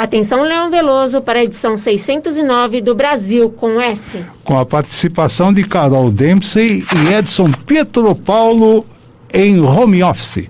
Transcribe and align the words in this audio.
Atenção, 0.00 0.44
Leão 0.44 0.70
Veloso, 0.70 1.20
para 1.20 1.40
a 1.40 1.44
edição 1.44 1.76
609 1.76 2.80
do 2.80 2.94
Brasil 2.94 3.50
com 3.50 3.78
S. 3.78 4.24
Com 4.42 4.58
a 4.58 4.64
participação 4.64 5.52
de 5.52 5.62
Carol 5.62 6.10
Dempsey 6.10 6.82
e 6.96 7.12
Edson 7.12 7.52
Pietro 7.66 8.14
Paulo 8.14 8.86
em 9.30 9.60
home 9.60 10.02
office. 10.02 10.48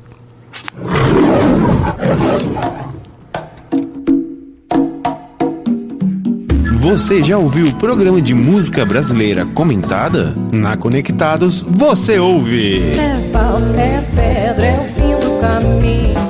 Você 6.78 7.24
já 7.24 7.36
ouviu 7.36 7.70
o 7.70 7.74
programa 7.74 8.22
de 8.22 8.32
música 8.32 8.86
brasileira 8.86 9.44
comentada? 9.46 10.32
Na 10.52 10.76
Conectados, 10.76 11.60
você 11.60 12.20
ouve. 12.20 12.92
É 12.92 13.30
pau, 13.32 13.58
é 13.76 14.00
pedra, 14.14 14.64
é 14.64 14.78
o 14.78 14.84
fim 14.94 15.26
do 15.26 15.40
caminho. 15.40 16.29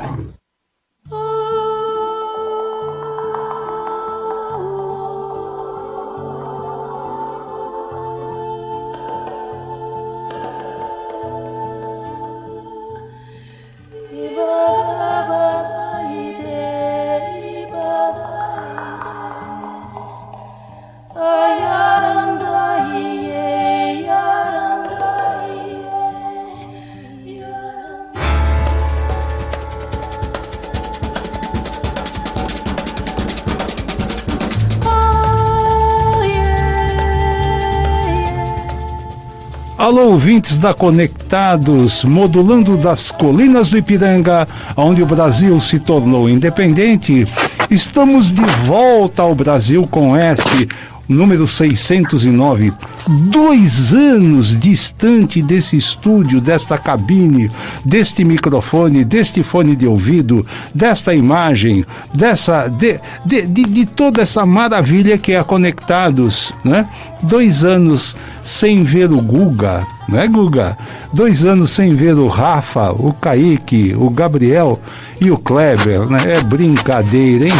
Ouvintes 40.11 40.57
da 40.57 40.73
Conectados, 40.73 42.03
modulando 42.03 42.75
das 42.75 43.11
colinas 43.11 43.69
do 43.69 43.77
Ipiranga, 43.77 44.45
onde 44.75 45.01
o 45.01 45.05
Brasil 45.05 45.59
se 45.61 45.79
tornou 45.79 46.29
independente. 46.29 47.25
Estamos 47.69 48.29
de 48.29 48.43
volta 48.65 49.21
ao 49.21 49.33
Brasil 49.33 49.87
com 49.89 50.17
S, 50.17 50.67
número 51.07 51.47
609, 51.47 52.73
dois 53.07 53.93
anos 53.93 54.57
distante 54.57 55.41
desse 55.41 55.75
estúdio, 55.75 56.39
desta 56.39 56.77
cabine, 56.77 57.51
deste 57.83 58.23
microfone, 58.23 59.03
deste 59.03 59.43
fone 59.43 59.75
de 59.75 59.87
ouvido, 59.87 60.45
desta 60.73 61.13
imagem, 61.13 61.85
dessa 62.13 62.67
de, 62.67 62.99
de, 63.25 63.41
de, 63.43 63.63
de 63.63 63.85
toda 63.85 64.21
essa 64.21 64.45
maravilha 64.45 65.17
que 65.17 65.33
é 65.33 65.43
Conectados, 65.43 66.53
né? 66.63 66.87
Dois 67.21 67.63
anos 67.63 68.15
sem 68.43 68.83
ver 68.83 69.11
o 69.11 69.21
Guga, 69.21 69.85
não 70.07 70.19
é 70.19 70.27
Guga? 70.27 70.77
Dois 71.13 71.45
anos 71.45 71.71
sem 71.71 71.93
ver 71.93 72.15
o 72.15 72.27
Rafa, 72.27 72.91
o 72.91 73.13
Kaique, 73.13 73.93
o 73.95 74.09
Gabriel 74.09 74.79
e 75.19 75.29
o 75.29 75.37
Kleber, 75.37 76.07
né? 76.09 76.37
É 76.37 76.41
brincadeira, 76.41 77.45
hein? 77.45 77.53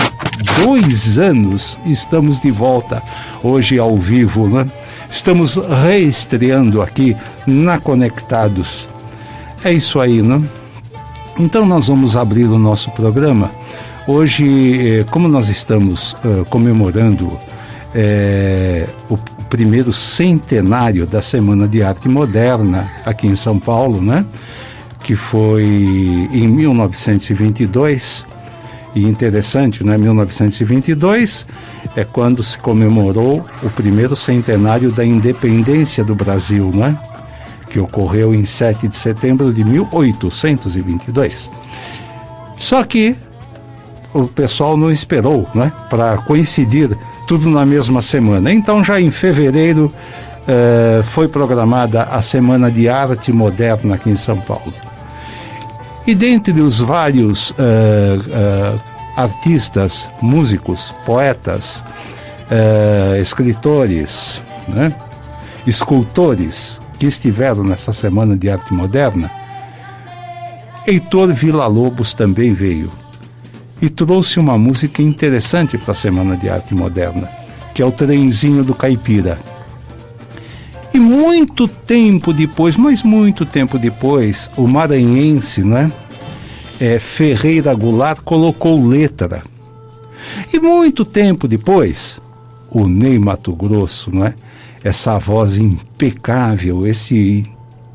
Dois 0.64 1.18
anos 1.18 1.78
estamos 1.86 2.42
de 2.42 2.50
volta, 2.50 3.04
hoje 3.44 3.78
ao 3.78 3.96
vivo, 3.98 4.48
né? 4.48 4.66
Estamos 5.12 5.56
reestreando 5.56 6.82
aqui 6.82 7.16
na 7.46 7.78
Conectados. 7.80 8.88
É 9.64 9.72
isso 9.72 10.00
aí, 10.00 10.22
né? 10.22 10.42
Então 11.38 11.66
nós 11.66 11.90
vamos 11.90 12.16
abrir 12.16 12.46
o 12.46 12.58
nosso 12.58 12.90
programa. 12.92 13.52
Hoje, 14.08 15.00
eh, 15.00 15.06
como 15.12 15.28
nós 15.28 15.50
estamos 15.50 16.14
uh, 16.14 16.46
comemorando 16.50 17.38
é, 17.94 18.88
o 19.10 19.18
primeiro 19.50 19.92
centenário 19.92 21.06
da 21.06 21.22
Semana 21.22 21.68
de 21.68 21.84
Arte 21.84 22.08
Moderna 22.08 22.90
aqui 23.06 23.28
em 23.28 23.36
São 23.36 23.60
Paulo, 23.60 24.02
né? 24.02 24.26
Que 25.04 25.16
foi 25.16 25.64
em 25.64 26.48
1922. 26.48 28.26
E 28.94 29.06
interessante, 29.06 29.84
né? 29.84 29.98
1922 29.98 31.46
é 31.96 32.04
quando 32.04 32.44
se 32.44 32.58
comemorou 32.58 33.44
o 33.62 33.70
primeiro 33.70 34.16
centenário 34.16 34.92
da 34.92 35.06
independência 35.06 36.04
do 36.04 36.16
Brasil, 36.16 36.72
né? 36.74 36.98
Que 37.70 37.80
ocorreu 37.80 38.34
em 38.34 38.46
7 38.46 38.88
de 38.88 38.98
setembro 38.98 39.54
de 39.54 39.64
1822. 39.64 41.50
Só 42.58 42.84
que 42.84 43.16
o 44.14 44.28
pessoal 44.28 44.78
não 44.78 44.92
esperou, 44.92 45.48
né? 45.54 45.72
Para 45.90 46.18
coincidir 46.18 46.90
tudo 47.28 47.50
na 47.50 47.66
mesma 47.66 48.02
semana. 48.02 48.52
Então, 48.52 48.84
já 48.84 49.00
em 49.00 49.10
fevereiro, 49.10 49.92
eh, 50.48 51.02
foi 51.04 51.28
programada 51.28 52.04
a 52.04 52.22
Semana 52.22 52.70
de 52.70 52.90
Arte 52.90 53.32
Moderna 53.32 53.96
aqui 53.96 54.10
em 54.10 54.18
São 54.18 54.38
Paulo. 54.38 54.74
E 56.06 56.16
dentre 56.16 56.60
os 56.60 56.80
vários 56.80 57.54
eh, 57.58 58.20
eh, 58.30 58.76
artistas, 59.16 60.10
músicos, 60.22 60.94
poetas, 61.06 61.84
escritores, 63.20 64.42
né, 64.68 64.94
escultores 65.66 66.80
que 67.00 67.06
estiveram 67.06 67.64
nessa 67.64 67.94
Semana 67.94 68.36
de 68.36 68.50
Arte 68.50 68.74
Moderna, 68.74 69.32
Heitor 70.86 71.34
Villa-Lobos 71.34 72.14
também 72.14 72.54
veio 72.54 72.92
e 73.82 73.90
trouxe 73.90 74.40
uma 74.40 74.58
música 74.58 75.02
interessante 75.02 75.78
para 75.78 75.94
a 75.94 75.96
Semana 75.96 76.36
de 76.36 76.50
Arte 76.50 76.76
Moderna, 76.76 77.30
que 77.74 77.82
é 77.82 77.86
o 77.86 77.92
Trenzinho 77.92 78.64
do 78.64 78.76
Caipira. 78.76 79.38
E 80.94 81.00
muito 81.00 81.68
tempo 81.68 82.34
depois, 82.34 82.76
mas 82.76 83.02
muito 83.02 83.46
tempo 83.46 83.80
depois, 83.80 84.50
o 84.58 84.68
maranhense, 84.68 85.64
né, 85.64 85.92
é, 86.82 86.98
Ferreira 86.98 87.76
Goulart 87.76 88.22
colocou 88.24 88.84
letra. 88.84 89.44
E 90.52 90.60
muito 90.60 91.06
tempo 91.06 91.48
depois, 91.48 92.20
o 92.72 92.88
Ney 92.88 93.20
Mato 93.20 93.54
Grosso, 93.54 94.14
né, 94.14 94.34
essa 94.84 95.20
voz 95.20 95.58
impecável, 95.58 96.88
esse 96.88 97.46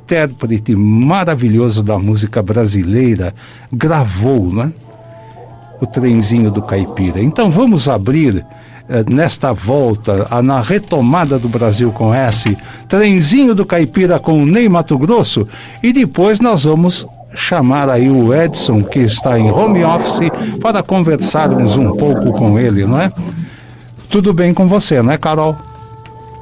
intérprete 0.05 0.77
maravilhoso 0.77 1.83
da 1.83 1.99
música 1.99 2.41
brasileira, 2.41 3.35
gravou, 3.73 4.53
né? 4.53 4.73
o 5.81 5.87
trenzinho 5.87 6.51
do 6.51 6.63
caipira. 6.63 7.21
Então 7.21 7.51
vamos 7.51 7.89
abrir 7.89 8.47
eh, 8.89 9.05
nesta 9.11 9.53
volta, 9.53 10.29
na 10.43 10.61
retomada 10.61 11.39
do 11.41 11.49
Brasil 11.49 11.91
com 11.91 12.15
S, 12.15 12.57
trenzinho 12.89 13.53
do 13.53 13.67
caipira 13.67 14.21
com 14.21 14.41
o 14.41 14.47
Ney 14.47 14.69
Mato 14.69 14.97
Grosso 14.97 15.47
e 15.83 15.93
depois 15.93 16.41
nós 16.41 16.65
vamos 16.65 17.07
chamar 17.37 17.89
aí 17.89 18.11
o 18.11 18.35
Edson 18.35 18.83
que 18.83 19.01
está 19.01 19.39
em 19.39 19.51
home 19.51 19.85
office 19.85 20.31
para 20.61 20.83
conversarmos 20.83 21.77
um 21.77 21.93
pouco 21.93 22.33
com 22.33 22.59
ele, 22.59 22.85
não 22.85 23.01
é? 23.01 23.13
Tudo 24.09 24.33
bem 24.33 24.55
com 24.55 24.67
você, 24.67 25.03
não 25.03 25.13
é, 25.13 25.19
Carol? 25.19 25.57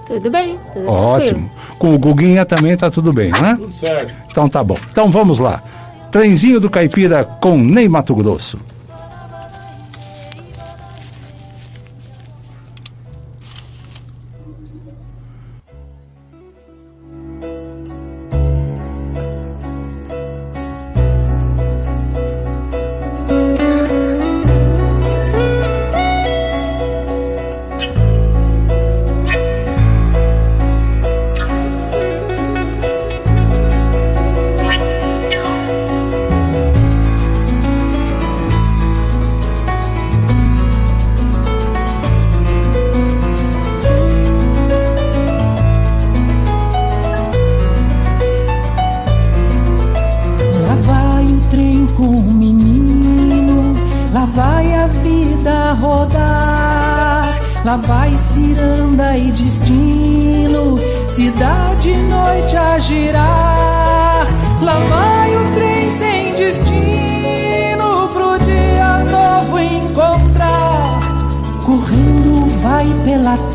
Tudo 0.06 0.30
bem. 0.30 0.58
Tudo 0.72 0.88
Ótimo. 0.88 1.48
Tranquilo. 1.48 1.64
Com 1.78 1.94
o 1.94 1.98
Guguinha 1.98 2.44
também 2.44 2.76
tá 2.76 2.90
tudo 2.90 3.12
bem, 3.12 3.30
né? 3.32 3.56
Tudo 3.58 3.72
certo. 3.72 4.14
Então 4.30 4.48
tá 4.48 4.62
bom. 4.62 4.78
Então 4.90 5.10
vamos 5.10 5.38
lá. 5.38 5.62
Trenzinho 6.10 6.60
do 6.60 6.70
Caipira 6.70 7.24
com 7.24 7.58
Ney 7.58 7.88
Mato 7.88 8.14
Grosso. 8.14 8.58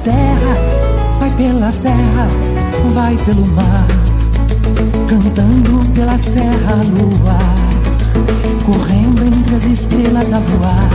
Terra, 0.04 0.54
vai 1.20 1.30
pela 1.32 1.72
serra, 1.72 2.28
vai 2.94 3.16
pelo 3.18 3.46
mar. 3.48 3.88
Cantando 5.08 5.94
pela 5.94 6.18
serra 6.18 6.76
no 6.76 7.28
ar, 7.28 7.56
correndo 8.66 9.26
entre 9.26 9.56
as 9.56 9.68
estrelas 9.68 10.34
a 10.34 10.40
voar. 10.40 10.90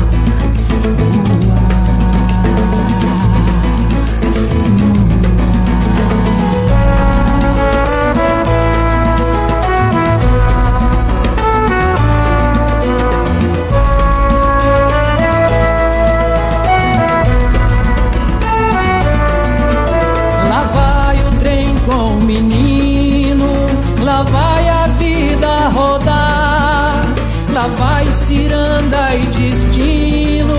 Ciranda 28.24 29.14
e 29.14 29.26
destino, 29.26 30.54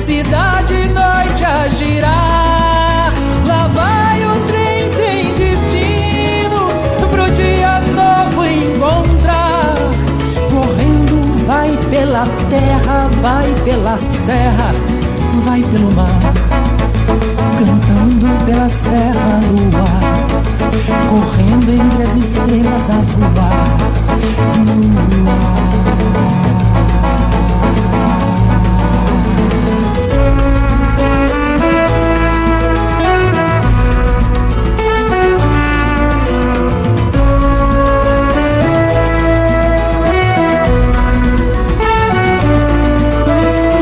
cidade 0.00 0.88
noite 0.88 1.44
a 1.44 1.68
girar. 1.68 3.12
Lá 3.46 3.66
vai 3.68 4.24
o 4.24 4.40
trem 4.46 4.88
sem 4.88 5.34
destino, 5.34 6.68
pro 7.10 7.30
dia 7.32 7.80
novo 7.80 8.44
encontrar. 8.44 9.74
Correndo 10.50 11.46
vai 11.46 11.76
pela 11.90 12.26
terra, 12.48 13.10
vai 13.20 13.54
pela 13.64 13.98
serra, 13.98 14.72
vai 15.44 15.62
pelo 15.62 15.92
mar. 15.92 16.08
Cantando 17.58 18.44
pela 18.46 18.68
serra 18.68 19.40
no 19.42 19.76
ar, 19.76 20.00
correndo 21.10 21.70
entre 21.72 22.02
as 22.02 22.16
estrelas 22.16 22.90
a 22.90 22.94
voar 22.94 23.90
no 24.64 26.49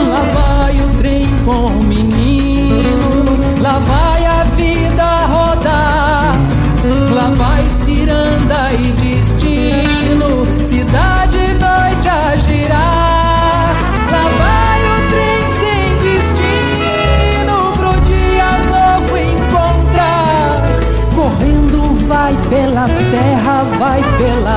Lava 0.08 0.72
o 0.72 0.98
trem 0.98 1.26
com 1.44 1.66
o 1.66 1.82
menino, 1.84 3.38
lava 3.60 4.18
a 4.26 4.44
vida 4.56 5.08
Lá 7.12 7.30
vai 7.36 7.68
ciranda 7.68 8.72
e 8.72 8.92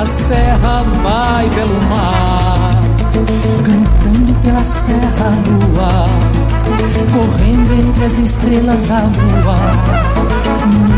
serra, 0.06 0.84
vai 1.04 1.50
pelo 1.50 1.82
mar, 1.90 2.82
cantando 3.64 4.34
pela 4.44 4.64
serra 4.64 5.30
no 5.48 5.82
ar, 5.82 6.10
correndo 7.14 7.74
entre 7.74 8.06
as 8.06 8.18
estrelas 8.20 8.92
a 8.92 9.02
voar. 9.02 10.91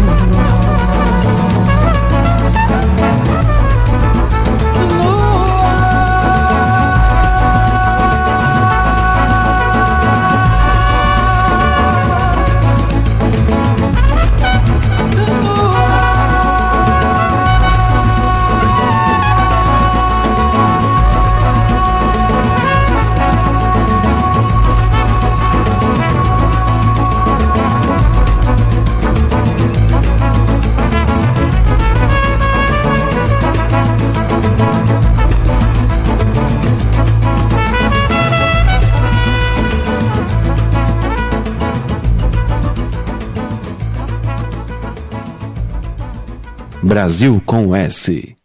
Brasil 46.94 47.42
com 47.44 47.75
S. 47.75 48.36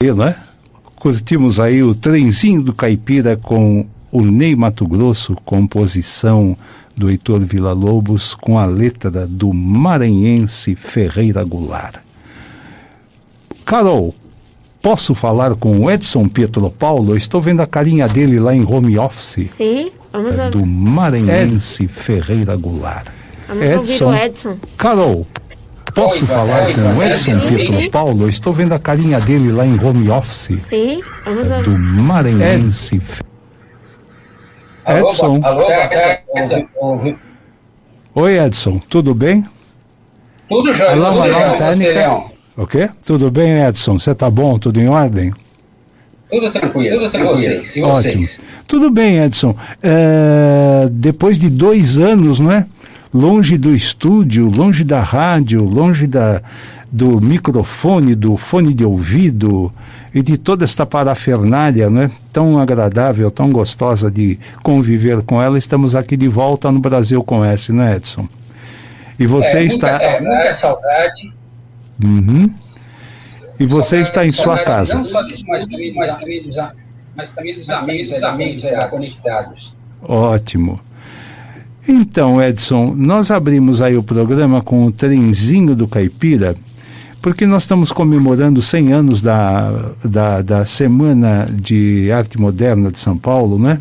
E, 0.00 0.12
né? 0.12 0.36
Curtimos 0.94 1.58
aí 1.58 1.82
o 1.82 1.96
trenzinho 1.96 2.62
do 2.62 2.72
caipira 2.72 3.36
com 3.36 3.84
o 4.12 4.22
Ney 4.22 4.54
Mato 4.54 4.86
Grosso, 4.86 5.34
composição 5.44 6.56
do 6.96 7.10
Heitor 7.10 7.40
Villa-Lobos 7.40 8.36
com 8.36 8.56
a 8.56 8.64
letra 8.64 9.26
do 9.26 9.52
maranhense 9.52 10.76
Ferreira 10.76 11.42
Goulart. 11.42 11.96
Carol, 13.64 14.14
posso 14.80 15.12
falar 15.12 15.56
com 15.56 15.76
o 15.80 15.90
Edson 15.90 16.28
Pietro 16.28 16.70
Paulo? 16.70 17.16
Estou 17.16 17.42
vendo 17.42 17.62
a 17.62 17.66
carinha 17.66 18.06
dele 18.06 18.38
lá 18.38 18.54
em 18.54 18.64
home 18.64 18.96
office. 18.96 19.50
Sim, 19.50 19.90
vamos 20.12 20.38
é 20.38 20.50
Do 20.50 20.64
maranhense 20.64 21.88
Ferreira 21.88 22.54
Goulart. 22.54 23.08
Vamos 23.48 23.64
Edson, 23.64 24.04
ouvir 24.04 24.20
o 24.20 24.24
Edson. 24.24 24.56
Carol, 24.78 25.26
Posso 25.96 26.26
falar 26.26 26.74
com 26.74 26.98
o 26.98 27.02
Edson 27.02 27.40
Pietro 27.40 27.90
Paulo? 27.90 28.28
estou 28.28 28.52
vendo 28.52 28.74
a 28.74 28.78
carinha 28.78 29.18
dele 29.18 29.50
lá 29.50 29.64
em 29.64 29.82
home 29.82 30.10
office. 30.10 30.58
Sim, 30.58 31.00
vamos 31.24 31.50
é 31.50 31.62
Do 31.62 31.70
Maranhense. 31.70 33.00
Edson. 34.86 35.40
Oi, 38.14 38.38
Edson, 38.38 38.78
tudo 38.90 39.14
bem? 39.14 39.46
Tudo 40.50 40.74
jóia. 40.74 40.90
Alô, 40.90 41.12
tudo 41.12 41.34
alô, 41.34 41.56
técnica. 41.56 42.22
O 42.58 42.66
quê? 42.66 42.90
Tudo 43.04 43.30
bem, 43.30 43.64
Edson? 43.64 43.98
Você 43.98 44.14
tá 44.14 44.28
bom? 44.28 44.58
Tudo 44.58 44.78
em 44.78 44.88
ordem? 44.90 45.32
Tudo 46.30 46.52
tranquilo, 46.52 46.98
tudo 46.98 47.10
tranquilo. 47.10 47.36
Vocês, 47.38 47.74
e 47.76 47.80
vocês? 47.80 48.16
Ótimo. 48.16 48.48
Tudo 48.66 48.90
bem, 48.90 49.18
Edson. 49.24 49.56
É, 49.82 50.88
depois 50.90 51.38
de 51.38 51.48
dois 51.48 51.98
anos, 51.98 52.38
não 52.38 52.52
é? 52.52 52.66
Longe 53.16 53.56
do 53.56 53.74
estúdio, 53.74 54.46
longe 54.46 54.84
da 54.84 55.00
rádio, 55.00 55.64
longe 55.64 56.06
da, 56.06 56.42
do 56.92 57.18
microfone, 57.18 58.14
do 58.14 58.36
fone 58.36 58.74
de 58.74 58.84
ouvido 58.84 59.72
e 60.14 60.22
de 60.22 60.36
toda 60.36 60.64
esta 60.64 60.84
parafernália, 60.84 61.88
né? 61.88 62.10
Tão 62.30 62.58
agradável, 62.58 63.30
tão 63.30 63.50
gostosa 63.50 64.10
de 64.10 64.38
conviver 64.62 65.22
com 65.22 65.42
ela. 65.42 65.56
Estamos 65.56 65.94
aqui 65.94 66.16
de 66.16 66.28
volta 66.28 66.70
no 66.70 66.78
Brasil 66.78 67.24
com 67.24 67.42
S, 67.42 67.72
né, 67.72 67.96
Edson? 67.96 68.28
E 69.18 69.26
você 69.26 69.58
é, 69.58 69.64
está. 69.64 69.98
Saudade, 69.98 70.24
muita 70.24 70.54
saudade. 70.54 71.34
Uhum. 72.04 72.54
E 73.58 73.66
você 73.66 74.04
saudade, 74.04 74.08
está 74.08 74.26
em 74.26 74.32
sua 74.32 74.58
casa. 74.58 74.94
Não 74.94 75.04
só 75.06 75.22
disso, 75.22 75.44
mas 75.48 75.68
também, 75.68 75.94
mas 75.94 76.18
também 76.18 76.42
dos, 76.42 76.56
mas 77.16 77.34
também 77.34 77.58
dos 77.58 77.70
amigos, 77.70 78.22
amigos 78.22 78.64
é, 78.64 78.76
conectados. 78.88 79.74
Ótimo. 80.02 80.78
Então, 81.88 82.42
Edson, 82.42 82.94
nós 82.96 83.30
abrimos 83.30 83.80
aí 83.80 83.96
o 83.96 84.02
programa 84.02 84.60
com 84.60 84.86
o 84.86 84.92
trenzinho 84.92 85.74
do 85.74 85.86
Caipira, 85.86 86.56
porque 87.22 87.46
nós 87.46 87.62
estamos 87.62 87.92
comemorando 87.92 88.60
100 88.60 88.92
anos 88.92 89.22
da, 89.22 89.92
da, 90.04 90.42
da 90.42 90.64
Semana 90.64 91.46
de 91.50 92.10
Arte 92.10 92.38
Moderna 92.40 92.90
de 92.90 92.98
São 92.98 93.16
Paulo, 93.16 93.58
né? 93.58 93.80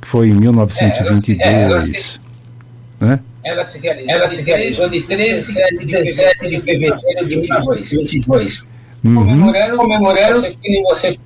Que 0.00 0.08
foi 0.08 0.28
em 0.28 0.34
1922. 0.34 1.40
É, 1.40 1.62
ela 1.62 1.82
se, 1.82 2.20
né? 3.00 3.20
ela 3.44 3.64
se, 3.64 3.78
realizou, 3.78 4.10
ela 4.10 4.28
se 4.28 4.42
realizou 4.42 4.88
de 4.90 5.02
13 5.02 5.62
a 5.62 5.66
17 5.68 6.48
de 6.48 6.60
fevereiro 6.60 7.26
de 7.26 7.36
1922. 7.36 8.68
Uhum. 9.04 9.14
Comemorando, 9.14 9.76
comemorando 9.76 10.42
que 10.62 10.82
você 10.82 11.18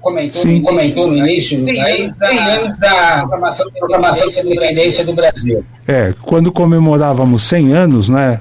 comentou, 0.00 0.42
Sim. 0.42 0.62
comentou 0.62 1.06
no 1.08 1.16
início, 1.16 1.64
tem, 1.64 1.80
anos 1.80 2.16
da, 2.16 2.28
anos 2.28 2.76
da 2.78 3.26
proclamação 3.78 4.28
da 4.28 4.40
independência 4.42 5.04
do 5.04 5.12
Brasil. 5.12 5.64
É, 5.86 6.14
quando 6.22 6.52
comemorávamos 6.52 7.42
100 7.42 7.72
anos, 7.72 8.08
né? 8.08 8.40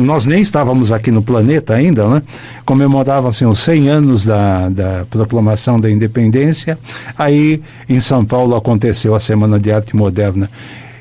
Nós 0.00 0.26
nem 0.26 0.42
estávamos 0.42 0.90
aqui 0.90 1.12
no 1.12 1.22
planeta 1.22 1.74
ainda, 1.74 2.08
né? 2.08 2.22
Comemoravam-se 2.64 3.46
os 3.46 3.58
100 3.60 3.88
anos 3.88 4.24
da, 4.24 4.68
da 4.68 5.06
proclamação 5.08 5.78
da 5.78 5.88
independência. 5.88 6.76
Aí, 7.16 7.62
em 7.88 8.00
São 8.00 8.24
Paulo, 8.24 8.56
aconteceu 8.56 9.14
a 9.14 9.20
Semana 9.20 9.60
de 9.60 9.70
Arte 9.70 9.94
Moderna. 9.94 10.50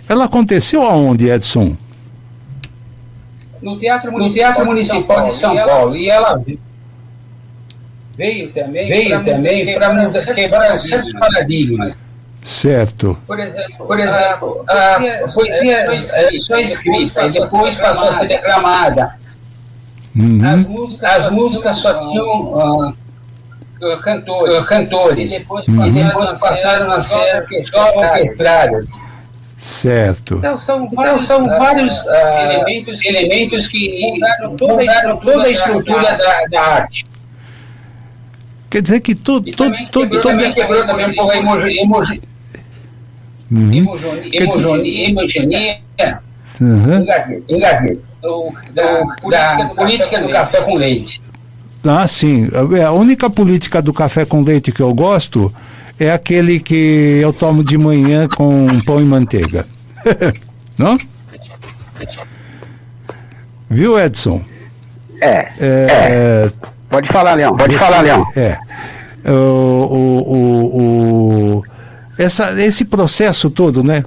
Ela 0.08 0.26
aconteceu 0.26 0.84
aonde, 0.84 1.32
Edson? 1.32 1.76
No 3.60 3.80
Teatro 3.80 4.12
Municipal, 4.12 4.28
no 4.28 4.34
Teatro 4.34 4.66
Municipal 4.68 5.26
de 5.26 5.34
São 5.34 5.56
Paulo. 5.56 5.96
E 5.96 6.10
ela, 6.10 6.44
e 6.46 6.52
ela 6.52 6.62
veio 8.22 8.52
também 8.52 8.88
veio 8.88 9.24
também 9.24 9.74
para 9.74 10.34
quebrar 10.36 10.78
certos 10.78 11.14
paradigmas. 11.14 11.98
Certo. 12.44 13.18
Por 13.26 13.40
exemplo, 13.40 13.86
por 13.86 14.00
exemplo 14.00 14.66
a, 14.68 14.96
a 14.96 15.32
poesia 15.32 15.88
só 16.40 16.58
escrita 16.58 17.26
e 17.26 17.32
depois 17.32 17.76
passou 17.78 18.10
a 18.10 18.14
ser 18.14 18.28
declamada. 18.28 19.20
Uhum. 20.16 20.40
As, 20.46 20.68
músicas, 20.68 21.10
as 21.10 21.32
músicas 21.32 21.78
só 21.78 21.94
tinham 22.00 22.54
uh, 22.54 24.02
cantores, 24.04 24.68
cantores. 24.68 25.34
E 25.34 25.40
depois, 25.40 25.68
uhum. 25.68 25.86
e 25.86 25.92
depois 25.92 26.40
passaram 26.40 26.92
a 26.92 27.02
ser 27.02 27.46
só 27.64 27.98
orquestradas. 27.98 28.90
Certo. 29.58 30.36
Então 30.38 30.58
são 30.58 30.86
então, 30.86 30.96
vários, 30.96 31.28
são 31.28 31.46
vários 31.46 32.02
uh, 32.02 32.10
elementos, 32.40 33.06
elementos 33.06 33.68
que 33.68 34.12
mudaram 34.12 34.56
toda, 34.58 34.74
mudaram 34.74 35.18
toda 35.18 35.44
a 35.44 35.50
estrutura 35.52 36.18
da, 36.18 36.46
da 36.50 36.62
arte. 36.62 37.11
Quer 38.72 38.82
dizer 38.82 39.02
que 39.02 39.14
tudo. 39.14 39.50
E 39.50 39.52
também, 39.52 39.86
tudo, 39.88 40.04
quebrou, 40.04 40.22
tudo, 40.22 40.32
também 40.32 40.54
quebrou 40.54 40.86
também 40.88 41.10
um 41.10 41.14
pouco 41.14 41.32
a 41.32 41.38
emoji. 41.38 42.22
Uhum. 43.52 43.74
Hemogenia. 44.34 45.78
Uhum. 46.62 47.06
Engasguei. 47.50 48.00
Da, 48.74 49.02
da 49.30 49.66
política 49.76 50.22
do 50.22 50.30
café 50.30 50.62
com 50.62 50.76
leite. 50.76 51.22
Ah, 51.84 52.08
sim. 52.08 52.48
É, 52.80 52.84
a 52.84 52.94
única 52.94 53.30
política 53.30 53.82
do 53.82 53.92
café 53.92 54.24
com 54.24 54.42
leite 54.42 54.72
que 54.72 54.82
eu 54.82 54.94
gosto 54.94 55.54
é 56.00 56.10
aquele 56.10 56.62
que 56.62 57.20
eu 57.22 57.34
tomo 57.34 57.66
de 57.66 57.78
manhã 57.78 58.30
com 58.30 58.80
pão 58.86 59.02
e 59.02 59.06
manteiga. 59.06 59.68
Não? 60.78 60.98
Viu, 63.70 64.00
Edson? 64.00 64.42
É. 65.20 65.52
é, 65.60 65.88
é 66.50 66.52
Pode 66.92 67.08
falar, 67.08 67.36
Leão. 67.36 67.56
Pode 67.56 67.78
falar, 67.78 68.02
Leão. 68.02 68.28
É. 68.36 68.58
O, 69.26 69.32
o, 69.32 70.22
o, 70.28 71.58
o, 71.58 71.64
essa, 72.18 72.62
esse 72.62 72.84
processo 72.84 73.50
todo, 73.50 73.82
né? 73.82 74.04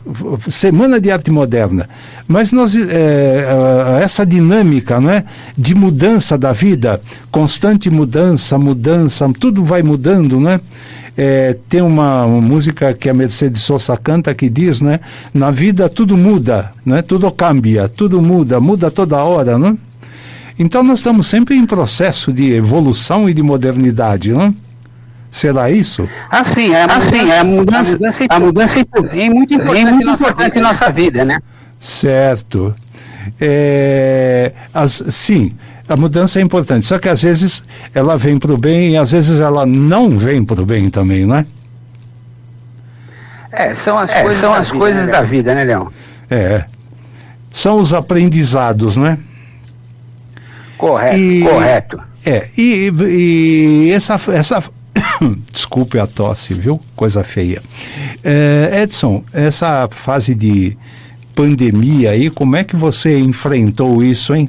Semana 0.51 1.01
de 1.01 1.11
Arte 1.11 1.31
Moderna. 1.31 1.89
Mas 2.29 2.53
nós, 2.53 2.77
é, 2.77 4.01
essa 4.03 4.27
dinâmica 4.27 5.01
né? 5.01 5.25
de 5.57 5.75
mudança 5.75 6.37
da 6.37 6.53
vida, 6.53 7.01
constante 7.31 7.89
mudança, 7.89 8.59
mudança, 8.59 9.27
tudo 9.41 9.65
vai 9.65 9.83
mudando, 9.83 10.39
né? 10.39 10.61
É, 11.17 11.57
tem 11.69 11.81
uma, 11.81 12.25
uma, 12.27 12.41
música 12.41 12.93
que 12.93 13.09
a 13.09 13.15
Mercedes 13.15 13.63
Sosa 13.63 13.97
canta 13.97 14.35
que 14.35 14.51
diz, 14.51 14.81
né? 14.81 15.01
Na 15.33 15.51
vida 15.51 15.89
tudo 15.89 16.17
muda, 16.17 16.73
né? 16.85 17.03
Tudo 17.03 17.31
cambia, 17.31 17.89
tudo 17.89 18.21
muda, 18.21 18.61
muda 18.61 18.91
toda 18.91 19.23
hora, 19.23 19.57
né? 19.57 19.77
Então 20.59 20.83
nós 20.83 21.01
estamos 21.01 21.27
sempre 21.27 21.57
em 21.57 21.67
processo 21.67 22.33
de 22.33 22.53
evolução 22.53 23.29
e 23.29 23.35
de 23.35 23.43
modernidade, 23.43 24.33
não? 24.33 24.55
Será 25.31 25.69
isso? 25.69 26.09
Assim, 26.31 26.73
é, 26.73 26.85
assim, 26.85 27.29
é 27.29 27.41
a 27.41 27.45
mudança, 27.45 27.91
a 27.91 27.93
mudança, 27.95 28.25
a 28.29 28.41
mudança 28.41 28.79
é 28.79 29.31
muito 29.31 29.55
importante, 29.55 29.87
é 29.87 29.91
muito 29.91 30.11
importante 30.11 30.59
em 30.59 30.63
nossa 30.63 30.93
vida, 30.93 31.25
né? 31.25 31.41
Certo. 31.81 32.73
É, 33.41 34.53
as, 34.73 35.03
sim, 35.09 35.53
a 35.89 35.97
mudança 35.97 36.39
é 36.39 36.43
importante, 36.43 36.87
só 36.87 37.01
que 37.01 37.09
às 37.09 37.23
vezes 37.23 37.65
ela 37.93 38.17
vem 38.17 38.39
para 38.39 38.53
o 38.53 38.57
bem 38.57 38.93
e 38.93 38.97
às 38.97 39.11
vezes 39.11 39.41
ela 39.41 39.67
não 39.67 40.17
vem 40.17 40.45
para 40.45 40.63
o 40.63 40.65
bem 40.65 40.89
também, 40.89 41.27
não 41.27 41.37
é? 41.37 41.47
É, 43.51 43.75
são 43.75 43.99
as 43.99 44.11
é, 44.11 44.23
coisas, 44.23 44.41
são 44.41 44.53
da, 44.53 44.59
as 44.59 44.67
vida, 44.67 44.79
coisas 44.79 45.07
né, 45.07 45.13
da 45.13 45.23
vida, 45.23 45.55
né, 45.55 45.65
Leão? 45.65 45.91
É. 46.31 46.65
São 47.51 47.79
os 47.79 47.93
aprendizados, 47.93 48.97
não 48.97 49.07
é? 49.07 49.19
Correto, 50.85 51.17
e, 51.17 51.41
correto. 51.41 52.01
É, 52.27 52.47
e, 52.59 52.93
e 53.09 53.91
essa, 53.91 54.21
essa 54.35 54.63
desculpe 55.51 55.99
a 55.99 56.07
tosse, 56.07 56.53
viu? 56.53 56.79
Coisa 56.95 57.25
feia. 57.25 57.63
É, 58.23 58.83
Edson, 58.83 59.25
essa 59.33 59.89
fase 59.91 60.35
de 60.35 60.77
pandemia 61.35 62.11
aí, 62.11 62.29
como 62.29 62.55
é 62.55 62.65
que 62.65 62.77
você 62.77 63.19
enfrentou 63.19 64.03
isso, 64.03 64.35
hein? 64.35 64.47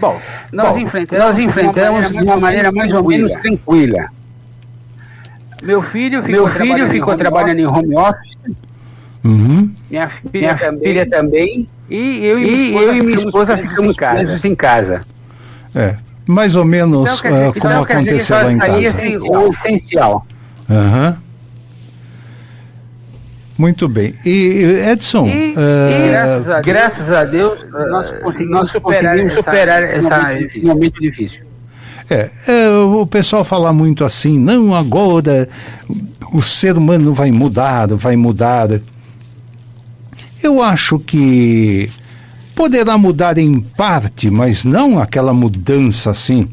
Bom, 0.00 0.20
nós 0.50 0.70
Bom, 0.70 0.78
enfrentamos, 0.78 1.24
nós 1.24 1.38
enfrentamos 1.38 2.10
de 2.10 2.18
uma 2.20 2.36
maneira 2.36 2.72
mais 2.72 2.92
ou 2.92 3.06
menos 3.06 3.32
tranquila. 3.34 4.08
Meu 5.62 5.80
filho 5.80 6.24
ficou, 6.24 6.42
Meu 6.42 6.48
filho 6.48 6.64
trabalhando, 6.64 6.90
ficou 6.90 7.14
em 7.14 7.18
trabalhando 7.18 7.58
em 7.60 7.66
home 7.66 7.96
office. 7.96 8.36
Uhum. 9.22 9.72
Minha, 9.88 10.10
filha, 10.10 10.32
minha 10.34 10.56
também. 10.56 10.82
filha 10.82 11.08
também. 11.08 11.68
E 11.88 12.24
eu 12.24 12.38
e, 12.38 12.46
e, 12.46 12.50
minha, 12.50 12.82
eu 12.82 12.96
e 12.96 13.02
minha 13.02 13.18
esposa 13.18 13.58
ficamos 13.58 13.96
presos 13.96 14.44
em 14.44 14.54
casa. 14.54 15.00
É, 15.74 15.96
mais 16.26 16.56
ou 16.56 16.64
menos 16.64 17.18
então, 17.18 17.48
uh, 17.48 17.52
como 17.54 17.72
então, 17.72 17.82
aconteceu 17.82 18.36
lá 18.36 18.52
em 18.52 18.58
casa. 18.58 18.88
Assim, 18.88 19.18
o 19.28 19.48
essencial. 19.48 20.26
Uhum. 20.68 21.16
Muito 23.56 23.88
bem. 23.88 24.14
E 24.24 24.82
Edson. 24.90 25.26
E, 25.26 25.52
uh, 25.52 25.56
e 25.90 26.08
graças, 26.08 26.48
a 26.48 26.60
graças, 26.60 27.10
a 27.10 27.24
Deus, 27.24 27.64
nós 27.70 28.10
conseguimos 28.22 28.70
superar, 28.70 29.18
essa, 29.18 29.34
superar 29.36 29.82
essa, 29.82 30.34
esse 30.40 30.60
momento 30.60 31.00
difícil. 31.00 31.44
É, 32.10 32.30
é, 32.46 32.68
o 32.68 33.06
pessoal 33.06 33.44
fala 33.44 33.72
muito 33.72 34.04
assim, 34.04 34.38
não 34.38 34.74
agora 34.74 35.48
o 36.32 36.42
ser 36.42 36.76
humano 36.76 37.14
vai 37.14 37.30
mudar, 37.30 37.88
vai 37.94 38.16
mudar. 38.16 38.68
Eu 40.44 40.60
acho 40.60 40.98
que 40.98 41.88
poderá 42.54 42.98
mudar 42.98 43.38
em 43.38 43.60
parte, 43.60 44.30
mas 44.30 44.62
não 44.62 44.98
aquela 44.98 45.32
mudança 45.32 46.10
assim, 46.10 46.50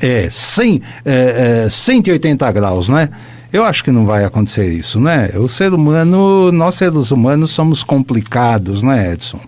é, 0.00 0.30
100, 0.30 0.80
é, 1.04 1.64
é, 1.66 1.70
180 1.70 2.50
graus, 2.52 2.88
né? 2.88 3.10
Eu 3.52 3.64
acho 3.64 3.84
que 3.84 3.90
não 3.90 4.06
vai 4.06 4.24
acontecer 4.24 4.66
isso, 4.72 4.98
né? 4.98 5.28
O 5.34 5.46
ser 5.46 5.74
humano, 5.74 6.50
nós 6.50 6.76
seres 6.76 7.10
humanos 7.10 7.50
somos 7.50 7.82
complicados, 7.82 8.82
né, 8.82 9.12
Edson? 9.12 9.40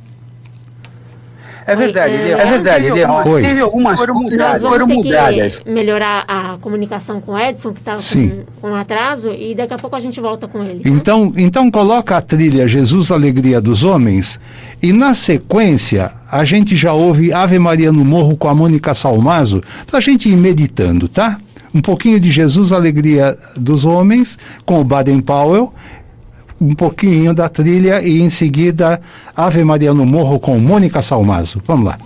É 1.66 1.76
verdade, 1.76 2.14
é, 2.14 2.30
é 2.32 2.46
verdade. 2.46 2.86
Teve, 2.86 3.04
algumas, 3.04 3.42
teve 3.42 3.60
algumas 3.60 3.96
foram 3.96 4.14
mudadas. 4.14 4.62
Nós 4.62 4.78
vamos 4.78 5.06
ter 5.06 5.50
que 5.50 5.70
melhorar 5.70 6.24
a 6.26 6.56
comunicação 6.60 7.20
com 7.20 7.32
o 7.32 7.38
Edson, 7.38 7.72
que 7.72 7.80
está 7.80 7.96
com, 7.96 8.44
com 8.60 8.74
atraso, 8.74 9.30
e 9.30 9.54
daqui 9.54 9.74
a 9.74 9.78
pouco 9.78 9.94
a 9.96 10.00
gente 10.00 10.20
volta 10.20 10.48
com 10.48 10.62
ele. 10.62 10.80
Tá? 10.82 10.88
Então, 10.88 11.32
então 11.36 11.70
coloca 11.70 12.16
a 12.16 12.20
trilha 12.20 12.66
Jesus 12.66 13.10
Alegria 13.10 13.60
dos 13.60 13.84
Homens, 13.84 14.40
e 14.82 14.92
na 14.92 15.14
sequência 15.14 16.12
a 16.30 16.44
gente 16.44 16.76
já 16.76 16.92
ouve 16.92 17.32
Ave 17.32 17.58
Maria 17.58 17.92
no 17.92 18.04
Morro 18.04 18.36
com 18.36 18.48
a 18.48 18.54
Mônica 18.54 18.94
Salmazo, 18.94 19.62
para 19.86 19.98
a 19.98 20.02
gente 20.02 20.28
ir 20.28 20.36
meditando, 20.36 21.08
tá? 21.08 21.38
Um 21.74 21.80
pouquinho 21.80 22.20
de 22.20 22.30
Jesus 22.30 22.70
Alegria 22.70 23.36
dos 23.56 23.86
Homens, 23.86 24.38
com 24.66 24.80
o 24.80 24.84
Baden 24.84 25.20
Powell, 25.20 25.72
um 26.62 26.74
pouquinho 26.74 27.34
da 27.34 27.48
trilha 27.48 28.00
e 28.00 28.20
em 28.20 28.30
seguida 28.30 29.00
Ave 29.36 29.64
Maria 29.64 29.92
no 29.92 30.06
Morro 30.06 30.38
com 30.38 30.58
Mônica 30.58 31.02
Salmazo. 31.02 31.60
Vamos 31.66 31.86
lá. 31.86 31.98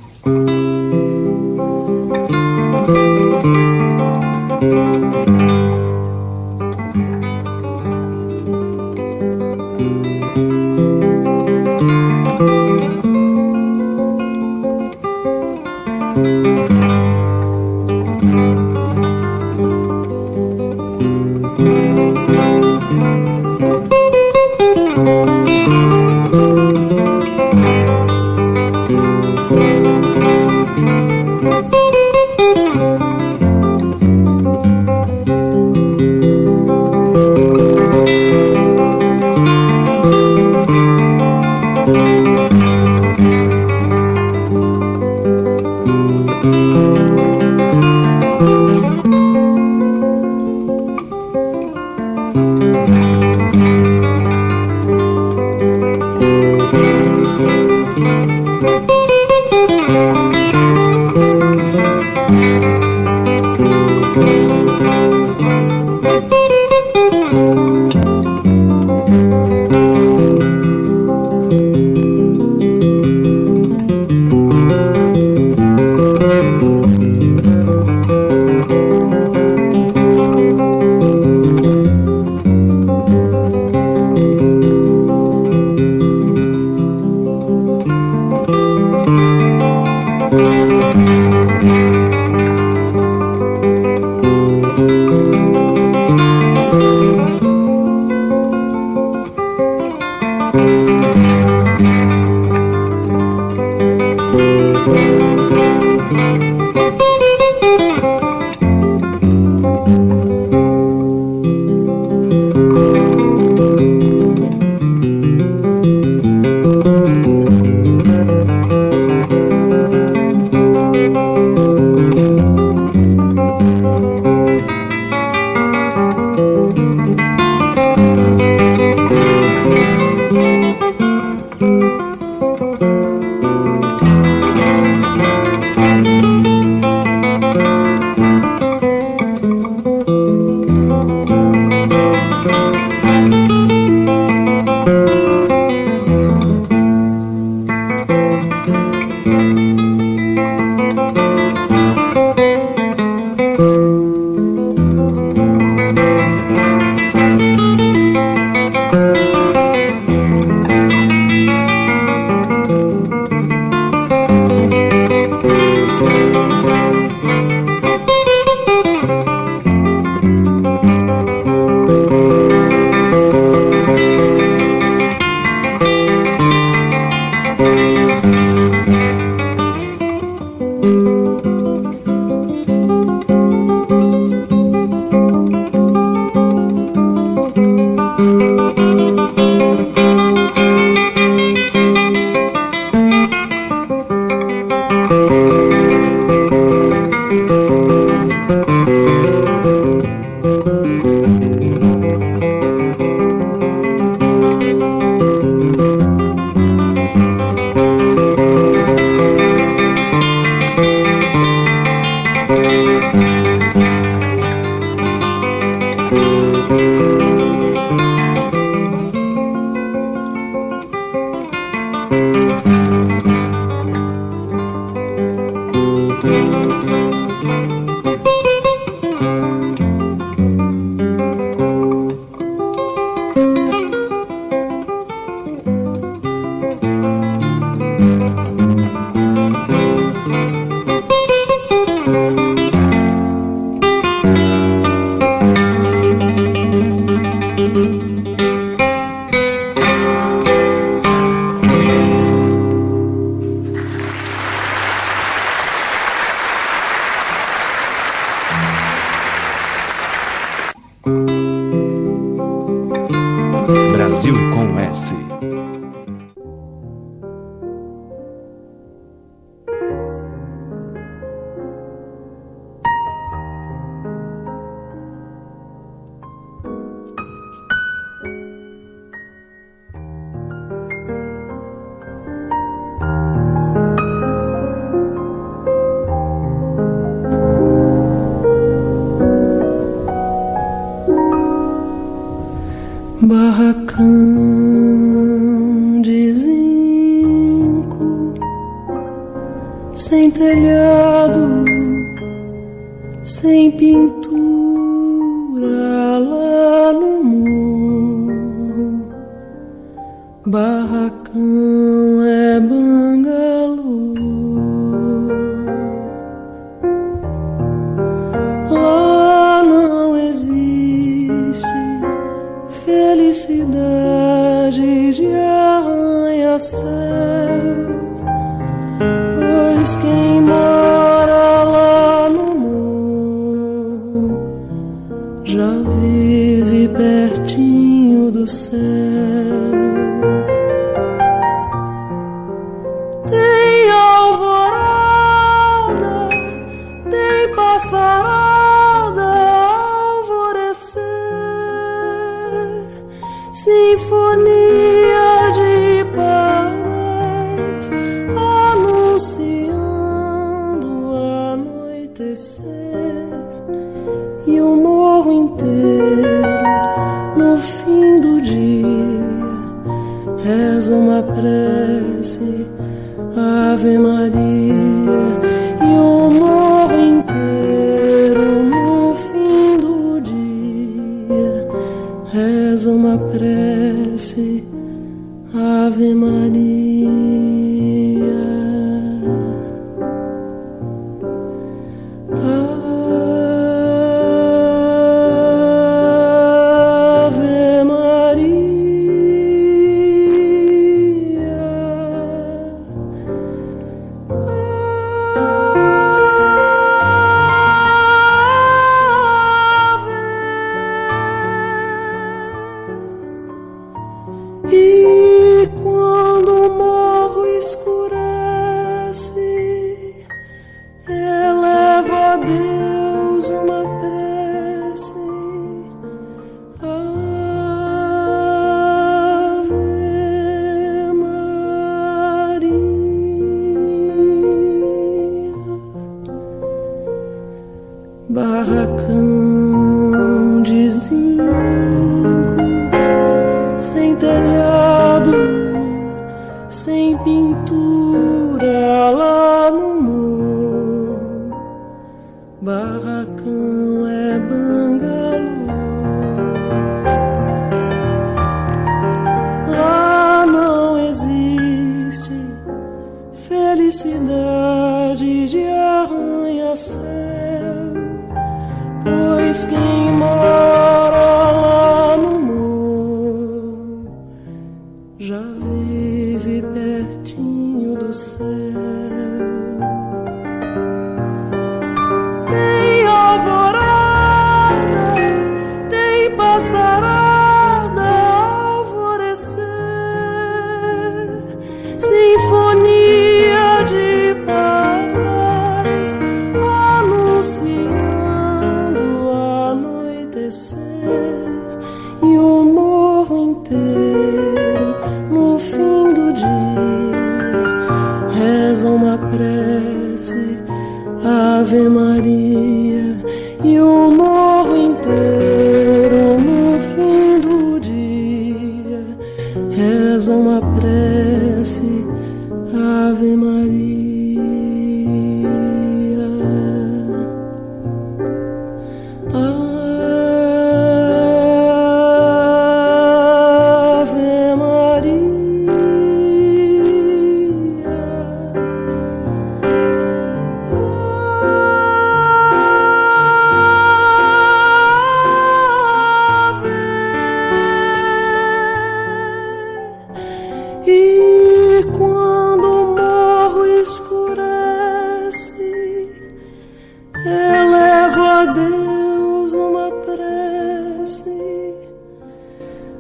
Levo 557.26 558.22
a 558.22 558.44
Deus 558.52 559.52
uma 559.52 559.90
prece. 560.04 561.74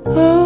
Oh. 0.04 0.45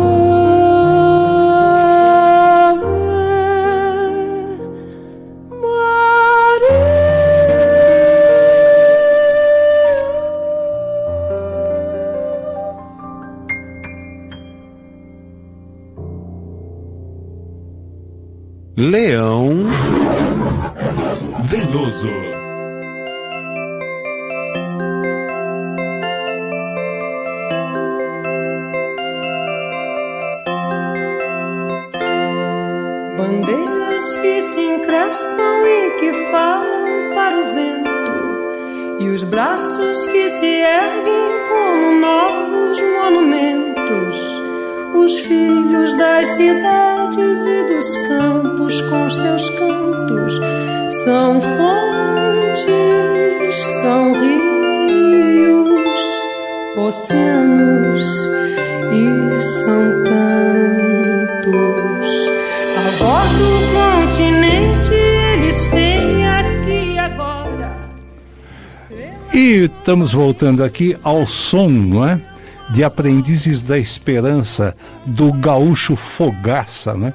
Estamos 70.10 70.26
voltando 70.26 70.64
aqui 70.64 70.96
ao 71.04 71.24
som, 71.24 71.68
não 71.68 72.04
é? 72.04 72.20
De 72.68 72.82
Aprendizes 72.82 73.62
da 73.62 73.78
Esperança, 73.78 74.74
do 75.06 75.32
Gaúcho 75.32 75.94
Fogaça, 75.94 76.94
né? 76.94 77.14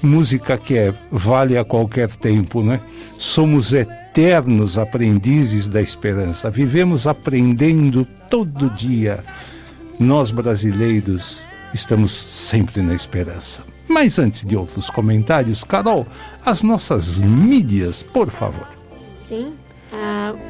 Música 0.00 0.56
que 0.56 0.78
é, 0.78 0.94
vale 1.10 1.58
a 1.58 1.64
qualquer 1.64 2.08
tempo, 2.08 2.62
né? 2.62 2.80
Somos 3.18 3.72
eternos 3.72 4.78
aprendizes 4.78 5.66
da 5.66 5.82
esperança. 5.82 6.48
Vivemos 6.48 7.04
aprendendo 7.04 8.06
todo 8.30 8.70
dia. 8.70 9.24
Nós 9.98 10.30
brasileiros 10.30 11.40
estamos 11.74 12.12
sempre 12.12 12.80
na 12.80 12.94
esperança. 12.94 13.64
Mas 13.88 14.20
antes 14.20 14.44
de 14.44 14.56
outros 14.56 14.88
comentários, 14.88 15.64
Carol, 15.64 16.06
as 16.46 16.62
nossas 16.62 17.18
mídias, 17.18 18.04
por 18.04 18.30
favor. 18.30 18.77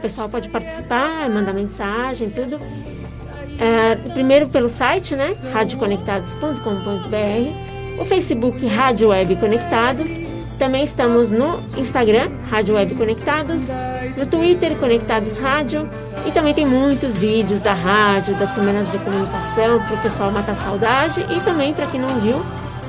Pessoal 0.09 0.27
pode 0.27 0.49
participar, 0.49 1.29
mandar 1.29 1.53
mensagem, 1.53 2.31
tudo. 2.31 2.57
Uh, 2.57 4.11
primeiro 4.15 4.49
pelo 4.49 4.67
site, 4.67 5.15
né? 5.15 5.37
radioconectados.com.br, 5.53 8.01
o 8.01 8.05
Facebook 8.07 8.67
Rádio 8.67 9.11
Web 9.11 9.37
Conectados. 9.37 10.19
Também 10.59 10.83
estamos 10.83 11.31
no 11.31 11.61
Instagram, 11.77 12.31
Rádio 12.49 12.77
Web 12.77 12.95
Conectados, 12.95 13.69
no 14.17 14.25
Twitter, 14.25 14.75
Conectados 14.79 15.37
Rádio. 15.37 15.85
E 16.25 16.33
também 16.33 16.55
tem 16.55 16.65
muitos 16.65 17.19
vídeos 17.19 17.61
da 17.61 17.75
rádio, 17.75 18.35
das 18.35 18.55
semanas 18.55 18.91
de 18.91 18.97
comunicação, 19.01 19.79
para 19.79 19.95
o 19.95 20.01
pessoal 20.01 20.33
matar 20.33 20.57
saudade. 20.57 21.21
E 21.29 21.39
também, 21.41 21.75
para 21.75 21.87
quem 21.87 22.01
não 22.01 22.19
viu, 22.19 22.43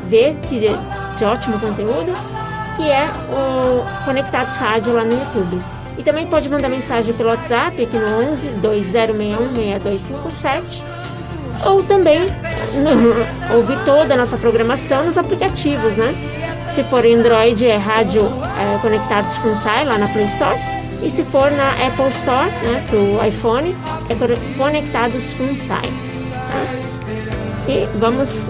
ver 0.07 0.37
que 0.47 0.57
de, 0.57 0.69
de 1.17 1.25
ótimo 1.25 1.59
conteúdo, 1.59 2.13
que 2.77 2.89
é 2.89 3.09
o 3.29 4.05
Conectados 4.05 4.55
Rádio 4.55 4.93
lá 4.93 5.03
no 5.03 5.11
YouTube. 5.11 5.78
E 5.99 6.03
também 6.03 6.25
pode 6.25 6.47
mandar 6.47 6.69
mensagem 6.69 7.13
pelo 7.13 7.27
WhatsApp 7.27 7.83
aqui 7.83 7.97
no 7.97 8.31
11 8.31 8.47
2061 8.61 9.53
6257 9.53 10.83
ou 11.65 11.83
também 11.83 12.21
no, 12.21 13.51
ouvir 13.57 13.77
toda 13.83 14.13
a 14.13 14.17
nossa 14.17 14.37
programação 14.37 15.03
nos 15.03 15.17
aplicativos, 15.17 15.93
né? 15.97 16.15
Se 16.73 16.85
for 16.85 17.05
Android 17.05 17.67
é 17.67 17.75
Rádio 17.75 18.21
é, 18.21 18.79
Conectados 18.79 19.35
FunSci 19.39 19.83
lá 19.85 19.97
na 19.97 20.07
Play 20.07 20.25
Store 20.27 20.57
e 21.03 21.09
se 21.09 21.25
for 21.25 21.51
na 21.51 21.71
Apple 21.71 22.07
Store, 22.09 22.49
né, 22.63 22.85
pro 22.89 23.25
iPhone, 23.25 23.75
é 24.07 24.55
Conectados 24.57 25.33
FunSci. 25.33 25.67
Tá? 25.67 25.81
E 27.67 27.89
vamos 27.97 28.49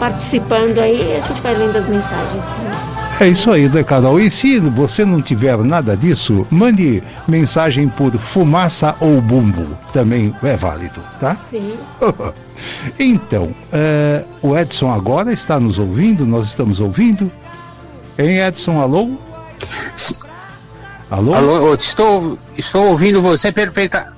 participando 0.00 0.78
aí, 0.78 1.16
a 1.16 1.20
gente 1.20 1.40
vai 1.42 1.54
lendo 1.54 1.76
as 1.76 1.86
mensagens. 1.86 2.44
Né? 2.44 2.95
É 3.18 3.28
isso 3.28 3.50
aí, 3.50 3.66
né, 3.66 3.82
Carol? 3.82 4.20
E 4.20 4.30
se 4.30 4.60
você 4.60 5.02
não 5.02 5.22
tiver 5.22 5.56
nada 5.58 5.96
disso, 5.96 6.46
mande 6.50 7.02
mensagem 7.26 7.88
por 7.88 8.12
fumaça 8.18 8.94
ou 9.00 9.22
bumbo. 9.22 9.66
Também 9.90 10.34
é 10.42 10.54
válido, 10.54 11.02
tá? 11.18 11.34
Sim. 11.50 11.76
então, 12.98 13.54
é, 13.72 14.22
o 14.42 14.56
Edson 14.56 14.92
agora 14.92 15.32
está 15.32 15.58
nos 15.58 15.78
ouvindo? 15.78 16.26
Nós 16.26 16.48
estamos 16.48 16.78
ouvindo? 16.78 17.32
Hein, 18.18 18.40
Edson? 18.40 18.82
Alô? 18.82 19.12
Alô? 21.10 21.34
Alô, 21.34 21.74
estou, 21.74 22.38
estou 22.58 22.88
ouvindo 22.88 23.22
você 23.22 23.50
perfeita. 23.50 24.12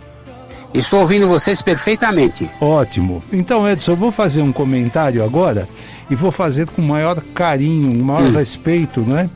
Estou 0.74 1.00
ouvindo 1.00 1.28
vocês 1.28 1.62
perfeitamente. 1.62 2.50
Ótimo. 2.61 3.22
Então, 3.32 3.66
Edson, 3.68 3.92
eu 3.92 3.96
vou 3.96 4.11
fazer 4.11 4.42
um 4.42 4.52
comentário 4.52 5.24
agora 5.24 5.68
e 6.11 6.14
vou 6.14 6.33
fazer 6.33 6.66
com 6.66 6.83
maior 6.83 7.21
carinho, 7.35 8.05
maior 8.05 8.25
hum. 8.25 8.33
respeito, 8.33 9.01
não 9.01 9.18
é? 9.18 9.29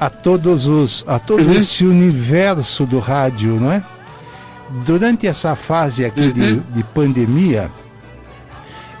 A 0.00 0.08
todos 0.08 0.66
os, 0.66 1.04
a 1.08 1.18
todo 1.18 1.42
uhum. 1.42 1.54
esse 1.54 1.84
universo 1.84 2.86
do 2.86 2.98
rádio, 2.98 3.58
não 3.60 3.72
é? 3.72 3.82
Durante 4.86 5.26
essa 5.26 5.56
fase 5.56 6.04
aqui 6.04 6.20
uhum. 6.20 6.32
de, 6.32 6.56
de 6.56 6.84
pandemia, 6.84 7.70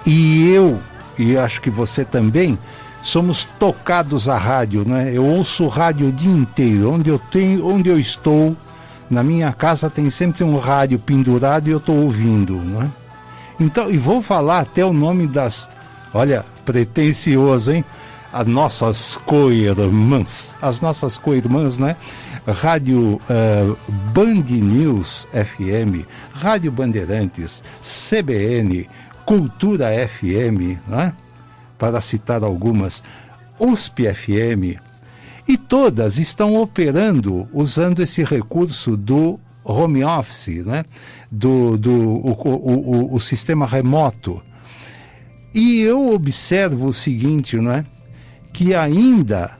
e 0.04 0.50
eu, 0.50 0.80
e 1.18 1.36
acho 1.36 1.60
que 1.60 1.70
você 1.70 2.04
também, 2.04 2.58
somos 3.02 3.44
tocados 3.58 4.28
a 4.28 4.36
rádio, 4.36 4.84
né? 4.86 5.10
Eu 5.14 5.24
ouço 5.24 5.66
rádio 5.68 6.08
o 6.08 6.12
dia 6.12 6.30
inteiro, 6.30 6.92
onde 6.92 7.10
eu 7.10 7.18
tenho, 7.18 7.66
onde 7.66 7.88
eu 7.88 7.98
estou, 7.98 8.56
na 9.08 9.22
minha 9.22 9.52
casa 9.52 9.88
tem 9.88 10.10
sempre 10.10 10.44
um 10.44 10.58
rádio 10.58 10.98
pendurado 10.98 11.68
e 11.68 11.70
eu 11.70 11.78
estou 11.78 11.96
ouvindo, 11.96 12.56
não 12.56 12.82
é? 12.82 12.88
Então, 13.60 13.90
e 13.90 13.96
vou 13.96 14.22
falar 14.22 14.60
até 14.60 14.84
o 14.84 14.92
nome 14.92 15.26
das, 15.26 15.68
olha, 16.12 16.44
pretencioso, 16.68 17.72
hein? 17.72 17.84
As 18.30 18.46
nossas 18.46 19.16
co-irmãs, 19.24 20.54
as 20.60 20.82
nossas 20.82 21.16
co-irmãs, 21.16 21.78
né? 21.78 21.96
Rádio 22.46 23.14
uh, 23.14 23.78
Band 24.12 24.44
News 24.50 25.26
FM, 25.32 26.06
Rádio 26.30 26.70
Bandeirantes, 26.70 27.62
CBN, 27.82 28.86
Cultura 29.24 29.88
FM, 30.06 30.78
né? 30.86 31.14
para 31.78 32.02
citar 32.02 32.42
algumas, 32.42 33.02
USP 33.58 34.12
FM, 34.12 34.78
e 35.46 35.56
todas 35.56 36.18
estão 36.18 36.56
operando 36.56 37.48
usando 37.52 38.02
esse 38.02 38.22
recurso 38.24 38.94
do 38.94 39.40
home 39.64 40.04
office, 40.04 40.64
né? 40.66 40.84
do, 41.30 41.78
do 41.78 41.92
o, 41.92 42.32
o, 42.32 43.12
o, 43.12 43.14
o 43.14 43.20
sistema 43.20 43.66
remoto. 43.66 44.42
E 45.54 45.80
eu 45.80 46.12
observo 46.12 46.86
o 46.86 46.92
seguinte, 46.92 47.56
não 47.56 47.72
é? 47.72 47.84
Que 48.52 48.74
ainda 48.74 49.58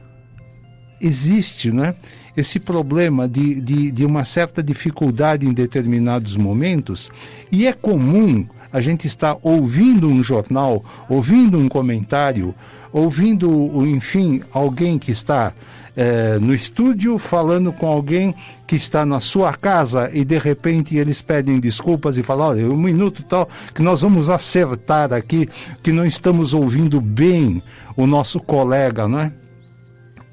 existe, 1.01 1.71
não 1.71 1.85
é? 1.85 1.95
esse 2.39 2.59
problema 2.59 3.27
de, 3.27 3.59
de, 3.59 3.91
de 3.91 4.05
uma 4.05 4.23
certa 4.23 4.63
dificuldade 4.63 5.45
em 5.45 5.53
determinados 5.53 6.37
momentos, 6.37 7.11
e 7.51 7.67
é 7.67 7.73
comum 7.73 8.45
a 8.71 8.79
gente 8.79 9.07
estar 9.07 9.37
ouvindo 9.41 10.07
um 10.07 10.23
jornal, 10.23 10.83
ouvindo 11.09 11.57
um 11.57 11.67
comentário, 11.67 12.53
ouvindo, 12.93 13.49
enfim, 13.87 14.41
alguém 14.53 14.97
que 14.97 15.11
está 15.11 15.53
é, 16.01 16.39
no 16.39 16.55
estúdio 16.55 17.17
falando 17.17 17.73
com 17.73 17.85
alguém 17.85 18.33
que 18.65 18.77
está 18.77 19.05
na 19.05 19.19
sua 19.19 19.53
casa 19.53 20.09
e 20.13 20.23
de 20.23 20.37
repente 20.37 20.95
eles 20.95 21.21
pedem 21.21 21.59
desculpas 21.59 22.15
e 22.15 22.23
falam, 22.23 22.47
olha, 22.47 22.71
um 22.71 22.77
minuto 22.77 23.21
tal, 23.21 23.49
que 23.75 23.81
nós 23.81 24.01
vamos 24.01 24.29
acertar 24.29 25.11
aqui, 25.11 25.49
que 25.83 25.91
não 25.91 26.05
estamos 26.05 26.53
ouvindo 26.53 27.01
bem 27.01 27.61
o 27.97 28.07
nosso 28.07 28.39
colega, 28.39 29.09
não 29.09 29.19
é? 29.19 29.33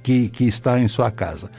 Que, 0.04 0.28
que 0.28 0.44
está 0.44 0.78
em 0.78 0.86
sua 0.86 1.10
casa. 1.10 1.50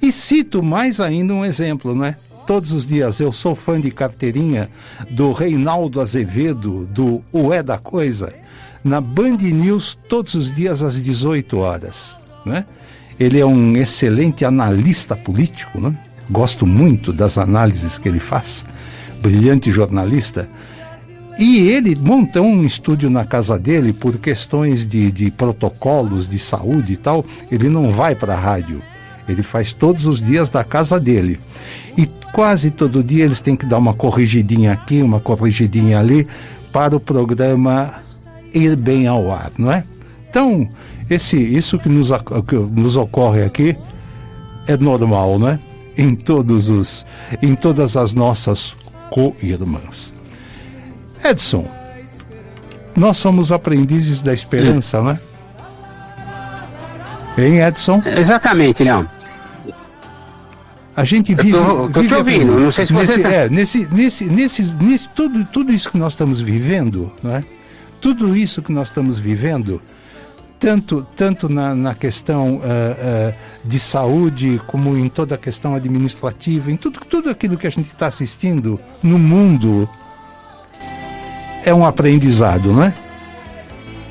E 0.00 0.12
cito 0.12 0.62
mais 0.62 1.00
ainda 1.00 1.34
um 1.34 1.44
exemplo, 1.44 1.92
não 1.92 2.04
é? 2.04 2.16
Todos 2.46 2.70
os 2.70 2.86
dias 2.86 3.18
eu 3.18 3.32
sou 3.32 3.56
fã 3.56 3.80
de 3.80 3.90
carteirinha 3.90 4.70
do 5.10 5.32
Reinaldo 5.32 6.00
Azevedo, 6.00 6.86
do 6.86 7.20
O 7.32 7.52
É 7.52 7.64
da 7.64 7.78
Coisa, 7.78 8.32
na 8.84 9.00
Band 9.00 9.38
News 9.38 9.98
todos 10.08 10.36
os 10.36 10.54
dias 10.54 10.84
às 10.84 11.02
18 11.02 11.58
horas, 11.58 12.16
né? 12.44 12.64
Ele 13.18 13.40
é 13.40 13.46
um 13.46 13.76
excelente 13.76 14.44
analista 14.44 15.16
político, 15.16 15.80
né? 15.80 15.96
gosto 16.30 16.66
muito 16.66 17.12
das 17.12 17.38
análises 17.38 17.98
que 17.98 18.08
ele 18.08 18.20
faz, 18.20 18.64
brilhante 19.22 19.70
jornalista. 19.70 20.48
E 21.38 21.68
ele 21.68 21.94
montou 21.94 22.44
um 22.44 22.64
estúdio 22.64 23.10
na 23.10 23.24
casa 23.24 23.58
dele 23.58 23.92
por 23.92 24.16
questões 24.18 24.86
de, 24.86 25.12
de 25.12 25.30
protocolos 25.30 26.28
de 26.28 26.38
saúde 26.38 26.94
e 26.94 26.96
tal. 26.96 27.24
Ele 27.50 27.68
não 27.68 27.90
vai 27.90 28.14
para 28.14 28.34
a 28.34 28.38
rádio, 28.38 28.82
ele 29.28 29.42
faz 29.42 29.72
todos 29.72 30.06
os 30.06 30.20
dias 30.20 30.48
da 30.48 30.64
casa 30.64 30.98
dele. 30.98 31.38
E 31.96 32.06
quase 32.32 32.70
todo 32.70 33.04
dia 33.04 33.24
eles 33.24 33.40
têm 33.40 33.54
que 33.54 33.66
dar 33.66 33.78
uma 33.78 33.92
corrigidinha 33.92 34.72
aqui, 34.72 35.02
uma 35.02 35.20
corrigidinha 35.20 35.98
ali, 35.98 36.26
para 36.72 36.96
o 36.96 37.00
programa 37.00 37.94
ir 38.54 38.74
bem 38.74 39.06
ao 39.06 39.30
ar, 39.30 39.52
não 39.58 39.70
é? 39.70 39.84
Então, 40.36 40.68
esse, 41.08 41.38
isso 41.38 41.78
que 41.78 41.88
nos, 41.88 42.10
que 42.46 42.56
nos 42.56 42.94
ocorre 42.94 43.42
aqui 43.42 43.74
é 44.66 44.76
normal, 44.76 45.38
né? 45.38 45.58
Em 45.96 46.14
todos 46.14 46.68
os, 46.68 47.06
em 47.40 47.54
todas 47.54 47.96
as 47.96 48.12
nossas 48.12 48.74
co-irmãs. 49.10 50.12
Edson, 51.24 51.66
nós 52.94 53.16
somos 53.16 53.50
aprendizes 53.50 54.20
da 54.20 54.34
esperança, 54.34 55.00
né? 55.00 55.18
Hein, 57.38 57.62
Edson? 57.62 58.02
Exatamente, 58.04 58.84
Leão. 58.84 59.08
A 60.94 61.04
gente 61.04 61.34
vive. 61.34 61.52
Eu 61.52 61.64
tô, 61.64 61.88
tô 61.88 62.06
te 62.06 62.14
ouvindo, 62.14 62.60
não 62.60 62.70
sei 62.70 62.84
se 62.84 62.92
nesse, 62.92 63.14
você 63.14 63.22
tá... 63.22 63.32
É, 63.32 63.48
nesse, 63.48 63.88
nesse, 63.90 64.26
nesse, 64.26 64.62
nesse, 64.74 65.08
tudo, 65.12 65.46
tudo 65.46 65.72
isso 65.72 65.90
que 65.90 65.96
nós 65.96 66.12
estamos 66.12 66.42
vivendo, 66.42 67.10
não 67.22 67.36
é? 67.36 67.44
Tudo 68.02 68.36
isso 68.36 68.60
que 68.60 68.70
nós 68.70 68.88
estamos 68.88 69.18
vivendo 69.18 69.80
tanto, 70.58 71.06
tanto 71.16 71.48
na, 71.48 71.74
na 71.74 71.94
questão 71.94 72.56
uh, 72.56 72.58
uh, 72.58 73.34
de 73.64 73.78
saúde, 73.78 74.60
como 74.66 74.96
em 74.96 75.08
toda 75.08 75.34
a 75.34 75.38
questão 75.38 75.74
administrativa, 75.74 76.70
em 76.70 76.76
tudo, 76.76 77.00
tudo 77.08 77.30
aquilo 77.30 77.56
que 77.56 77.66
a 77.66 77.70
gente 77.70 77.88
está 77.88 78.06
assistindo 78.06 78.80
no 79.02 79.18
mundo, 79.18 79.88
é 81.64 81.74
um 81.74 81.84
aprendizado, 81.84 82.72
não 82.72 82.84
é? 82.84 82.94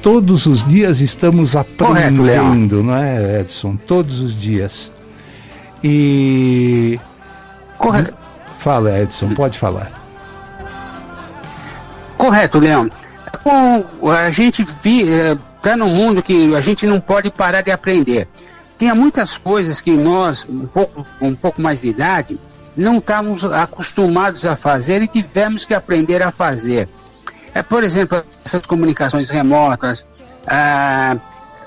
Todos 0.02 0.46
os 0.46 0.68
dias 0.68 1.02
estamos 1.02 1.56
aprendendo, 1.56 2.18
Correto, 2.18 2.84
não 2.84 2.96
é, 2.96 3.40
Edson? 3.40 3.76
Todos 3.76 4.20
os 4.20 4.40
dias. 4.40 4.92
E. 5.84 7.00
Correto. 7.78 8.14
Fala, 8.60 9.02
Edson, 9.02 9.34
pode 9.34 9.58
falar. 9.58 9.92
Correto, 12.18 12.60
Leão. 12.60 12.90
A 14.04 14.30
gente 14.30 14.64
vi. 14.84 15.06
Está 15.66 15.76
num 15.76 15.90
mundo 15.90 16.22
que 16.22 16.54
a 16.54 16.62
gente 16.62 16.86
não 16.86 17.02
pode 17.02 17.32
parar 17.32 17.62
de 17.62 17.72
aprender. 17.72 18.28
Tinha 18.78 18.94
muitas 18.94 19.36
coisas 19.36 19.82
que 19.82 19.90
nós, 19.90 20.46
um 20.48 20.68
pouco, 20.68 21.04
um 21.20 21.34
pouco 21.34 21.60
mais 21.60 21.82
de 21.82 21.88
idade, 21.90 22.40
não 22.78 23.00
estávamos 23.00 23.44
acostumados 23.44 24.46
a 24.46 24.56
fazer 24.56 25.02
e 25.02 25.08
tivemos 25.08 25.66
que 25.66 25.74
aprender 25.74 26.22
a 26.22 26.32
fazer. 26.32 26.88
É, 27.52 27.64
por 27.64 27.84
exemplo, 27.84 28.24
essas 28.46 28.64
comunicações 28.68 29.32
remotas, 29.32 30.06
ah, 30.46 31.18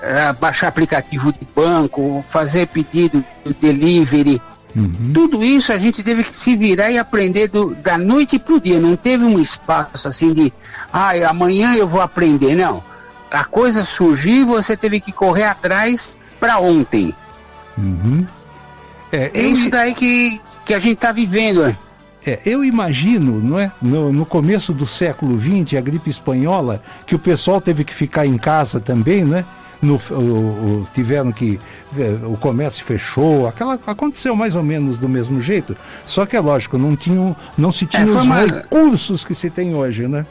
ah, 0.01 0.31
baixar 0.31 0.69
aplicativo 0.69 1.33
de 1.33 1.45
banco, 1.53 2.23
fazer 2.25 2.67
pedido 2.67 3.21
de 3.45 3.53
delivery. 3.53 4.41
Uhum. 4.77 5.11
Tudo 5.13 5.43
isso 5.43 5.73
a 5.73 5.77
gente 5.77 6.01
teve 6.03 6.23
que 6.23 6.37
se 6.37 6.55
virar 6.55 6.89
e 6.89 6.97
aprender 6.97 7.49
do, 7.49 7.75
da 7.75 7.97
noite 7.97 8.39
para 8.39 8.53
o 8.53 8.61
dia. 8.61 8.79
Não 8.79 8.95
teve 8.95 9.25
um 9.25 9.41
espaço 9.41 10.07
assim 10.07 10.31
de, 10.31 10.53
ah, 10.93 11.11
amanhã 11.27 11.75
eu 11.75 11.85
vou 11.85 11.99
aprender. 11.99 12.55
Não 12.55 12.81
a 13.31 13.45
coisa 13.45 13.83
surgiu 13.83 14.41
e 14.41 14.43
você 14.43 14.75
teve 14.75 14.99
que 14.99 15.11
correr 15.11 15.43
atrás 15.43 16.17
para 16.39 16.59
ontem. 16.59 17.13
Uhum. 17.77 18.25
É, 19.11 19.31
é 19.33 19.41
isso 19.41 19.69
daí 19.69 19.93
que, 19.93 20.41
que 20.65 20.73
a 20.73 20.79
gente 20.79 20.95
está 20.95 21.11
vivendo. 21.11 21.63
Né? 21.63 21.77
É, 22.25 22.39
eu 22.45 22.63
imagino, 22.63 23.39
não 23.41 23.59
é? 23.59 23.71
No, 23.81 24.11
no, 24.11 24.25
começo 24.25 24.73
do 24.73 24.85
século 24.85 25.39
XX, 25.39 25.77
a 25.77 25.81
gripe 25.81 26.09
espanhola, 26.09 26.81
que 27.05 27.15
o 27.15 27.19
pessoal 27.19 27.61
teve 27.61 27.83
que 27.83 27.93
ficar 27.93 28.25
em 28.25 28.37
casa 28.37 28.79
também, 28.79 29.23
né? 29.23 29.45
No, 29.81 29.95
o, 30.11 30.13
o, 30.13 30.87
tiveram 30.93 31.31
que 31.31 31.57
é, 31.97 32.25
o 32.25 32.35
comércio 32.35 32.83
fechou, 32.83 33.47
aquela 33.47 33.79
aconteceu 33.87 34.35
mais 34.35 34.57
ou 34.57 34.63
menos 34.63 34.97
do 34.97 35.07
mesmo 35.07 35.39
jeito. 35.39 35.75
Só 36.05 36.25
que 36.25 36.35
é 36.35 36.39
lógico, 36.41 36.77
não 36.77 36.97
tinham, 36.97 37.33
não 37.57 37.71
se 37.71 37.85
tinha 37.85 38.03
é, 38.03 38.05
os 38.05 38.23
uma... 38.23 38.41
recursos 38.41 39.23
que 39.23 39.33
se 39.33 39.49
tem 39.49 39.73
hoje, 39.73 40.05
né? 40.05 40.25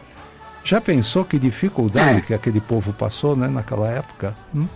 Já 0.68 0.82
pensou 0.82 1.24
que 1.24 1.38
dificuldade 1.38 2.18
é. 2.18 2.20
que 2.20 2.34
aquele 2.34 2.60
povo 2.60 2.92
passou, 2.92 3.34
né, 3.34 3.48
naquela 3.48 3.88
época? 3.88 4.36
Hum? 4.54 4.66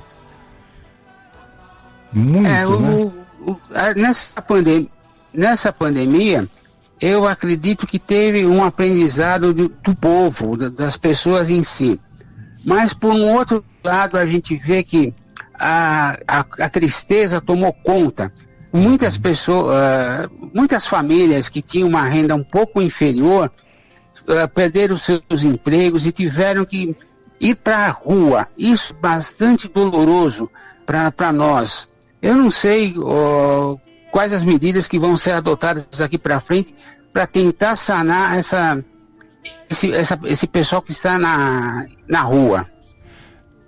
Muito, 2.11 2.49
é, 2.49 2.67
o, 2.67 2.81
né? 2.81 3.13
O, 3.41 3.57
nessa, 3.95 4.41
pandem 4.41 4.91
nessa 5.35 5.71
pandemia, 5.71 6.49
eu 6.99 7.29
acredito 7.29 7.87
que 7.87 7.99
teve 7.99 8.47
um 8.47 8.65
aprendizado 8.65 9.53
do, 9.53 9.69
do 9.69 9.95
povo, 9.95 10.57
das 10.57 10.97
pessoas 10.97 11.51
em 11.51 11.63
si. 11.63 12.01
Mas, 12.65 12.95
por 12.95 13.13
um 13.13 13.31
outro 13.35 13.63
lado, 13.85 14.17
a 14.17 14.25
gente 14.25 14.57
vê 14.57 14.83
que 14.83 15.13
a, 15.53 16.17
a, 16.27 16.39
a 16.41 16.69
tristeza 16.71 17.39
tomou 17.39 17.71
conta. 17.71 18.33
Muitas 18.73 19.17
uhum. 19.17 19.21
pessoas, 19.21 19.77
uh, 19.77 20.51
muitas 20.55 20.87
famílias 20.87 21.51
que 21.51 21.61
tinham 21.61 21.87
uma 21.87 22.05
renda 22.05 22.35
um 22.35 22.43
pouco 22.43 22.81
inferior, 22.81 23.53
uh, 24.29 24.49
perderam 24.55 24.97
seus 24.97 25.45
empregos 25.45 26.07
e 26.07 26.13
tiveram 26.13 26.65
que 26.65 26.97
ir 27.41 27.57
para 27.57 27.87
a 27.87 27.91
rua. 27.91 28.49
Isso 28.57 28.95
bastante 28.95 29.69
doloroso 29.69 30.51
para 30.87 31.33
nós. 31.33 31.89
Eu 32.21 32.37
não 32.37 32.51
sei 32.51 32.95
quais 34.13 34.33
as 34.33 34.45
medidas 34.45 34.87
que 34.87 34.99
vão 34.99 35.17
ser 35.17 35.33
adotadas 35.33 36.01
aqui 36.01 36.17
para 36.17 36.39
frente 36.39 36.75
para 37.13 37.27
tentar 37.27 37.77
sanar 37.77 38.39
essa, 38.39 38.83
esse, 39.69 39.93
essa, 39.93 40.19
esse 40.25 40.47
pessoal 40.47 40.81
que 40.81 40.93
está 40.93 41.19
na, 41.19 41.87
na 42.09 42.23
rua. 42.23 42.67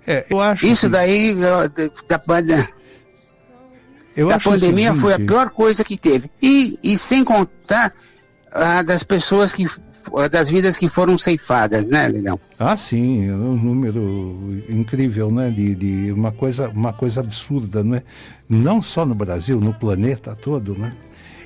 É, 0.07 0.25
eu 0.29 0.39
acho 0.39 0.65
Isso 0.65 0.85
que... 0.85 0.91
daí 0.91 1.35
da, 1.35 1.67
da, 1.67 2.65
eu 4.15 4.27
da 4.27 4.39
pandemia 4.39 4.87
seguinte... 4.89 5.01
foi 5.01 5.13
a 5.13 5.19
pior 5.19 5.49
coisa 5.49 5.83
que 5.83 5.97
teve. 5.97 6.29
E, 6.41 6.79
e 6.83 6.97
sem 6.97 7.23
contar 7.23 7.93
ah, 8.55 8.81
das 8.81 9.03
pessoas 9.03 9.53
que 9.53 9.65
das 10.31 10.49
vidas 10.49 10.77
que 10.77 10.87
foram 10.87 11.17
ceifadas, 11.17 11.89
né, 11.89 12.07
Leão? 12.07 12.39
Ah, 12.57 12.77
sim, 12.77 13.27
é 13.27 13.33
um 13.33 13.55
número 13.55 14.63
incrível, 14.69 15.29
né, 15.29 15.49
de, 15.49 15.75
de 15.75 16.11
uma 16.11 16.31
coisa 16.31 16.69
uma 16.69 16.93
coisa 16.93 17.19
absurda, 17.19 17.83
né? 17.83 18.01
Não 18.47 18.81
só 18.81 19.05
no 19.05 19.13
Brasil, 19.13 19.59
no 19.59 19.73
planeta 19.73 20.35
todo, 20.35 20.73
né? 20.77 20.93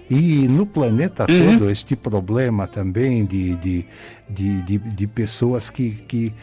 E 0.09 0.47
no 0.47 0.65
planeta 0.65 1.25
uhum. 1.29 1.57
todo 1.57 1.69
este 1.69 1.95
problema 1.95 2.67
também 2.67 3.25
de, 3.25 3.55
de, 3.55 3.85
de, 4.29 4.61
de, 4.63 4.77
de 4.77 5.07
pessoas 5.07 5.69
que, 5.69 5.91
que, 6.07 6.33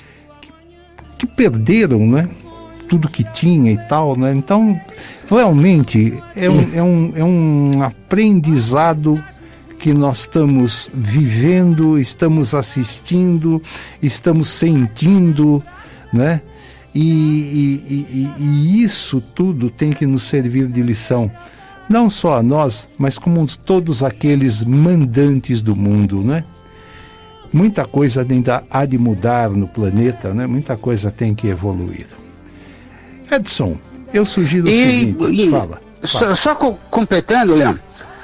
que, 0.40 0.52
que 1.18 1.26
perderam, 1.26 2.06
né? 2.06 2.28
tudo 2.88 3.08
que 3.08 3.24
tinha 3.24 3.72
e 3.72 3.78
tal, 3.88 4.16
né? 4.16 4.32
Então, 4.32 4.80
realmente 5.28 6.16
é 6.36 6.48
um, 6.48 6.74
é 6.74 6.82
um, 6.82 7.12
é 7.16 7.24
um 7.24 7.82
aprendizado 7.82 9.20
que 9.86 9.94
nós 9.94 10.22
estamos 10.22 10.90
vivendo, 10.92 11.96
estamos 11.96 12.56
assistindo, 12.56 13.62
estamos 14.02 14.48
sentindo, 14.48 15.62
né? 16.12 16.42
E, 16.92 17.00
e, 17.00 18.06
e, 18.10 18.30
e, 18.36 18.82
isso 18.82 19.20
tudo 19.20 19.70
tem 19.70 19.90
que 19.90 20.04
nos 20.04 20.24
servir 20.24 20.66
de 20.66 20.82
lição, 20.82 21.30
não 21.88 22.10
só 22.10 22.38
a 22.38 22.42
nós, 22.42 22.88
mas 22.98 23.16
como 23.16 23.46
todos 23.46 24.02
aqueles 24.02 24.64
mandantes 24.64 25.62
do 25.62 25.76
mundo, 25.76 26.20
né? 26.20 26.42
Muita 27.52 27.84
coisa 27.84 28.26
ainda 28.28 28.64
há 28.68 28.84
de 28.84 28.98
mudar 28.98 29.50
no 29.50 29.68
planeta, 29.68 30.34
né? 30.34 30.48
Muita 30.48 30.76
coisa 30.76 31.12
tem 31.12 31.32
que 31.32 31.46
evoluir. 31.46 32.08
Edson, 33.30 33.76
eu 34.12 34.24
sugiro 34.24 34.66
o 34.66 34.68
seguinte, 34.68 35.48
fala. 35.48 35.80
Só, 36.02 36.34
só 36.34 36.56
completando, 36.56 37.54
Leão, 37.54 37.78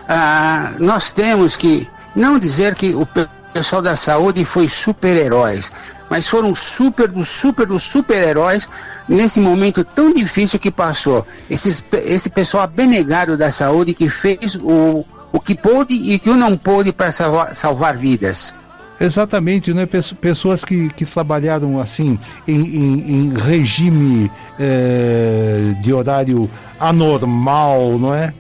ah, 0.09 0.75
nós 0.79 1.13
temos 1.13 1.57
que 1.57 1.89
não 2.15 2.39
dizer 2.39 2.75
que 2.75 2.95
o 2.95 3.07
pessoal 3.53 3.83
da 3.83 3.97
saúde 3.97 4.45
foi 4.45 4.69
super-heróis, 4.69 5.73
mas 6.11 6.29
foram 6.29 6.55
super 6.55 7.09
dos 7.09 7.29
super 7.29 7.67
dos 7.67 7.83
super-heróis 7.83 8.69
nesse 9.09 9.41
momento 9.41 9.85
tão 9.85 10.13
difícil 10.13 10.59
que 10.59 10.71
passou. 10.71 11.27
Esses, 11.49 11.87
esse 12.05 12.31
pessoal 12.31 12.65
abnegado 12.65 13.37
da 13.37 13.51
saúde 13.51 13.95
que 13.95 14.09
fez 14.09 14.57
o, 14.57 15.05
o 15.33 15.41
que 15.41 15.55
pôde 15.55 15.95
e 15.95 16.19
que 16.19 16.31
não 16.31 16.57
pôde 16.57 16.93
para 16.93 17.13
salvar, 17.13 17.55
salvar 17.55 17.97
vidas. 17.97 18.55
Exatamente, 19.01 19.75
né? 19.75 19.89
Pessoas 20.21 20.65
que, 20.65 20.89
que 20.91 21.05
trabalharam 21.05 21.81
assim 21.81 22.19
em, 22.47 22.61
em, 22.61 23.11
em 23.11 23.35
regime 23.35 24.31
é, 24.61 25.75
de 25.83 25.93
horário 25.93 26.49
anormal, 26.79 27.99
não 27.99 28.15
é? 28.15 28.33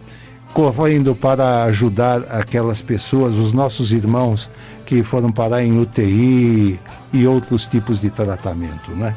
Correndo 0.52 1.14
para 1.14 1.64
ajudar 1.64 2.22
aquelas 2.30 2.82
pessoas, 2.82 3.34
os 3.34 3.52
nossos 3.52 3.92
irmãos 3.92 4.50
que 4.84 5.02
foram 5.02 5.32
parar 5.32 5.62
em 5.62 5.80
UTI 5.80 6.78
e 7.12 7.26
outros 7.26 7.66
tipos 7.66 8.00
de 8.00 8.10
tratamento, 8.10 8.90
né? 8.90 9.14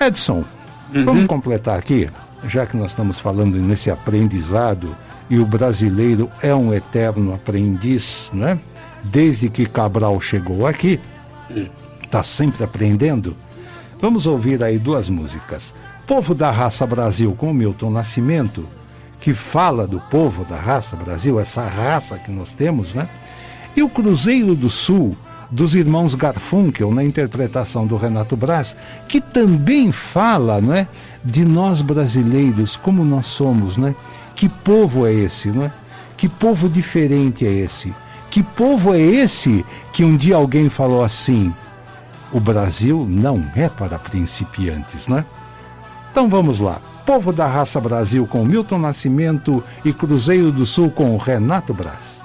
Edson, 0.00 0.44
uhum. 0.94 1.04
vamos 1.04 1.26
completar 1.26 1.78
aqui, 1.78 2.08
já 2.44 2.66
que 2.66 2.76
nós 2.76 2.92
estamos 2.92 3.18
falando 3.18 3.58
nesse 3.58 3.90
aprendizado 3.90 4.96
e 5.28 5.38
o 5.38 5.46
brasileiro 5.46 6.30
é 6.42 6.54
um 6.54 6.72
eterno 6.72 7.34
aprendiz, 7.34 8.30
né? 8.32 8.58
desde 9.04 9.48
que 9.48 9.66
Cabral 9.66 10.20
chegou 10.20 10.66
aqui, 10.66 10.98
está 12.02 12.22
sempre 12.22 12.64
aprendendo. 12.64 13.36
Vamos 14.00 14.26
ouvir 14.26 14.62
aí 14.62 14.78
duas 14.78 15.08
músicas. 15.08 15.72
Povo 16.06 16.34
da 16.34 16.50
Raça 16.50 16.86
Brasil 16.86 17.32
com 17.32 17.52
Milton 17.52 17.90
Nascimento, 17.90 18.66
que 19.24 19.32
fala 19.32 19.86
do 19.86 19.98
povo 19.98 20.44
da 20.44 20.56
raça 20.56 20.96
Brasil, 20.96 21.40
essa 21.40 21.66
raça 21.66 22.18
que 22.18 22.30
nós 22.30 22.50
temos, 22.50 22.92
né? 22.92 23.08
E 23.74 23.82
o 23.82 23.88
Cruzeiro 23.88 24.54
do 24.54 24.68
Sul, 24.68 25.16
dos 25.50 25.74
irmãos 25.74 26.14
Garfunkel, 26.14 26.92
na 26.92 27.02
interpretação 27.02 27.86
do 27.86 27.96
Renato 27.96 28.36
Braz, 28.36 28.76
que 29.08 29.22
também 29.22 29.90
fala, 29.90 30.60
né, 30.60 30.86
de 31.24 31.42
nós 31.42 31.80
brasileiros, 31.80 32.76
como 32.76 33.02
nós 33.02 33.24
somos, 33.24 33.78
né? 33.78 33.94
Que 34.36 34.46
povo 34.46 35.06
é 35.06 35.14
esse, 35.14 35.48
né? 35.48 35.72
Que 36.18 36.28
povo 36.28 36.68
diferente 36.68 37.46
é 37.46 37.50
esse? 37.50 37.94
Que 38.30 38.42
povo 38.42 38.92
é 38.92 39.00
esse 39.00 39.64
que 39.94 40.04
um 40.04 40.18
dia 40.18 40.36
alguém 40.36 40.68
falou 40.68 41.02
assim? 41.02 41.50
O 42.30 42.38
Brasil 42.38 43.06
não 43.08 43.42
é 43.56 43.70
para 43.70 43.98
principiantes, 43.98 45.08
né? 45.08 45.24
Então 46.12 46.28
vamos 46.28 46.58
lá. 46.58 46.78
Povo 47.04 47.32
da 47.32 47.46
Raça 47.46 47.78
Brasil 47.80 48.26
com 48.26 48.44
Milton 48.44 48.78
Nascimento 48.78 49.62
e 49.84 49.92
Cruzeiro 49.92 50.50
do 50.50 50.64
Sul 50.64 50.90
com 50.90 51.16
Renato 51.18 51.74
Braz. 51.74 52.23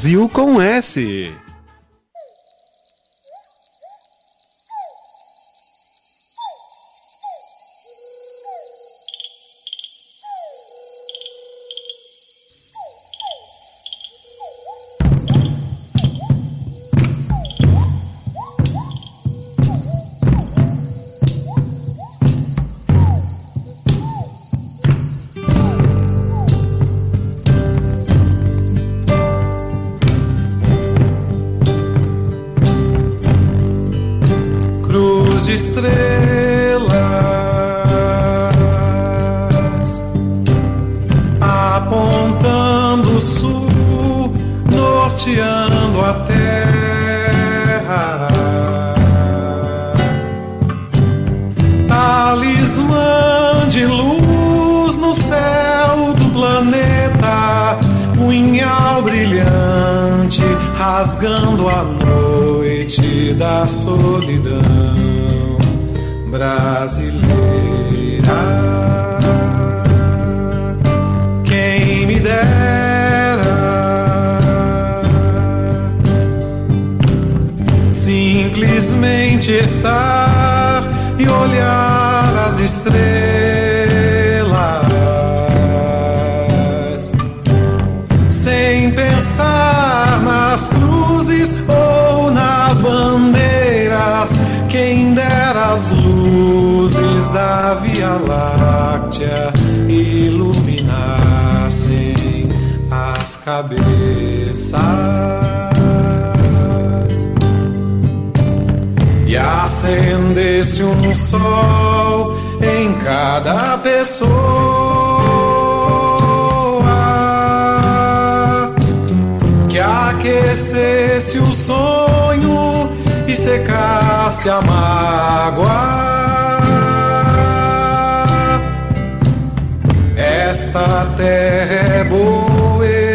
Brasil 0.00 0.30
com 0.30 0.62
S. 0.62 1.49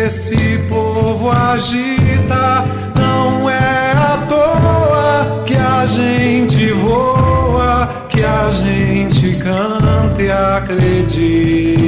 esse 0.06 0.60
povo 0.70 1.32
agita. 1.32 2.64
Não 3.00 3.50
é 3.50 3.92
à 3.92 4.26
toa 4.30 5.44
que 5.46 5.56
a 5.56 5.86
gente 5.86 6.72
voa, 6.74 7.88
que 8.10 8.24
a 8.24 8.50
gente 8.52 9.36
canta 9.38 10.22
e 10.22 10.32
acredita. 10.32 11.85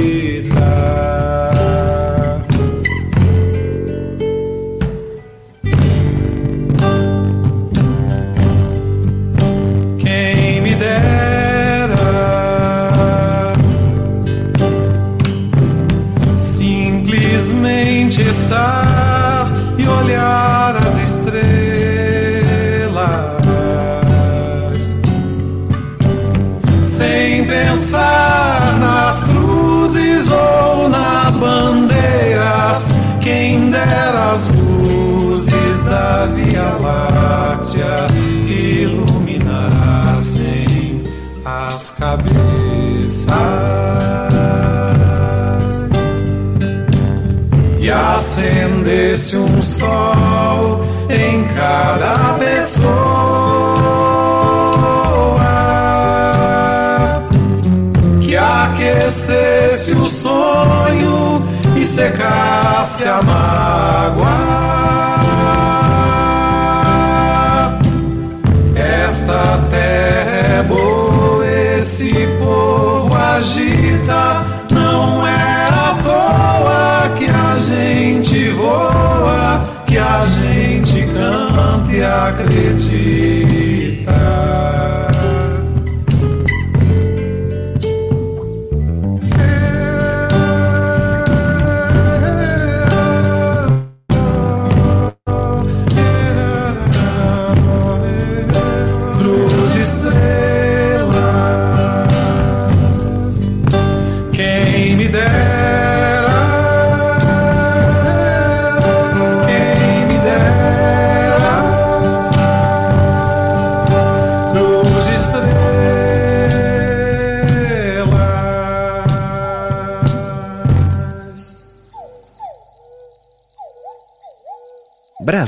acendesse 48.28 49.38
um 49.38 49.62
sol 49.62 50.84
em 51.08 51.44
cada 51.54 52.34
pessoa, 52.34 52.84
que 58.20 58.36
aquecesse 58.36 59.92
o 59.92 60.04
sonho 60.04 61.42
e 61.74 61.86
secasse 61.86 63.08
a 63.08 63.22
mágoa. 63.22 64.58
Esta 68.76 69.58
terra 69.70 70.58
é 70.58 70.62
boa, 70.64 71.46
esse 71.78 72.10
povo 72.38 72.87
te 81.88 82.04
acredito. 82.04 83.37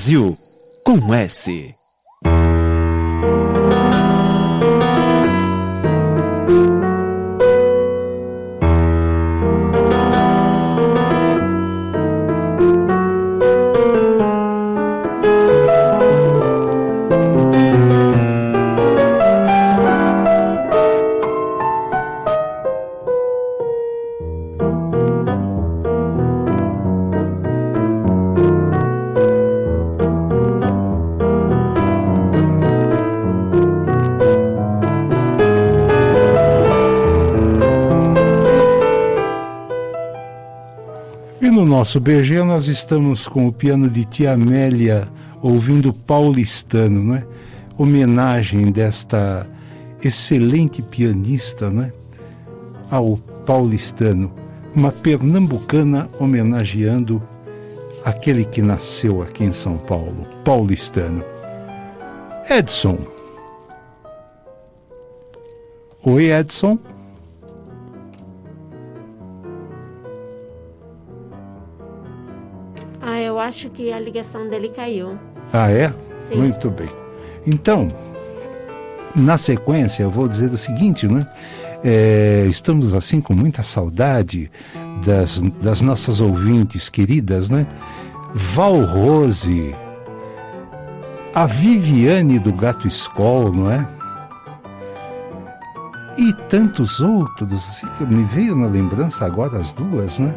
Brasil 0.01 0.35
com 0.83 1.13
S. 1.13 1.80
nosso 41.81 41.99
BG 41.99 42.43
nós 42.43 42.69
estamos 42.69 43.27
com 43.27 43.47
o 43.47 43.53
piano 43.55 43.89
de 43.89 44.05
Tia 44.05 44.33
Amélia 44.35 45.09
ouvindo 45.41 45.95
paulistano, 45.95 47.03
não 47.03 47.15
é? 47.15 47.27
Homenagem 47.79 48.71
desta 48.71 49.49
excelente 50.05 50.83
pianista, 50.83 51.71
não 51.71 51.85
é? 51.85 51.93
Ao 52.91 53.17
paulistano, 53.47 54.31
uma 54.77 54.93
pernambucana 54.93 56.11
homenageando 56.19 57.27
aquele 58.05 58.45
que 58.45 58.61
nasceu 58.61 59.23
aqui 59.23 59.45
em 59.45 59.53
São 59.53 59.79
Paulo, 59.79 60.27
paulistano. 60.45 61.25
Edson. 62.51 62.99
Oi, 66.05 66.31
Edson. 66.31 66.79
Acho 73.61 73.71
que 73.71 73.93
a 73.93 74.01
ligação 74.01 74.49
dele 74.49 74.71
caiu. 74.71 75.19
Ah, 75.53 75.71
é? 75.71 75.93
Sim. 76.19 76.37
Muito 76.37 76.71
bem. 76.71 76.89
Então, 77.47 77.89
na 79.15 79.37
sequência, 79.37 80.03
eu 80.03 80.11
vou 80.11 80.27
dizer 80.27 80.51
o 80.51 80.57
seguinte, 80.57 81.07
né? 81.07 81.27
É, 81.85 82.47
estamos 82.49 82.95
assim 82.95 83.21
com 83.21 83.35
muita 83.35 83.63
saudade 83.63 84.51
das, 85.05 85.39
das 85.63 85.83
nossas 85.83 86.23
ouvintes 86.23 86.89
queridas, 86.89 87.51
né? 87.51 87.67
Val 88.35 88.83
Rose, 88.85 89.75
a 91.35 91.45
Viviane 91.45 92.39
do 92.39 92.53
Gato 92.53 92.87
Escol, 92.87 93.53
não 93.53 93.71
é? 93.71 93.87
E 96.17 96.33
tantos 96.49 97.01
outros, 97.01 97.53
assim 97.53 97.87
que 97.99 98.05
me 98.05 98.25
veio 98.25 98.57
na 98.57 98.67
lembrança 98.67 99.27
agora 99.27 99.59
as 99.59 99.73
duas, 99.73 100.19
né? 100.19 100.35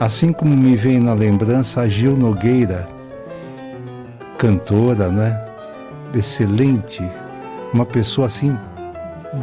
Assim 0.00 0.32
como 0.32 0.56
me 0.56 0.74
veio 0.76 1.02
na 1.02 1.12
lembrança 1.12 1.82
a 1.82 1.88
Gil 1.88 2.16
Nogueira, 2.16 2.88
cantora, 4.38 5.10
né? 5.10 5.38
Excelente, 6.14 7.06
uma 7.74 7.84
pessoa 7.84 8.26
assim 8.26 8.58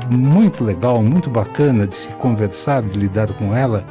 muito 0.10 0.64
legal, 0.64 1.04
muito 1.04 1.30
bacana 1.30 1.86
de 1.86 1.96
se 1.96 2.08
conversar, 2.08 2.82
de 2.82 2.98
lidar 2.98 3.28
com 3.34 3.56
ela, 3.56 3.86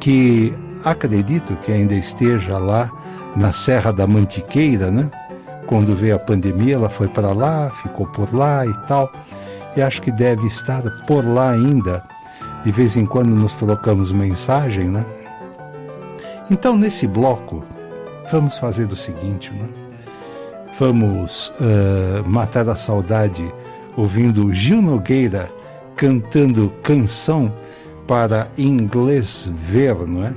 que 0.00 0.54
acredito 0.82 1.54
que 1.56 1.70
ainda 1.70 1.92
esteja 1.92 2.56
lá 2.56 2.90
na 3.36 3.52
Serra 3.52 3.92
da 3.92 4.06
Mantiqueira, 4.06 4.90
né? 4.90 5.10
Quando 5.66 5.94
veio 5.94 6.16
a 6.16 6.18
pandemia, 6.18 6.76
ela 6.76 6.88
foi 6.88 7.08
para 7.08 7.34
lá, 7.34 7.68
ficou 7.82 8.06
por 8.06 8.34
lá 8.34 8.64
e 8.64 8.72
tal. 8.86 9.12
E 9.76 9.82
acho 9.82 10.00
que 10.00 10.10
deve 10.10 10.46
estar 10.46 10.82
por 11.06 11.26
lá 11.26 11.50
ainda. 11.50 12.02
De 12.64 12.72
vez 12.72 12.96
em 12.96 13.04
quando 13.04 13.28
nos 13.28 13.52
trocamos 13.52 14.12
mensagem, 14.12 14.88
né? 14.88 15.04
Então, 16.50 16.76
nesse 16.76 17.06
bloco, 17.06 17.62
vamos 18.30 18.58
fazer 18.58 18.86
o 18.86 18.96
seguinte, 18.96 19.52
né? 19.52 19.68
Vamos 20.80 21.52
uh, 21.60 22.28
matar 22.28 22.68
a 22.68 22.74
saudade 22.74 23.52
ouvindo 23.96 24.52
Gil 24.52 24.82
Nogueira 24.82 25.48
cantando 25.94 26.72
canção 26.82 27.54
para 28.06 28.48
inglês 28.58 29.52
ver, 29.54 29.94
não 30.08 30.26
é? 30.26 30.34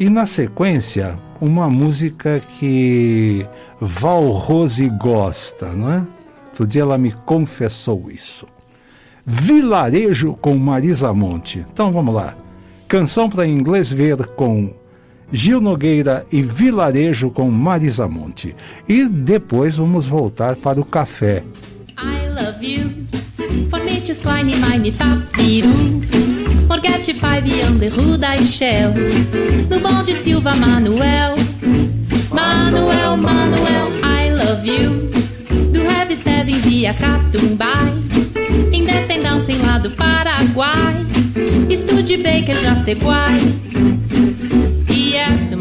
E 0.00 0.10
na 0.10 0.26
sequência, 0.26 1.16
uma 1.40 1.70
música 1.70 2.40
que 2.58 3.46
Val 3.80 4.28
Rose 4.30 4.88
gosta, 4.88 5.68
não 5.68 5.92
é? 5.92 6.06
Outro 6.48 6.66
dia 6.66 6.82
ela 6.82 6.98
me 6.98 7.12
confessou 7.12 8.10
isso. 8.10 8.46
Vilarejo 9.24 10.34
com 10.34 10.56
Marisa 10.56 11.12
Monte. 11.12 11.64
Então 11.72 11.92
vamos 11.92 12.12
lá. 12.12 12.34
Canção 12.88 13.28
para 13.30 13.46
inglês 13.46 13.92
ver 13.92 14.26
com 14.28 14.81
Gil 15.32 15.60
Nogueira 15.60 16.26
e 16.30 16.42
Vilarejo 16.42 17.30
com 17.30 17.50
Marisa 17.50 18.06
Monte. 18.06 18.54
E 18.88 19.06
depois 19.06 19.76
vamos 19.76 20.06
voltar 20.06 20.56
para 20.56 20.80
o 20.80 20.84
café. 20.84 21.42
I 21.98 22.28
love 22.28 22.64
you. 22.64 22.90
For 23.70 23.82
me, 23.82 24.00
just 24.04 24.22
kleine 24.22 24.56
meine 24.56 24.92
tapiru. 24.92 25.68
Morgete 26.68 27.14
five 27.14 27.64
on 27.66 27.78
the 27.78 27.88
Ruda 27.88 28.36
e 28.36 28.46
Shell. 28.46 28.92
No 29.68 29.80
bonde 29.80 30.14
Silva 30.14 30.54
Manuel. 30.54 31.34
Manuel, 32.30 33.16
Manuel, 33.16 33.88
I 34.02 34.30
love 34.30 34.66
you. 34.66 35.10
Do 35.72 35.82
Web 35.86 36.14
Steven 36.16 36.60
via 36.60 36.94
Catumbai. 36.94 37.92
Independência 38.72 39.52
em 39.52 39.62
lá 39.62 39.78
do 39.78 39.90
Paraguai. 39.90 41.06
Estúdio 41.68 42.22
Baker 42.22 42.54
Jaceguai. 42.62 43.38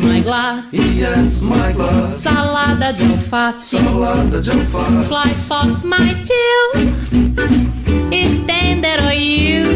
Yes, 0.01 0.09
my 0.13 0.21
glass. 0.21 0.73
Yes, 0.73 1.41
my 1.41 1.71
glass. 1.73 2.21
Salada 2.21 2.91
de 2.91 3.03
alface. 3.03 3.77
Salada 3.77 4.41
de 4.41 4.49
alface. 4.49 5.07
Fly 5.07 5.29
Fox, 5.47 5.83
my 5.83 6.13
chill. 6.23 6.69
It's 8.11 8.45
tender 8.47 8.97
or 9.07 9.13
you. 9.13 9.75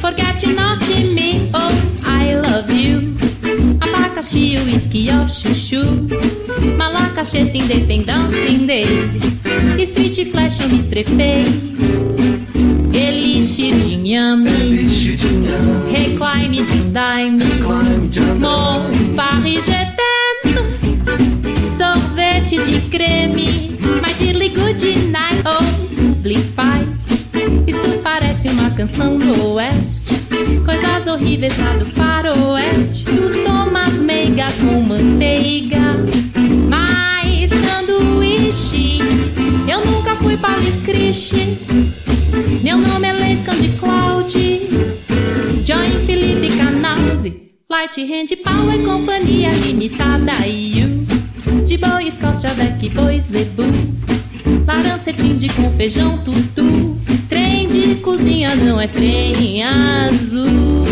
Forget 0.00 0.44
not 0.56 0.80
me. 0.88 1.50
Oh, 1.54 1.72
I 2.04 2.34
love 2.34 2.70
you. 2.70 3.14
Abacaxi, 3.80 4.58
whisky, 4.64 5.08
ó, 5.10 5.24
chuchu. 5.26 5.82
Malacacheta, 6.76 7.56
independência, 7.56 8.48
indei. 8.48 9.08
Street 9.86 10.30
flash, 10.32 10.60
eu 10.60 10.68
me 10.68 10.78
estrepei. 10.78 11.44
De 13.40 13.46
de 13.46 13.96
de. 13.96 15.26
Recline 15.90 16.62
de 16.62 16.72
um 16.74 16.92
daime. 16.92 17.42
Mon 18.38 19.14
Paris, 19.16 19.64
je 19.64 19.80
t'aime. 19.96 20.58
Sorvete 21.78 22.58
de 22.62 22.80
creme. 22.90 23.78
My 24.02 24.12
dearly 24.18 24.50
good 24.50 24.84
night. 25.10 25.42
Oh, 25.46 25.64
Fight. 26.54 26.86
Isso 27.66 27.98
parece 28.02 28.48
uma 28.48 28.70
canção 28.72 29.16
do 29.16 29.54
oeste. 29.54 30.16
Coisas 30.66 31.06
horríveis 31.06 31.56
lá 31.56 31.72
do 31.78 31.86
faroeste. 31.86 33.06
Tu 33.06 33.42
tomas 33.42 34.02
meiga 34.02 34.48
com 34.60 34.82
manteiga. 34.82 35.80
Eu 39.80 39.90
nunca 39.92 40.14
fui 40.16 40.36
para 40.36 40.60
Cristi. 40.84 41.56
Meu 42.62 42.76
nome 42.76 43.08
é 43.08 43.12
Leis 43.12 43.40
de 43.40 43.68
Cloud. 43.78 44.32
Join 45.64 46.06
Felipe 46.06 46.54
Canazzi. 46.56 47.50
Light 47.70 47.98
Hand 48.02 48.36
Power 48.44 48.78
Companhia 48.84 49.48
Limitada 49.48 50.46
e 50.46 50.80
you. 50.80 51.06
De 51.64 51.78
Boy 51.78 52.10
Scout 52.10 52.46
avec 52.46 52.90
Boi 52.90 53.20
Zebu. 53.20 53.62
Larancetim 54.66 55.36
de 55.36 55.48
com 55.48 55.70
feijão 55.72 56.18
tutu. 56.18 56.96
Trem 57.28 57.66
de 57.66 57.94
cozinha 57.96 58.54
não 58.56 58.78
é 58.78 58.86
trem 58.86 59.62
azul. 59.62 60.89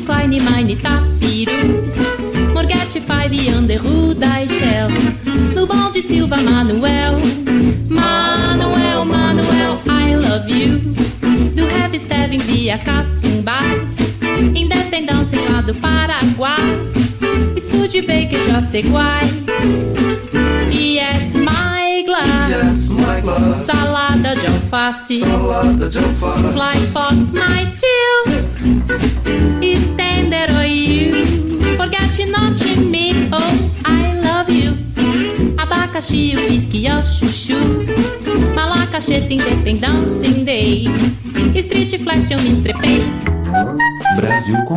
Just 0.00 0.06
kleine 0.06 0.40
meine 0.40 0.76
tapiru. 0.76 1.52
Morgete 2.54 3.00
five 3.00 3.34
e 3.34 4.48
Shell. 4.48 4.88
No 5.54 5.66
bonde 5.66 6.00
Silva 6.00 6.36
Manuel. 6.38 7.18
Manuel, 7.88 9.04
Manuel, 9.04 9.78
I 9.86 10.14
love 10.14 10.48
you. 10.48 10.78
Do 11.54 11.66
Rap 11.66 11.94
Steven 11.98 12.38
via 12.38 12.78
Catumbai. 12.78 13.86
Independência 14.54 15.38
lá 15.50 15.60
do 15.60 15.74
Paraguai. 15.74 16.80
Estúdio 17.56 18.02
Baker 18.06 18.38
Jaceguai. 18.48 19.20
Yes, 20.70 21.34
my 21.34 22.04
glass. 22.06 22.50
Yes, 22.50 22.88
my 22.88 23.20
glass. 23.20 23.66
Salada 23.66 24.34
de 24.34 24.46
alface. 24.46 25.20
Salada 25.20 25.88
de 25.90 25.98
alface. 25.98 26.52
Fly 26.52 26.86
Fox, 26.92 27.32
my 27.32 27.70
chill. 27.74 28.29
Not 32.30 32.64
me. 32.78 33.28
Oh, 33.32 33.72
I 33.84 34.14
love 34.20 34.50
you. 34.50 34.76
Abacaxi, 35.56 36.36
whisky, 36.36 36.88
ó, 36.88 37.02
chuchu. 37.02 37.56
Mal 38.54 38.70
Gorjeta 38.90 39.32
Independence 39.32 40.44
Day. 40.44 40.86
Street 41.56 42.02
Flash 42.02 42.30
eu 42.30 42.38
me 42.40 42.52
estrepei. 42.52 43.02
Brasil 44.16 44.56
com 44.64 44.76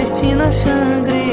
Palestina, 0.00 0.50
Shangri-La. 0.50 1.29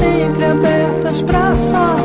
Sempre 0.00 0.44
abertas 0.44 1.22
pra 1.22 1.54
sorte 1.54 1.99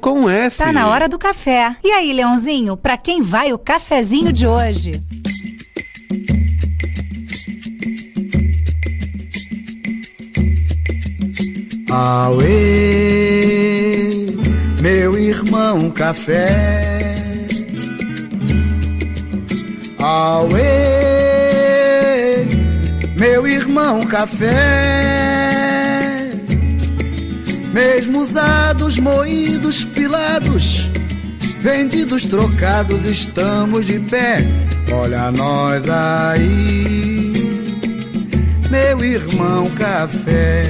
com 0.00 0.28
S. 0.28 0.58
Tá 0.58 0.72
na 0.72 0.88
hora 0.88 1.08
do 1.08 1.18
café. 1.18 1.76
E 1.84 1.90
aí, 1.92 2.12
Leãozinho, 2.12 2.76
pra 2.76 2.96
quem 2.96 3.22
vai 3.22 3.52
o 3.52 3.58
cafezinho 3.58 4.32
de 4.32 4.46
hoje? 4.46 5.02
Auê, 11.90 12.46
meu 14.80 15.18
irmão 15.18 15.90
café. 15.90 17.36
Auê, 19.98 20.60
meu 23.16 23.46
irmão 23.46 24.06
café. 24.06 25.20
Mesmo 27.72 28.20
usados, 28.20 28.98
moídos, 28.98 29.84
vendidos, 31.60 32.26
trocados, 32.26 33.04
estamos 33.04 33.86
de 33.86 34.00
pé. 34.00 34.38
Olha 34.92 35.30
nós 35.30 35.88
aí, 35.88 37.32
meu 38.70 39.04
irmão 39.04 39.70
café. 39.70 40.64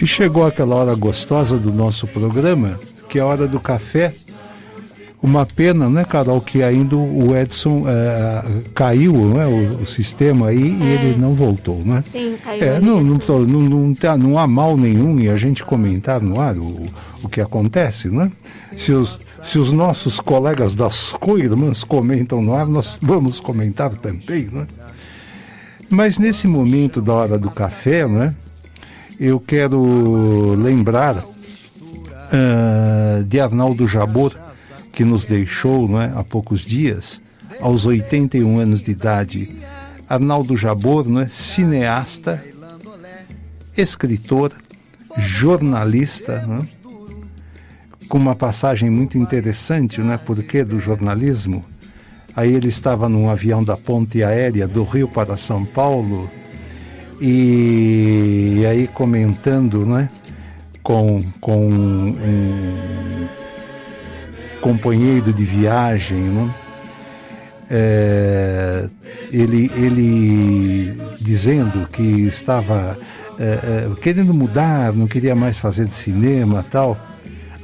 E 0.00 0.06
chegou 0.06 0.46
aquela 0.46 0.74
hora 0.76 0.94
gostosa 0.94 1.56
do 1.56 1.72
nosso 1.72 2.06
programa, 2.06 2.78
que 3.08 3.18
é 3.18 3.22
a 3.22 3.26
hora 3.26 3.48
do 3.48 3.58
café. 3.58 4.12
Uma 5.22 5.46
pena, 5.46 5.88
né, 5.88 6.04
Carol, 6.04 6.40
que 6.42 6.62
ainda 6.62 6.96
o 6.96 7.34
Edson 7.34 7.84
eh, 7.88 8.42
caiu, 8.74 9.14
né, 9.28 9.46
o, 9.46 9.82
o 9.82 9.86
sistema 9.86 10.48
aí, 10.48 10.76
e 10.78 10.84
ele 10.84 11.16
não 11.16 11.34
voltou, 11.34 11.82
né? 11.82 12.02
Sim, 12.02 12.23
É, 12.60 12.80
não, 12.80 13.02
não, 13.02 13.18
não, 13.46 13.60
não, 13.60 13.94
tá- 13.94 14.16
não 14.16 14.38
há 14.38 14.46
mal 14.46 14.76
nenhum 14.76 15.18
em 15.18 15.28
a 15.28 15.36
gente 15.36 15.64
comentar 15.64 16.20
no 16.20 16.40
ar 16.40 16.56
o, 16.56 16.86
o 17.22 17.28
que 17.28 17.40
acontece, 17.40 18.08
né? 18.08 18.30
Se 18.76 18.92
os, 18.92 19.18
se 19.42 19.58
os 19.58 19.70
nossos 19.70 20.18
colegas 20.20 20.74
das 20.74 21.12
co-irmãs 21.12 21.84
comentam 21.84 22.42
no 22.42 22.54
ar, 22.54 22.66
nós 22.66 22.98
vamos 23.00 23.40
comentar 23.40 23.90
também, 23.94 24.48
né? 24.50 24.66
Mas 25.88 26.18
nesse 26.18 26.48
momento 26.48 27.00
da 27.00 27.12
hora 27.12 27.38
do 27.38 27.50
café, 27.50 28.06
né? 28.06 28.34
Eu 29.20 29.38
quero 29.38 30.54
lembrar 30.54 31.24
ah, 32.32 33.22
de 33.26 33.40
Arnaldo 33.40 33.86
Jabor, 33.86 34.34
que 34.92 35.04
nos 35.04 35.24
deixou 35.24 35.88
né, 35.88 36.12
há 36.16 36.24
poucos 36.24 36.62
dias, 36.62 37.20
aos 37.60 37.86
81 37.86 38.58
anos 38.58 38.82
de 38.82 38.90
idade. 38.90 39.50
Arnaldo 40.08 40.56
Jabor, 40.56 41.08
né, 41.08 41.26
cineasta, 41.28 42.44
escritor, 43.76 44.52
jornalista, 45.16 46.44
né? 46.46 46.66
com 48.08 48.18
uma 48.18 48.34
passagem 48.34 48.90
muito 48.90 49.18
interessante, 49.18 50.00
né? 50.00 50.18
Por 50.18 50.42
que 50.42 50.62
do 50.64 50.78
jornalismo? 50.78 51.64
Aí 52.36 52.52
ele 52.52 52.68
estava 52.68 53.08
num 53.08 53.28
avião 53.28 53.62
da 53.62 53.76
ponte 53.76 54.22
aérea 54.22 54.66
do 54.66 54.82
Rio 54.84 55.08
para 55.08 55.36
São 55.36 55.64
Paulo 55.64 56.30
e, 57.20 58.58
e 58.58 58.66
aí 58.66 58.88
comentando, 58.88 59.86
né? 59.86 60.10
Com, 60.82 61.22
com 61.40 61.66
um 61.66 63.26
companheiro 64.60 65.32
de 65.32 65.44
viagem, 65.44 66.20
né? 66.20 66.54
É, 67.70 68.88
ele, 69.32 69.70
ele 69.74 70.96
dizendo 71.20 71.88
que 71.88 72.02
estava 72.02 72.96
é, 73.38 73.42
é, 73.42 74.00
querendo 74.00 74.34
mudar, 74.34 74.92
não 74.92 75.06
queria 75.06 75.34
mais 75.34 75.58
fazer 75.58 75.86
de 75.86 75.94
cinema 75.94 76.64
tal. 76.70 76.96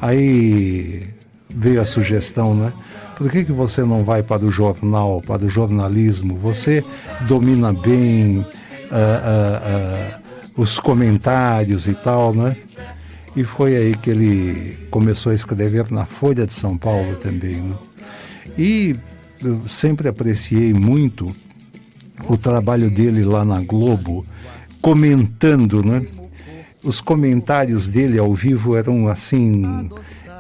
Aí 0.01 1.09
veio 1.49 1.81
a 1.81 1.85
sugestão, 1.85 2.55
né? 2.55 2.73
Por 3.17 3.31
que, 3.31 3.45
que 3.45 3.53
você 3.53 3.83
não 3.83 4.03
vai 4.03 4.23
para 4.23 4.45
o 4.45 4.51
jornal, 4.51 5.21
para 5.21 5.45
o 5.45 5.49
jornalismo? 5.49 6.39
Você 6.39 6.83
domina 7.29 7.71
bem 7.71 8.39
uh, 8.39 8.43
uh, 8.43 8.47
uh, 10.57 10.63
os 10.63 10.81
comentários 10.81 11.87
e 11.87 11.93
tal, 11.93 12.35
né? 12.35 12.57
E 13.37 13.45
foi 13.45 13.77
aí 13.77 13.95
que 13.95 14.11
ele 14.11 14.79
começou 14.91 15.33
a 15.33 15.35
escrever 15.35 15.91
na 15.91 16.07
Folha 16.07 16.47
de 16.47 16.55
São 16.55 16.77
Paulo 16.77 17.15
também. 17.17 17.57
Né? 17.57 17.75
E 18.59 18.97
eu 19.43 19.69
sempre 19.69 20.09
apreciei 20.09 20.73
muito 20.73 21.35
o 22.29 22.37
trabalho 22.37 22.91
dele 22.91 23.25
lá 23.25 23.45
na 23.45 23.61
Globo, 23.61 24.27
comentando, 24.81 25.83
né? 25.83 26.07
Os 26.83 27.01
comentários 27.01 27.89
dele 27.89 28.19
ao 28.19 28.35
vivo 28.35 28.77
eram 28.77 29.09
assim 29.09 29.89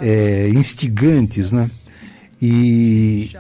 é, 0.01 0.49
instigantes, 0.49 1.51
né? 1.53 1.71
E 2.41 3.31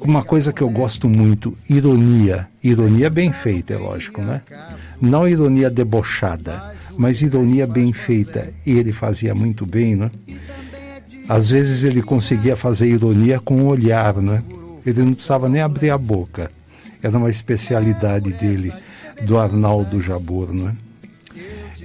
uma 0.00 0.22
coisa 0.22 0.52
que 0.52 0.62
eu 0.62 0.68
gosto 0.68 1.08
muito, 1.08 1.56
ironia. 1.68 2.48
Ironia 2.62 3.08
bem 3.08 3.32
feita, 3.32 3.72
é 3.72 3.78
lógico, 3.78 4.20
né? 4.20 4.42
Não 5.00 5.26
ironia 5.26 5.70
debochada, 5.70 6.74
mas 6.96 7.22
ironia 7.22 7.66
bem 7.66 7.92
feita. 7.92 8.52
E 8.66 8.72
ele 8.72 8.92
fazia 8.92 9.34
muito 9.34 9.64
bem, 9.64 9.96
né? 9.96 10.10
Às 11.28 11.48
vezes 11.48 11.82
ele 11.82 12.02
conseguia 12.02 12.56
fazer 12.56 12.88
ironia 12.88 13.40
com 13.40 13.62
o 13.62 13.66
olhar, 13.68 14.16
né? 14.16 14.42
Ele 14.84 15.02
não 15.02 15.14
precisava 15.14 15.48
nem 15.48 15.60
abrir 15.60 15.90
a 15.90 15.98
boca. 15.98 16.50
Era 17.02 17.16
uma 17.16 17.30
especialidade 17.30 18.32
dele, 18.32 18.72
do 19.22 19.38
Arnaldo 19.38 20.00
Jabor, 20.00 20.52
né? 20.52 20.76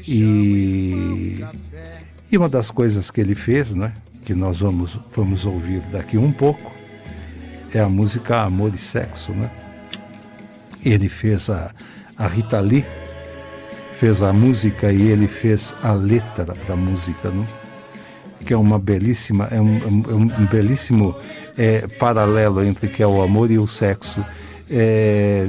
E, 0.07 1.43
e 2.31 2.37
uma 2.37 2.47
das 2.47 2.71
coisas 2.71 3.11
que 3.11 3.19
ele 3.19 3.35
fez, 3.35 3.73
né? 3.73 3.93
Que 4.23 4.33
nós 4.33 4.59
vamos, 4.59 4.99
vamos 5.15 5.45
ouvir 5.45 5.81
daqui 5.91 6.17
um 6.17 6.31
pouco, 6.31 6.71
é 7.73 7.79
a 7.79 7.89
música 7.89 8.41
Amor 8.41 8.73
e 8.73 8.77
Sexo, 8.77 9.31
né? 9.33 9.49
Ele 10.85 11.09
fez 11.09 11.49
a, 11.49 11.71
a 12.17 12.27
Rita 12.27 12.59
Lee, 12.59 12.85
fez 13.99 14.21
a 14.21 14.31
música 14.31 14.91
e 14.91 15.01
ele 15.01 15.27
fez 15.27 15.73
a 15.83 15.93
letra 15.93 16.45
para 16.45 16.73
a 16.73 16.77
música, 16.77 17.29
né? 17.29 17.45
que 18.47 18.53
é 18.53 18.57
uma 18.57 18.79
belíssima, 18.79 19.49
é 19.51 19.59
um, 19.59 19.75
um, 19.85 20.21
um 20.21 20.45
belíssimo 20.49 21.13
é, 21.57 21.87
paralelo 21.87 22.63
entre 22.63 22.87
que 22.87 23.01
é 23.01 23.07
o 23.07 23.21
amor 23.21 23.49
e 23.51 23.57
o 23.57 23.67
sexo 23.67 24.23
é, 24.69 25.45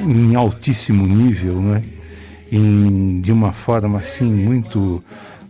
em 0.00 0.34
altíssimo 0.34 1.06
nível, 1.06 1.60
né? 1.60 1.82
Em, 2.50 3.20
de 3.20 3.30
uma 3.30 3.52
forma 3.52 3.98
assim 3.98 4.30
muito 4.30 5.02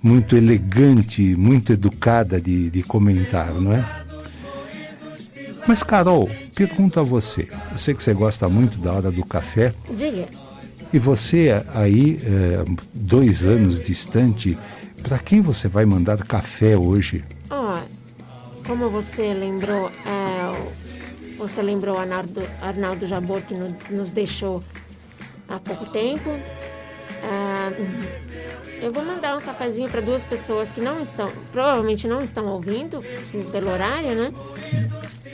muito 0.02 0.34
elegante, 0.34 1.22
muito 1.36 1.72
educada 1.72 2.40
de, 2.40 2.70
de 2.70 2.82
comentar, 2.82 3.52
não 3.52 3.74
é? 3.74 3.84
Mas 5.66 5.82
Carol, 5.82 6.28
pergunto 6.54 6.98
a 6.98 7.02
você. 7.02 7.48
Eu 7.70 7.78
sei 7.78 7.94
que 7.94 8.02
você 8.02 8.14
gosta 8.14 8.48
muito 8.48 8.78
da 8.78 8.92
hora 8.92 9.10
do 9.10 9.24
café. 9.24 9.74
Diga. 9.94 10.26
E 10.92 10.98
você 10.98 11.62
aí, 11.74 12.18
é, 12.24 12.64
dois 12.94 13.44
anos 13.44 13.78
distante, 13.80 14.58
para 15.02 15.18
quem 15.18 15.40
você 15.40 15.68
vai 15.68 15.84
mandar 15.84 16.18
café 16.24 16.76
hoje? 16.76 17.22
Ó, 17.48 17.78
como 18.66 18.88
você 18.88 19.34
lembrou, 19.34 19.88
é, 19.88 21.36
você 21.36 21.62
lembrou 21.62 21.98
Arnaldo, 21.98 22.42
Arnaldo 22.60 23.06
Jabor 23.06 23.42
que 23.42 23.54
no, 23.54 23.76
nos 23.90 24.12
deixou 24.12 24.62
há 25.48 25.58
pouco 25.58 25.86
tempo. 25.86 26.30
É, 27.22 28.84
eu 28.84 28.92
vou 28.92 29.04
mandar 29.04 29.36
um 29.36 29.40
cafezinho 29.40 29.88
para 29.90 30.00
duas 30.00 30.24
pessoas 30.24 30.70
que 30.70 30.80
não 30.80 31.00
estão, 31.02 31.30
provavelmente 31.52 32.08
não 32.08 32.22
estão 32.22 32.46
ouvindo 32.46 33.02
pelo 33.50 33.70
horário, 33.70 34.14
né? 34.14 34.32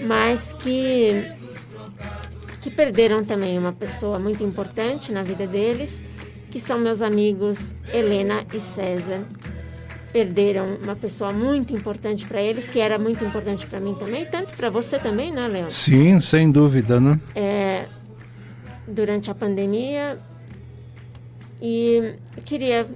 Mas 0.06 0.52
que 0.52 1.32
que 2.60 2.70
perderam 2.70 3.24
também 3.24 3.56
uma 3.56 3.72
pessoa 3.72 4.18
muito 4.18 4.42
importante 4.42 5.12
na 5.12 5.22
vida 5.22 5.46
deles, 5.46 6.02
que 6.50 6.58
são 6.58 6.80
meus 6.80 7.00
amigos 7.00 7.76
Helena 7.92 8.44
e 8.52 8.58
César 8.58 9.24
perderam 10.16 10.78
uma 10.82 10.96
pessoa 10.96 11.30
muito 11.30 11.74
importante 11.74 12.24
para 12.24 12.40
eles, 12.40 12.66
que 12.66 12.80
era 12.80 12.98
muito 12.98 13.22
importante 13.22 13.66
para 13.66 13.78
mim 13.78 13.92
também, 13.92 14.24
tanto 14.24 14.56
para 14.56 14.70
você 14.70 14.98
também, 14.98 15.30
né, 15.30 15.46
Leão? 15.46 15.70
Sim, 15.70 16.22
sem 16.22 16.50
dúvida, 16.50 16.98
né? 16.98 17.20
É, 17.34 17.84
durante 18.88 19.30
a 19.30 19.34
pandemia 19.34 20.18
e 21.60 22.14
queria 22.46 22.86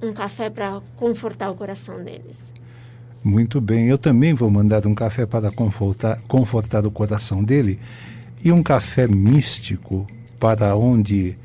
um 0.00 0.14
café 0.14 0.48
para 0.48 0.80
confortar 0.96 1.50
o 1.50 1.54
coração 1.54 2.02
deles. 2.02 2.38
Muito 3.22 3.60
bem, 3.60 3.88
eu 3.88 3.98
também 3.98 4.32
vou 4.32 4.48
mandar 4.48 4.86
um 4.86 4.94
café 4.94 5.26
para 5.26 5.50
confortar, 5.50 6.22
confortar 6.26 6.86
o 6.86 6.90
coração 6.90 7.44
dele 7.44 7.78
e 8.42 8.50
um 8.50 8.62
café 8.62 9.06
místico 9.06 10.06
para 10.40 10.74
onde 10.74 11.36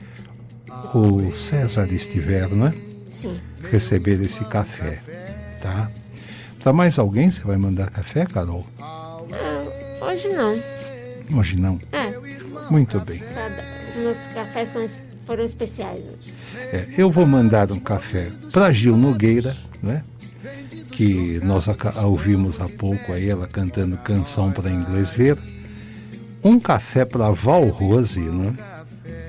o 0.96 1.34
César 1.34 1.92
estiver, 1.92 2.48
não 2.48 2.68
é? 2.68 2.91
Sim. 3.12 3.40
Receber 3.70 4.22
esse 4.24 4.44
café, 4.46 5.00
tá? 5.62 5.92
Para 6.64 6.74
mais 6.74 6.98
alguém 6.98 7.30
você 7.30 7.42
vai 7.42 7.58
mandar 7.58 7.90
café, 7.90 8.26
Carol? 8.26 8.66
Ah, 8.80 9.20
hoje 10.02 10.30
não. 10.30 10.58
Hoje 11.38 11.56
não? 11.58 11.80
É. 11.92 12.12
Muito 12.70 13.00
bem. 13.02 13.20
Cada, 13.20 13.64
meus 13.98 14.18
cafés 14.34 14.70
são, 14.70 14.88
foram 15.26 15.44
especiais 15.44 16.00
hoje. 16.00 16.34
É, 16.72 16.88
eu 16.98 17.10
vou 17.10 17.26
mandar 17.26 17.72
um 17.72 17.80
café 17.80 18.30
para 18.52 18.72
Gil 18.72 18.96
Nogueira, 18.96 19.56
né? 19.82 20.04
Que 20.92 21.40
nós 21.44 21.68
a, 21.68 22.06
ouvimos 22.06 22.62
há 22.62 22.70
pouco 22.70 23.12
aí, 23.14 23.30
ela 23.30 23.48
cantando 23.48 23.98
canção 23.98 24.52
para 24.52 24.70
inglês 24.70 25.14
ver. 25.14 25.38
Um 26.44 26.60
café 26.60 27.06
para 27.06 27.30
Val 27.32 27.68
Rose, 27.70 28.20
né? 28.20 28.54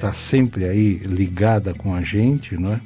Tá 0.00 0.12
sempre 0.12 0.64
aí 0.64 0.94
ligada 0.98 1.74
com 1.74 1.94
a 1.94 2.02
gente, 2.02 2.56
né? 2.58 2.80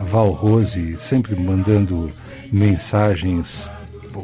Val 0.00 0.30
Rose 0.30 0.96
sempre 1.00 1.36
mandando 1.36 2.10
mensagens 2.52 3.70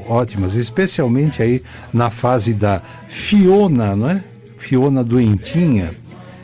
ótimas, 0.09 0.55
especialmente 0.55 1.43
aí 1.43 1.63
na 1.93 2.11
fase 2.11 2.53
da 2.53 2.83
Fiona, 3.09 3.95
não 3.95 4.11
é? 4.11 4.23
Fiona 4.59 5.05
doentinha, 5.05 5.95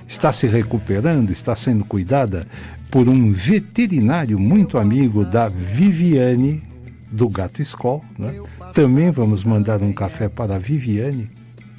está 0.06 0.32
se 0.32 0.46
recuperando, 0.46 1.30
está 1.30 1.56
sendo 1.56 1.84
cuidada 1.84 2.46
por 2.90 3.08
um 3.08 3.32
veterinário 3.32 4.38
muito 4.38 4.78
amigo 4.78 5.24
da 5.24 5.48
Viviane 5.48 6.62
do 7.10 7.28
Gato 7.28 7.60
Escol, 7.60 8.02
né? 8.18 8.34
Também 8.74 9.10
vamos 9.10 9.44
mandar 9.44 9.82
um 9.82 9.92
café 9.92 10.28
para 10.28 10.56
a 10.56 10.58
Viviane, 10.58 11.28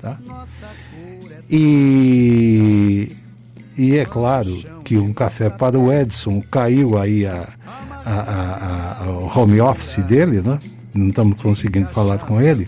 tá? 0.01 0.17
E 1.49 3.11
e 3.77 3.97
é 3.97 4.05
claro 4.05 4.51
que 4.83 4.97
um 4.97 5.13
café 5.13 5.49
para 5.49 5.79
o 5.79 5.91
Edson 5.91 6.41
caiu 6.51 6.97
aí 6.97 7.25
a, 7.25 7.47
a, 8.05 8.11
a, 8.11 9.03
a 9.03 9.09
o 9.09 9.39
home 9.39 9.59
office 9.61 9.97
dele, 10.03 10.41
né? 10.41 10.59
Não 10.93 11.07
estamos 11.07 11.41
conseguindo 11.41 11.87
falar 11.89 12.19
com 12.19 12.39
ele. 12.39 12.67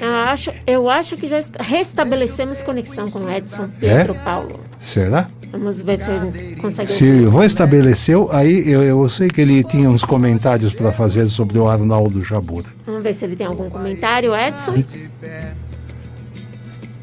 Eu 0.00 0.14
acho, 0.14 0.50
eu 0.66 0.88
acho 0.88 1.16
que 1.16 1.28
já 1.28 1.38
restabelecemos 1.60 2.62
conexão 2.62 3.10
com 3.10 3.20
o 3.20 3.30
Edson 3.30 3.68
Pedro 3.78 4.14
é? 4.14 4.18
Paulo. 4.18 4.60
Será? 4.78 5.28
Vamos 5.50 5.80
ver 5.82 5.98
se 5.98 6.10
ele 6.10 6.56
consegue. 6.56 6.90
Se 6.90 7.28
restabeleceu, 7.28 8.28
aí 8.30 8.70
eu, 8.70 8.82
eu 8.82 9.08
sei 9.08 9.28
que 9.28 9.40
ele 9.40 9.64
tinha 9.64 9.88
uns 9.88 10.04
comentários 10.04 10.72
para 10.72 10.92
fazer 10.92 11.26
sobre 11.26 11.58
o 11.58 11.68
Arnaldo 11.68 12.22
Jabur. 12.22 12.64
Vamos 12.86 13.02
ver 13.02 13.12
se 13.14 13.24
ele 13.24 13.36
tem 13.36 13.46
algum 13.46 13.68
comentário, 13.70 14.34
Edson. 14.34 14.84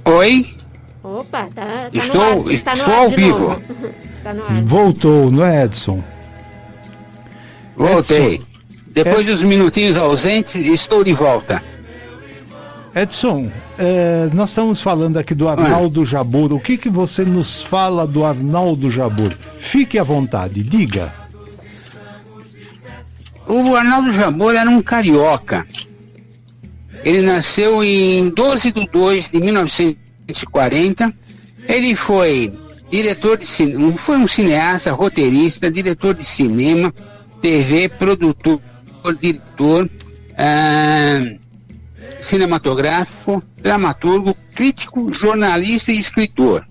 Oi? 0.05 0.54
Opa, 1.05 1.47
tá, 1.53 1.65
tá 1.65 1.89
estou, 1.93 2.35
no 2.35 2.47
ar, 2.47 2.51
está 2.51 2.73
estou 2.73 2.93
no 2.93 2.99
ao 2.99 3.07
de 3.09 3.15
vivo. 3.15 3.39
novo. 3.39 3.61
Está 4.17 4.33
no 4.33 4.43
ar. 4.43 4.63
Voltou, 4.63 5.31
não 5.31 5.45
é, 5.45 5.65
Edson? 5.65 6.03
Voltei. 7.75 8.35
Edson. 8.35 8.45
Depois 8.87 9.25
dos 9.27 9.43
minutinhos 9.43 9.97
ausentes, 9.97 10.55
estou 10.55 11.03
de 11.03 11.13
volta. 11.13 11.61
Edson, 12.95 13.51
é, 13.77 14.29
nós 14.33 14.49
estamos 14.49 14.79
falando 14.81 15.17
aqui 15.17 15.35
do 15.35 15.47
Arnaldo 15.47 16.03
Jabor. 16.05 16.51
O 16.53 16.59
que, 16.59 16.75
que 16.75 16.89
você 16.89 17.23
nos 17.23 17.61
fala 17.61 18.07
do 18.07 18.25
Arnaldo 18.25 18.89
Jabor? 18.89 19.31
Fique 19.59 19.99
à 19.99 20.03
vontade, 20.03 20.63
diga. 20.63 21.13
O 23.47 23.75
Arnaldo 23.75 24.11
Jabor 24.11 24.55
era 24.55 24.69
um 24.69 24.81
carioca. 24.81 25.67
Ele 27.03 27.21
nasceu 27.21 27.83
em 27.83 28.29
12 28.29 28.71
de 28.71 28.87
2 28.87 29.29
de 29.29 29.39
1940. 30.27 31.13
Ele 31.67 31.95
foi 31.95 32.53
diretor 32.89 33.37
de 33.37 33.45
cinema, 33.45 33.97
foi 33.97 34.17
um 34.17 34.27
cineasta, 34.27 34.91
roteirista, 34.91 35.71
diretor 35.71 36.13
de 36.13 36.23
cinema, 36.23 36.93
TV, 37.41 37.89
produtor, 37.89 38.61
diretor, 39.19 39.89
ah, 40.37 41.35
cinematográfico, 42.19 43.43
dramaturgo, 43.57 44.35
crítico, 44.53 45.11
jornalista 45.13 45.91
e 45.91 45.99
escritor. 45.99 46.65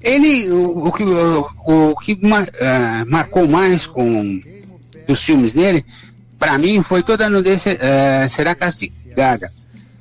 Ele, 0.00 0.50
o, 0.50 0.86
o 0.86 0.92
que, 0.92 1.04
o, 1.04 1.50
o 1.66 1.96
que 1.96 2.18
ah, 2.60 3.04
marcou 3.06 3.48
mais 3.48 3.86
com 3.86 4.42
os 5.08 5.22
filmes 5.22 5.54
dele, 5.54 5.84
para 6.38 6.58
mim, 6.58 6.82
foi 6.82 7.02
toda 7.02 7.26
a 7.26 7.30
nudez 7.30 7.64
eh, 7.66 8.26
será 8.28 8.54
castigada. 8.54 9.50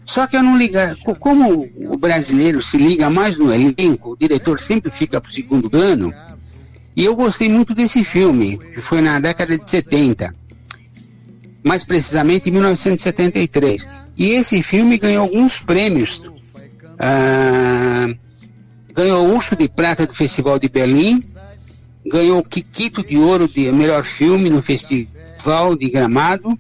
Só 0.06 0.28
que 0.28 0.36
eu 0.36 0.44
não 0.44 0.58
liga, 0.58 0.96
co- 1.04 1.16
como 1.16 1.70
o 1.78 1.98
brasileiro 1.98 2.62
se 2.62 2.78
liga 2.78 3.10
mais 3.10 3.38
no 3.38 3.54
elenco, 3.54 4.12
o 4.12 4.18
diretor 4.18 4.60
sempre 4.60 4.92
fica 4.92 5.20
pro 5.22 5.32
segundo 5.32 5.70
plano, 5.70 6.14
e 6.96 7.06
eu 7.06 7.16
gostei 7.16 7.50
muito 7.50 7.74
desse 7.74 8.04
filme, 8.04 8.58
que 8.58 8.82
foi 8.82 9.02
na 9.02 9.20
década 9.20 9.58
de 9.58 9.70
70, 9.70 10.36
mais 11.64 11.84
precisamente 11.84 12.50
em 12.50 12.52
1973. 12.52 13.88
E 14.18 14.32
esse 14.32 14.62
filme 14.62 14.98
ganhou 14.98 15.24
alguns 15.24 15.60
prêmios. 15.60 16.22
Ah, 17.00 18.14
ganhou 18.94 19.28
o 19.28 19.36
Urso 19.36 19.56
de 19.56 19.68
Prata 19.68 20.06
do 20.06 20.14
Festival 20.14 20.60
de 20.60 20.70
Berlim, 20.70 21.24
ganhou 22.06 22.40
o 22.40 22.44
Kikito 22.44 23.04
de 23.04 23.18
Ouro 23.18 23.48
de 23.48 23.72
melhor 23.72 24.04
filme 24.04 24.50
no 24.50 24.62
Festival 24.62 25.76
de 25.76 25.90
Gramado. 25.90 26.60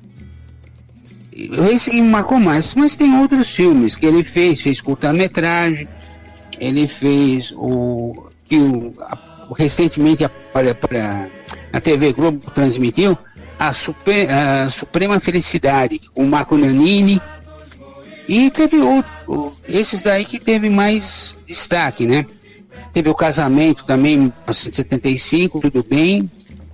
Esse 1.71 1.91
me 1.91 2.01
marcou 2.09 2.39
mais, 2.39 2.75
mas 2.75 2.95
tem 2.95 3.17
outros 3.19 3.49
filmes 3.49 3.95
que 3.95 4.05
ele 4.05 4.23
fez, 4.23 4.61
fez 4.61 4.79
curta-metragem, 4.81 5.87
ele 6.59 6.87
fez 6.87 7.51
o 7.55 8.27
que 8.45 8.57
o, 8.57 8.93
a- 9.01 9.47
recentemente 9.57 10.23
a, 10.23 10.31
a 11.71 11.81
TV 11.81 12.13
Globo 12.13 12.51
transmitiu 12.51 13.17
a, 13.57 13.73
Supre- 13.73 14.27
a 14.29 14.69
Suprema 14.69 15.19
Felicidade 15.19 15.99
com 16.13 16.25
Marco 16.25 16.57
Nanini 16.57 17.21
e 18.27 18.49
teve 18.51 18.77
outro, 18.77 19.53
esses 19.67 20.01
daí 20.03 20.25
que 20.25 20.39
teve 20.39 20.69
mais 20.69 21.37
destaque, 21.47 22.05
né? 22.05 22.25
Teve 22.93 23.09
o 23.09 23.15
casamento 23.15 23.83
também 23.85 24.13
em 24.13 24.17
1975, 24.19 25.59
tudo 25.61 25.83
bem, 25.83 26.29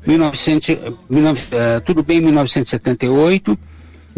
1900, 0.06 0.68
19, 1.10 1.42
eh, 1.52 1.80
tudo 1.80 2.04
bem 2.04 2.18
em 2.18 2.22
1978, 2.24 3.58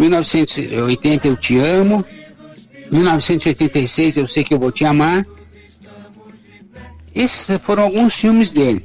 1980 0.02 1.28
eu 1.28 1.36
te 1.38 1.58
amo, 1.60 2.04
1986 2.91 4.18
eu 4.18 4.26
sei 4.28 4.43
que 4.43 4.54
eu 4.54 4.60
vou 4.60 4.72
te 4.72 4.84
amar. 4.84 5.26
Esses 7.14 7.58
foram 7.58 7.84
alguns 7.84 8.16
filmes 8.16 8.52
dele. 8.52 8.84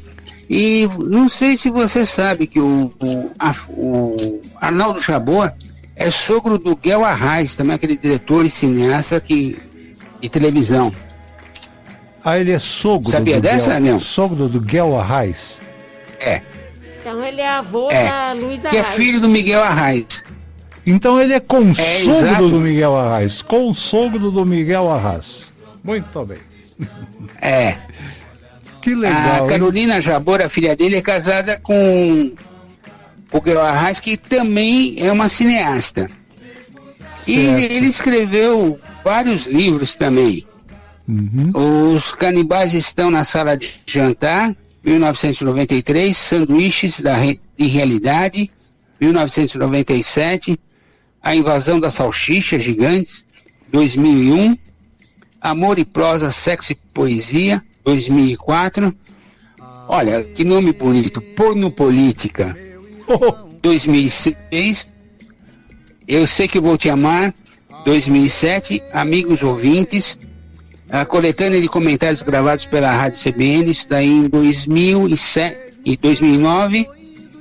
E 0.49 0.87
não 0.99 1.29
sei 1.29 1.57
se 1.57 1.71
você 1.71 2.05
sabe 2.05 2.47
que 2.47 2.61
o, 2.61 2.93
o, 3.03 3.31
a- 3.39 3.55
o 3.69 4.17
Arnaldo 4.61 5.01
Jabor 5.01 5.53
é 5.97 6.11
sogro 6.11 6.59
do 6.59 6.77
Guel 6.77 7.05
Arraes, 7.05 7.57
também 7.57 7.75
aquele 7.75 7.97
diretor 7.97 8.45
e 8.45 8.51
cineasta 8.51 9.19
que, 9.21 9.57
de 10.21 10.29
televisão. 10.29 10.93
Ah, 12.23 12.39
ele 12.39 12.53
é 12.53 12.59
sogro 12.59 13.09
Sabia 13.11 13.37
do 13.37 13.41
dessa, 13.43 13.79
Guel, 13.81 13.93
não? 13.95 14.01
Sogro 14.01 14.49
do 14.49 14.61
Guel 14.61 14.99
Arraes. 14.99 15.59
É, 16.21 16.43
Então 17.01 17.25
ele 17.25 17.41
é 17.41 17.49
avô 17.49 17.89
É, 17.91 18.09
da 18.09 18.33
Luísa 18.33 18.69
que 18.69 18.77
é 18.77 18.83
filho 18.85 19.21
do 19.21 19.29
Miguel 19.29 19.63
Arraes. 19.63 20.25
Então 20.87 21.21
ele 21.21 21.33
é 21.33 21.41
consogro 21.41 22.11
exato. 22.17 22.49
do 22.49 22.61
Miguel 22.61 22.97
Arraes. 22.97 23.43
Consogro 23.43 24.31
do 24.31 24.47
Miguel 24.47 24.89
Arraes. 24.91 25.47
Muito 25.83 26.25
bem. 26.25 26.39
É. 27.41 27.77
Que 28.81 28.95
legal. 28.95 29.35
a 29.35 29.39
hein? 29.43 29.47
Carolina 29.49 30.01
Jabor, 30.01 30.41
a 30.41 30.49
filha 30.49 30.77
dele, 30.77 30.97
é 30.97 31.03
casada 31.03 31.59
com 31.61 32.33
o 33.33 33.41
Guel 33.41 33.61
Arraes, 33.61 33.99
que 33.99 34.17
também 34.17 34.95
é 34.99 35.11
uma 35.11 35.29
cineasta. 35.29 36.09
E 37.27 37.35
Certo. 37.47 37.73
ele 37.73 37.87
escreveu 37.87 38.79
vários 39.05 39.47
livros 39.49 39.97
também. 39.97 40.47
Uhum. 41.09 41.95
Os 41.95 42.13
canibais 42.13 42.75
estão 42.75 43.11
na 43.11 43.25
sala 43.25 43.57
de 43.57 43.75
jantar, 43.85 44.55
1993, 44.85 46.17
Sanduíches 46.17 47.01
da 47.01 47.17
Re- 47.17 47.41
de 47.59 47.67
Realidade, 47.67 48.51
1997, 49.01 50.59
A 51.27 51.35
Invasão 51.35 51.81
das 51.81 51.95
Salsichas 51.95 52.63
Gigantes, 52.63 53.27
2001, 53.73 54.57
Amor 55.41 55.77
e 55.77 55.85
Prosa, 55.85 56.31
Sexo 56.31 56.71
e 56.71 56.77
Poesia, 56.95 57.61
2004. 57.85 58.95
Olha, 59.89 60.23
que 60.23 60.45
nome 60.45 60.73
bonito, 60.73 61.21
Porno 61.21 61.69
Política, 61.69 62.57
2006, 63.61 64.87
Eu 66.07 66.29
Sei 66.29 66.47
Que 66.47 66.61
Vou 66.61 66.79
Te 66.79 66.91
Amar, 66.91 67.35
2007, 67.85 68.81
Amigos 68.93 69.43
Ouvintes, 69.43 70.21
a 70.89 71.05
coletânea 71.05 71.61
de 71.61 71.67
comentários 71.67 72.23
gravados 72.23 72.67
pela 72.67 72.93
Rádio 72.93 73.21
CBN, 73.21 73.69
isso 73.69 73.89
daí 73.89 74.07
em 74.07 74.29
2007 74.29 75.75
e 75.85 75.97
2009, 75.97 76.89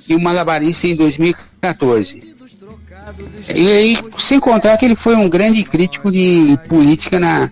e 0.10 0.16
o 0.16 0.20
Malabarista 0.20 0.88
em 0.88 0.96
2014. 0.96 2.35
E 3.54 3.68
aí, 3.72 3.98
sem 4.20 4.40
contar 4.40 4.78
que 4.78 4.86
ele 4.86 4.96
foi 4.96 5.16
um 5.16 5.30
grande 5.30 5.64
crítico 5.64 6.12
de 6.12 6.58
política 6.68 7.20
na, 7.20 7.50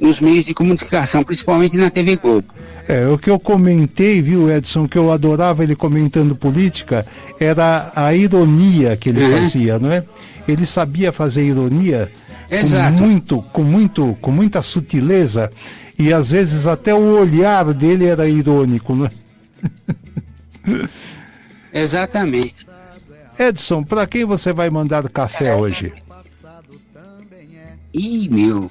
nos 0.00 0.20
meios 0.20 0.44
de 0.44 0.54
comunicação, 0.54 1.22
principalmente 1.22 1.76
na 1.76 1.90
TV 1.90 2.16
Globo. 2.16 2.46
É, 2.88 3.06
o 3.08 3.18
que 3.18 3.28
eu 3.30 3.38
comentei, 3.38 4.22
viu, 4.22 4.50
Edson, 4.50 4.86
que 4.86 4.96
eu 4.96 5.10
adorava 5.10 5.62
ele 5.64 5.74
comentando 5.74 6.36
política, 6.36 7.04
era 7.40 7.90
a 7.96 8.14
ironia 8.14 8.96
que 8.96 9.08
ele 9.08 9.24
Uhum. 9.24 9.38
fazia, 9.38 9.78
não 9.78 9.90
é? 9.90 10.04
Ele 10.46 10.64
sabia 10.64 11.10
fazer 11.12 11.44
ironia 11.44 12.10
Exato. 12.48 12.98
com 12.98 13.04
muito, 13.04 13.42
com 13.52 13.62
muito, 13.64 14.16
com 14.20 14.30
muita 14.30 14.62
sutileza 14.62 15.50
e 15.98 16.12
às 16.12 16.30
vezes 16.30 16.66
até 16.66 16.94
o 16.94 17.18
olhar 17.18 17.72
dele 17.74 18.06
era 18.06 18.28
irônico, 18.28 18.94
não 18.94 19.06
é? 19.06 19.10
Exatamente. 21.82 22.66
Edson, 23.38 23.82
para 23.84 24.06
quem 24.06 24.24
você 24.24 24.52
vai 24.52 24.70
mandar 24.70 25.08
café 25.08 25.54
hoje? 25.54 25.92
Ih, 27.92 28.28
meu. 28.28 28.70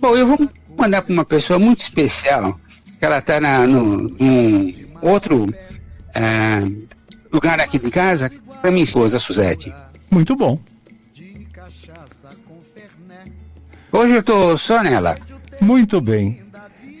Bom, 0.00 0.16
eu 0.16 0.26
vou 0.26 0.50
mandar 0.76 1.02
para 1.02 1.12
uma 1.12 1.24
pessoa 1.24 1.58
muito 1.58 1.80
especial, 1.80 2.58
que 2.98 3.04
ela 3.04 3.18
está 3.18 3.40
num 3.66 4.72
outro 5.00 5.52
ah, 6.14 6.60
lugar 7.32 7.60
aqui 7.60 7.78
de 7.78 7.90
casa, 7.90 8.30
para 8.60 8.70
minha 8.70 8.84
esposa, 8.84 9.18
Suzete. 9.18 9.72
Muito 10.10 10.34
bom. 10.36 10.58
Hoje 13.92 14.14
eu 14.14 14.22
tô 14.22 14.56
só 14.56 14.82
nela. 14.82 15.16
Muito 15.60 16.00
bem. 16.00 16.42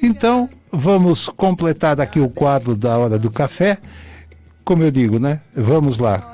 Então, 0.02 0.48
vamos 0.70 1.28
completar 1.28 2.00
aqui 2.00 2.20
o 2.20 2.28
quadro 2.28 2.76
da 2.76 2.96
hora 2.96 3.18
do 3.18 3.30
café. 3.30 3.78
Como 4.64 4.82
eu 4.82 4.90
digo, 4.90 5.18
né? 5.18 5.40
Vamos 5.54 5.98
lá. 5.98 6.33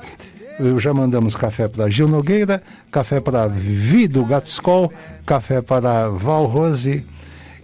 Já 0.77 0.93
mandamos 0.93 1.35
café 1.35 1.67
para 1.67 1.89
Gil 1.89 2.07
Nogueira, 2.07 2.61
café 2.91 3.19
para 3.19 3.47
Vido 3.47 4.23
Gatscol, 4.23 4.91
café 5.25 5.61
para 5.61 6.07
Val 6.09 6.45
Rose 6.45 7.03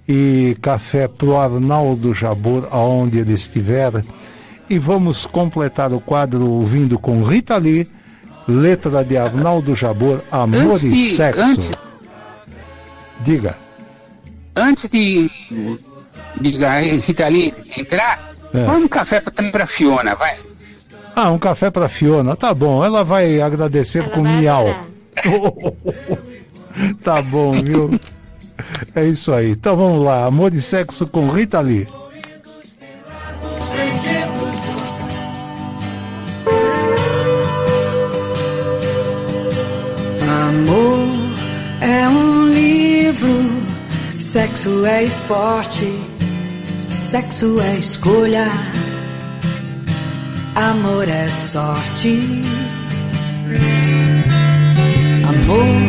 e 0.08 0.58
café 0.62 1.08
para 1.08 1.28
o 1.28 1.38
Arnaldo 1.38 2.14
Jabor, 2.14 2.68
aonde 2.72 3.20
ele 3.20 3.34
estiver. 3.34 4.04
E 4.70 4.80
vamos 4.80 5.26
completar 5.26 5.94
o 5.94 6.00
quadro 6.00 6.50
ouvindo 6.50 6.98
com 6.98 7.24
Rita 7.24 7.58
Lee, 7.58 7.88
letra 8.48 9.04
de 9.04 9.16
Arnaldo 9.18 9.76
Jabor, 9.76 10.22
Amor 10.32 10.72
Antes 10.72 10.84
e 10.86 10.90
de- 10.90 11.12
Sexo. 11.16 11.42
antes- 11.42 11.72
Diga. 13.24 13.56
Antes 14.56 14.90
de, 14.90 15.30
de 16.42 16.66
a 16.66 16.80
Rita 16.80 17.28
Lee 17.28 17.54
entrar, 17.78 18.34
É. 18.54 18.66
põe 18.66 18.84
um 18.84 18.88
café 18.88 19.20
também 19.22 19.52
pra 19.52 19.68
Fiona, 19.68 20.16
vai. 20.16 20.36
Ah, 21.20 21.32
um 21.32 21.40
café 21.40 21.72
para 21.72 21.90
Fiona. 21.90 22.36
Tá 22.36 22.54
bom, 22.54 22.86
ela 22.86 23.04
vai 23.04 23.42
agradecer 23.42 24.04
Ela 24.04 24.10
com 24.10 24.22
vai 24.22 24.38
miau. 24.38 24.68
tá 27.04 27.24
bom, 27.24 27.54
viu? 27.54 28.00
É 28.94 29.04
isso 29.04 29.34
aí. 29.34 29.50
Então 29.50 29.76
vamos 29.76 30.06
lá. 30.06 30.26
Amor 30.26 30.54
e 30.54 30.62
sexo 30.62 31.08
com 31.08 31.28
Rita 31.32 31.60
Lee. 31.60 31.88
Amor 40.22 41.08
é 41.82 42.08
um 42.10 42.48
livro, 42.48 43.28
sexo 44.20 44.86
é 44.86 45.04
esporte, 45.04 46.00
sexo 46.90 47.60
é 47.60 47.76
escolha, 47.78 48.46
amor 50.58 51.08
é 51.08 51.28
sorte. 51.30 52.44
amor 55.30 55.88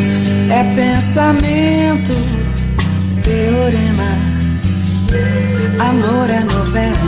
é 0.50 0.64
pensamento, 0.74 2.12
teorema. 3.22 4.28
Amor 5.80 6.28
é 6.28 6.40
novela, 6.44 6.98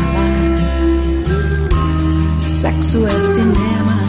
sexo 2.39 3.07
é 3.07 3.21
cinema. 3.21 4.01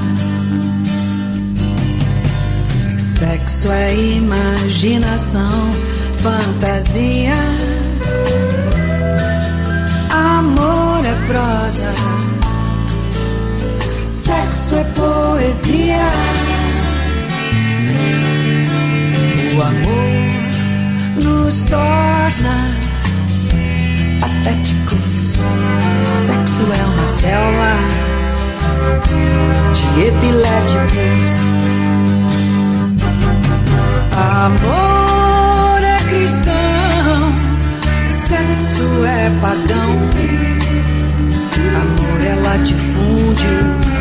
Sexo 2.98 3.72
é 3.72 3.96
imaginação, 3.96 5.72
fantasia. 6.18 7.36
Amor 10.10 11.06
é 11.06 11.16
prosa, 11.28 11.94
sexo 14.32 14.76
é 14.76 14.84
poesia. 14.96 16.08
O 19.54 19.62
amor 19.62 20.22
nos 21.22 21.64
torna 21.66 22.56
patéticos. 24.22 25.40
Sexo 26.26 26.64
é 26.72 26.84
uma 26.86 27.08
selva 27.08 27.72
de 29.96 30.02
epiléticos. 30.08 31.32
Amor 34.46 35.84
é 35.84 35.98
cristão, 36.10 37.34
sexo 38.12 39.06
é 39.06 39.30
pagão. 39.42 39.92
Amor 41.82 42.22
é 42.26 42.36
latifúndio, 42.48 44.01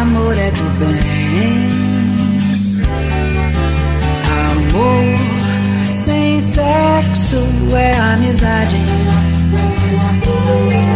Amor 0.00 0.38
é 0.38 0.50
do 0.50 0.64
bem. 0.78 1.70
Amor 4.50 5.04
sem 5.92 6.40
sexo 6.40 7.46
é 7.76 7.98
amizade. 7.98 8.76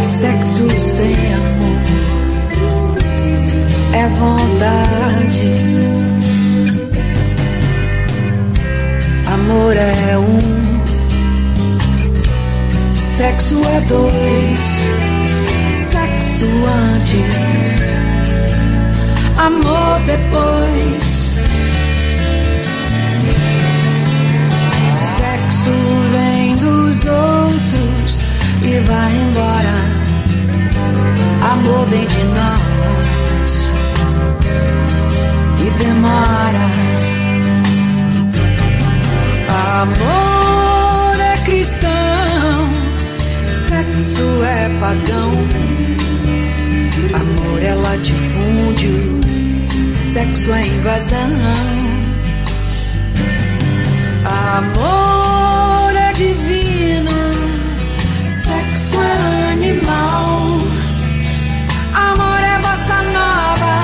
Sexo 0.03 0.69
sem 0.79 1.15
amor 1.33 1.65
é 3.93 4.07
vontade. 4.09 5.53
Amor 9.33 9.75
é 9.77 10.17
um, 10.17 10.41
sexo 12.95 13.61
é 13.67 13.81
dois, 13.81 14.59
sexo 15.75 16.47
antes, 16.95 17.84
amor 19.37 19.99
depois. 20.05 21.35
Sexo 24.97 25.75
vem 26.11 26.55
dos 26.55 27.05
outros 27.05 28.25
e 28.61 28.79
vai 28.81 29.11
embora. 29.11 30.05
Amor 31.51 31.85
vem 31.87 32.05
de 32.05 32.23
nós 32.23 33.71
e 35.59 35.69
demora. 35.83 36.65
Amor 39.81 41.19
é 41.19 41.37
cristão, 41.45 42.69
sexo 43.49 44.43
é 44.43 44.69
pagão. 44.79 45.31
Amor 47.13 47.63
é 47.63 47.73
latifúndio, 47.75 49.24
sexo 50.15 50.53
é 50.53 50.61
invasão. 50.65 51.29
Amor 54.55 55.93
é 55.93 56.13
divino, 56.13 57.11
sexo 58.29 58.97
é 58.97 59.51
animal. 59.51 60.61
Amor 61.93 62.39
é 62.39 62.57
bossa 62.59 63.01
nova, 63.11 63.75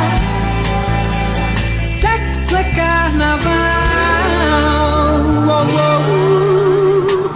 sexo 1.99 2.55
é 2.55 2.63
carnaval. 2.63 3.51
Oh, 5.49 5.67
oh, 5.75 7.27
uh. 7.27 7.31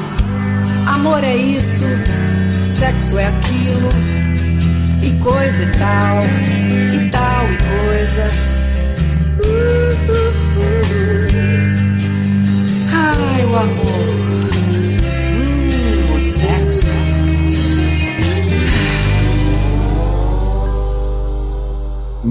Amor 0.88 1.22
é 1.22 1.36
isso, 1.36 1.84
sexo 2.64 3.20
é 3.20 3.28
aquilo, 3.28 3.92
e 5.04 5.12
coisa 5.22 5.64
e 5.64 5.72
tal, 5.78 6.20
e 6.94 7.10
tal 7.10 7.52
e 7.52 7.58
coisa. 7.58 8.45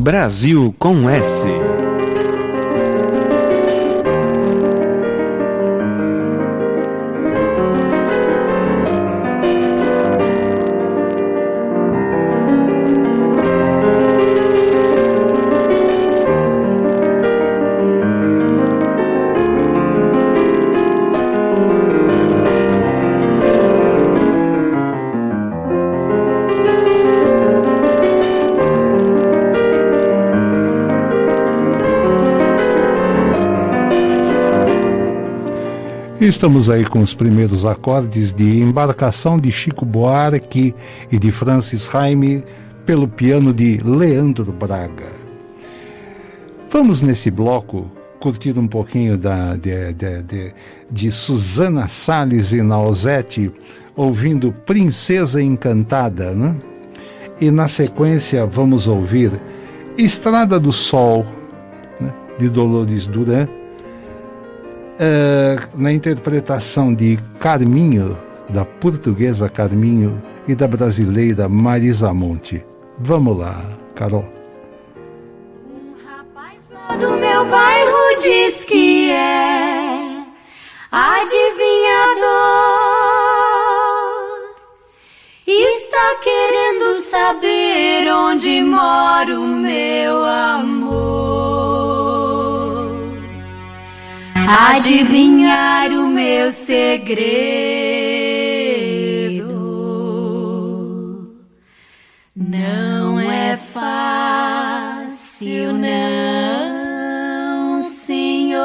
Brasil 0.05 0.75
com 0.79 1.09
S. 1.09 1.74
Estamos 36.35 36.69
aí 36.69 36.85
com 36.85 36.99
os 36.99 37.15
primeiros 37.15 37.65
acordes 37.65 38.33
de 38.33 38.61
embarcação 38.61 39.39
de 39.39 39.53
Chico 39.53 39.85
Buarque 39.85 40.75
e 41.11 41.17
de 41.17 41.31
Francis 41.31 41.87
Raime 41.87 42.43
pelo 42.85 43.07
piano 43.07 43.55
de 43.55 43.79
Leandro 43.79 44.53
Braga. 44.53 45.13
Vamos 46.69 47.01
nesse 47.03 47.31
bloco 47.31 47.89
curtir 48.19 48.59
um 48.59 48.67
pouquinho 48.67 49.17
da, 49.17 49.55
de, 49.55 49.93
de, 49.93 50.23
de, 50.25 50.55
de 50.91 51.11
Susana 51.13 51.87
Salles 51.87 52.51
e 52.51 52.61
Nausete 52.61 53.53
ouvindo 53.95 54.53
Princesa 54.67 55.41
Encantada, 55.41 56.33
né? 56.33 56.57
E 57.41 57.49
na 57.49 57.69
sequência 57.69 58.45
vamos 58.45 58.89
ouvir 58.89 59.31
Estrada 59.97 60.59
do 60.59 60.73
Sol, 60.73 61.25
né? 62.01 62.13
de 62.41 62.49
Dolores 62.49 63.07
Duran 63.07 63.47
Uh, 64.95 65.81
na 65.81 65.93
interpretação 65.93 66.95
de 66.95 67.19
Carminho, 67.41 68.17
da 68.49 68.65
portuguesa 68.65 69.49
Carminho 69.49 70.23
e 70.47 70.55
da 70.55 70.69
brasileira 70.69 71.49
Marisa 71.49 72.15
Monte. 72.15 72.65
Vamos 72.99 73.39
lá, 73.39 73.61
Carol. 73.97 74.44
adivinhar 94.55 95.91
o 95.91 96.07
meu 96.07 96.53
segredo. 96.53 97.25
Não 102.37 103.19
é 103.21 103.57
fácil, 103.57 104.13
não, 105.73 107.03
Senhor. 107.83 108.65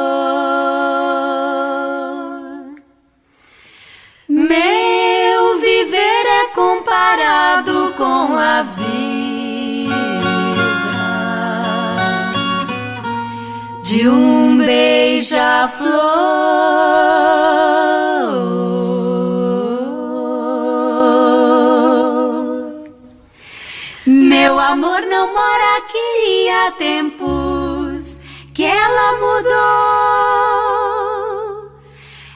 Meu 4.28 5.60
viver 5.60 6.26
é 6.26 6.46
comparado 6.54 7.94
com 7.98 8.38
a 8.38 8.62
vida. 8.62 8.79
Beija-flor. 15.20 15.90
Meu 24.06 24.58
amor 24.58 25.02
não 25.02 25.34
mora 25.34 25.78
aqui 25.78 26.50
há 26.50 26.72
tempos 26.72 28.20
que 28.54 28.64
ela 28.64 29.18
mudou. 29.18 30.00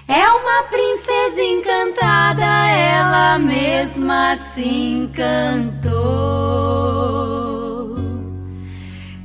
É 0.08 0.28
uma 0.28 0.64
princesa 0.64 1.42
encantada, 1.42 2.44
ela 2.44 3.40
mesma 3.40 4.36
se 4.36 4.68
encantou. 4.68 5.93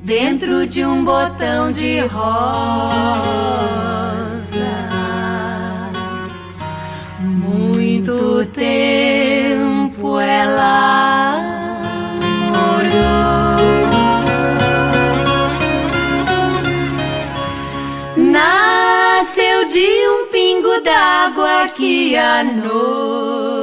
Dentro 0.09 0.67
de 0.67 0.83
um 0.87 1.05
botão 1.05 1.71
de 1.71 2.01
rosa. 2.01 2.19
Muito 7.21 8.47
tempo 8.47 10.19
ela 10.19 11.37
morou. 12.49 13.59
Nasceu 18.17 19.67
de 19.67 20.09
um 20.09 20.27
pingo 20.33 20.81
d'água 20.81 21.69
que 21.77 22.17
à 22.17 22.43
noite. 22.43 23.59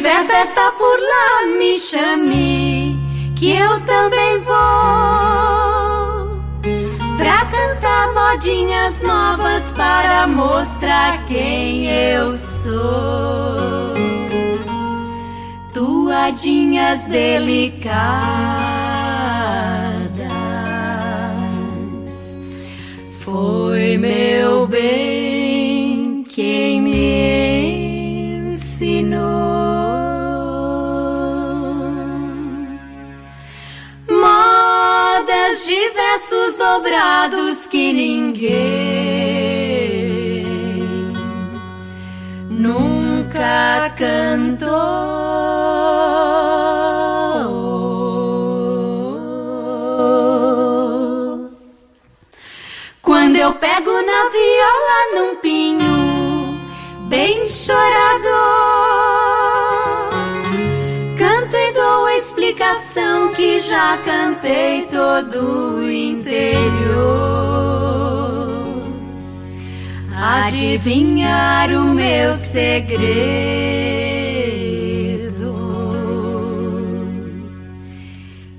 Tiver 0.00 0.24
festa 0.24 0.72
por 0.78 0.98
lá, 0.98 1.46
me 1.58 1.78
chame, 1.78 2.98
que 3.36 3.54
eu 3.54 3.80
também 3.80 4.38
vou. 4.38 4.54
Pra 7.18 7.44
cantar 7.44 8.14
modinhas 8.14 9.02
novas, 9.02 9.74
para 9.74 10.26
mostrar 10.26 11.26
quem 11.26 11.86
eu 11.86 12.38
sou. 12.38 13.92
Tuadinhas 15.74 17.04
delicadas, 17.04 17.92
foi 23.18 23.98
meu 23.98 24.66
bem 24.66 26.24
quem 26.26 26.80
me 26.80 28.48
ensinou. 28.54 29.49
Modas 35.30 35.64
de 35.64 35.90
versos 35.90 36.56
dobrados 36.56 37.64
que 37.68 37.92
ninguém 37.92 38.50
nunca 42.50 43.94
cantou. 43.96 44.66
Quando 53.00 53.36
eu 53.36 53.54
pego 53.54 53.92
na 54.02 54.28
viola 54.30 55.14
num 55.14 55.36
pinho 55.36 56.60
bem 57.08 57.46
chorador, 57.46 58.69
explicação 63.00 63.32
que 63.34 63.60
já 63.60 63.96
cantei 63.98 64.86
todo 64.86 65.76
o 65.76 65.90
interior. 65.90 66.50
Adivinhar 70.14 71.72
o 71.72 71.94
meu 71.94 72.36
segredo. 72.36 73.00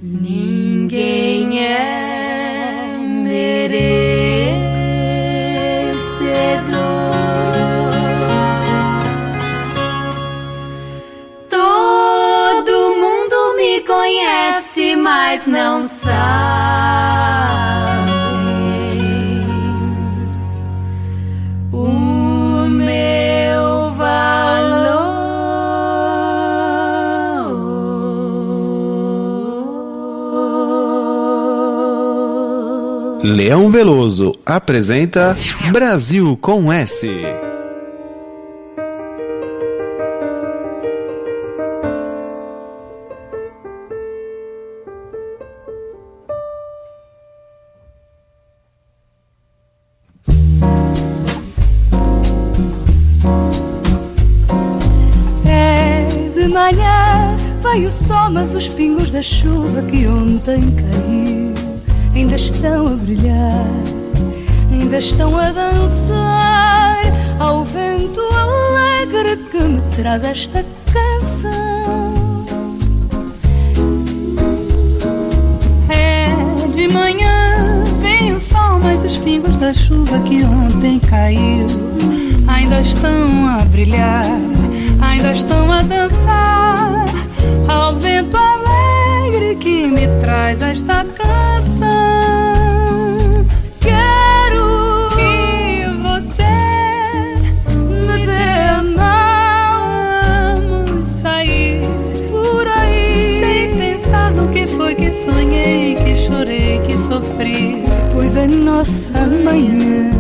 Ninguém 0.02 1.60
é 1.60 2.11
mas 15.02 15.48
não 15.48 15.84
sabe 15.84 16.12
o 21.72 22.68
meu 22.70 23.92
valor. 23.92 24.22
Leão 33.24 33.72
Veloso 33.72 34.34
apresenta 34.46 35.36
Brasil 35.72 36.38
com 36.40 36.72
S. 36.72 37.10
mas 58.42 58.56
os 58.56 58.68
pingos 58.70 59.12
da 59.12 59.22
chuva 59.22 59.84
que 59.84 60.08
ontem 60.08 60.72
caiu 60.72 61.54
ainda 62.16 62.36
estão 62.36 62.88
a 62.88 62.96
brilhar, 62.96 63.68
ainda 64.72 64.98
estão 64.98 65.38
a 65.38 65.52
dançar 65.52 67.04
ao 67.40 67.64
vento 67.64 68.20
alegre 68.20 69.38
que 69.52 69.60
me 69.60 69.80
traz 69.96 70.24
esta 70.24 70.66
canção. 70.92 72.44
É 75.88 76.68
de 76.74 76.88
manhã, 76.88 77.84
vem 78.02 78.34
o 78.34 78.40
sol, 78.40 78.80
mas 78.82 79.06
os 79.06 79.18
pingos 79.18 79.56
da 79.58 79.72
chuva 79.72 80.20
que 80.22 80.44
ontem 80.44 80.98
caiu 80.98 81.68
ainda 82.48 82.82
estão 82.82 83.48
a 83.48 83.64
brilhar, 83.66 84.26
ainda 85.00 85.32
estão 85.32 85.72
a 85.72 85.84
dançar 85.84 87.11
ao 87.92 87.98
vento 87.98 88.38
alegre 88.38 89.56
que 89.56 89.86
me 89.86 90.08
traz 90.22 90.62
esta 90.62 91.04
canção. 91.04 91.86
Quero 93.82 95.10
que 95.16 95.86
você 96.02 96.54
me 98.08 98.26
dê 98.26 98.70
a 98.70 98.82
mão, 98.82 100.62
vamos 100.86 101.10
sair 101.10 101.82
por 102.30 102.66
aí 102.66 103.40
sem 103.40 103.78
pensar 103.78 104.32
no 104.32 104.48
que 104.54 104.66
foi 104.68 104.96
que 104.96 105.12
sonhei, 105.12 105.96
que 105.96 106.16
chorei, 106.16 106.80
que 106.86 106.98
sofri. 106.98 107.84
Pois 108.14 108.38
a 108.38 108.48
nossa 108.48 109.28
manhã 109.44 110.12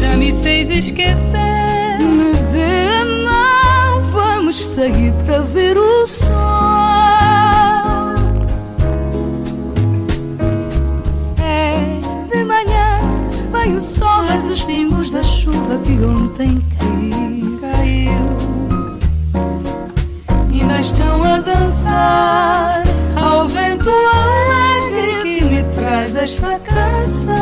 Já 0.00 0.16
me 0.16 0.32
fez 0.42 0.70
esquecer. 0.70 1.98
me 1.98 2.32
dê 2.52 3.00
a 3.00 3.04
mão, 3.24 4.10
vamos 4.12 4.64
sair 4.64 5.12
para 5.24 5.40
ver 5.40 5.76
o 5.76 5.95
chuva 15.96 16.02
que 16.02 16.04
ontem 16.04 16.62
caiu, 16.78 17.58
caiu. 17.60 18.98
Ainda 20.52 20.80
estão 20.80 21.24
a 21.24 21.40
dançar 21.40 22.82
ao 23.16 23.48
vento 23.48 23.90
alegre 23.90 25.22
que 25.22 25.44
me 25.44 25.62
traz 25.74 26.14
esta 26.14 26.58
canção. 26.60 27.34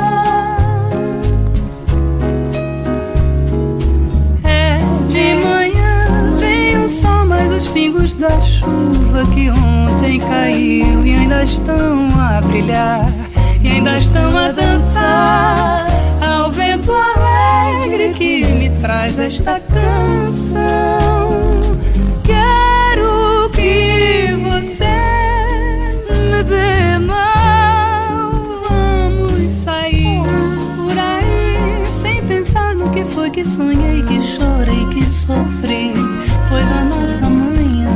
É 4.44 4.78
de 5.08 5.34
manhã, 5.44 6.36
vem 6.38 6.84
o 6.84 6.88
sol, 6.88 7.26
mas 7.26 7.52
os 7.52 7.68
pingos 7.68 8.14
da 8.14 8.40
chuva 8.40 9.26
que 9.32 9.50
ontem 9.50 10.20
caiu 10.20 11.04
e 11.04 11.14
ainda 11.14 11.42
estão 11.42 12.08
a 12.20 12.40
brilhar 12.40 13.12
e 13.62 13.68
ainda 13.68 13.98
estão 13.98 14.36
a 14.36 14.50
dançar 14.52 15.83
traz 18.84 19.18
esta 19.18 19.58
canção. 19.60 20.60
Quero 22.22 23.48
que 23.48 24.36
você 24.42 24.84
me 26.10 26.42
dê 26.42 26.98
mão, 26.98 28.62
vamos 28.68 29.50
sair 29.52 30.20
por 30.76 30.98
aí 30.98 31.82
sem 32.02 32.22
pensar 32.26 32.74
no 32.74 32.90
que 32.90 33.04
foi 33.04 33.30
que 33.30 33.42
sonhei, 33.42 34.02
que 34.02 34.20
chorei, 34.20 34.86
que 34.90 35.10
sofri, 35.10 35.94
pois 36.50 36.70
a 36.70 36.84
nossa 36.84 37.30
manhã 37.30 37.88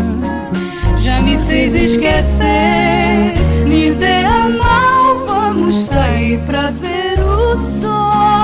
já 1.01 1.21
me 1.21 1.37
fez 1.47 1.75
esquecer. 1.75 3.35
Me 3.67 3.93
dê 3.93 4.25
a 4.25 4.49
mão, 4.49 5.27
vamos 5.27 5.75
sair 5.75 6.39
pra 6.47 6.71
ver 6.71 7.23
o 7.23 7.59
sol. 7.59 8.38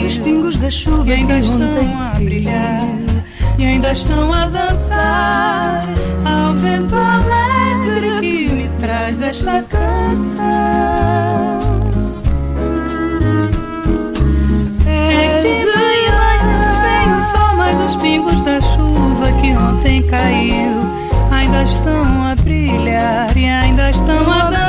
Os 0.00 0.18
pingos 0.18 0.56
da 0.56 0.70
chuva 0.70 1.08
e 1.08 1.12
ainda 1.12 1.38
estão 1.38 2.00
a 2.00 2.10
brilhar 2.16 2.86
e 3.58 3.64
ainda 3.64 3.92
estão 3.92 4.32
a 4.32 4.46
dançar 4.46 5.84
ao 6.24 6.54
vento 6.54 6.94
alegre 6.94 8.20
que 8.20 8.52
me 8.52 8.68
traz 8.80 9.20
esta 9.20 9.62
canção. 9.62 10.42
É 14.86 15.38
de 15.40 15.66
manhã, 15.66 16.82
vem 16.82 17.16
o 17.16 17.20
sol, 17.20 17.56
mas 17.56 17.78
os 17.80 17.96
pingos 17.96 18.40
da 18.42 18.60
chuva 18.60 19.32
que 19.40 19.54
ontem 19.56 20.02
caiu 20.04 20.82
ainda 21.30 21.62
estão 21.62 22.24
a 22.24 22.34
brilhar 22.36 23.36
e 23.36 23.46
ainda 23.46 23.90
estão 23.90 24.32
a 24.32 24.61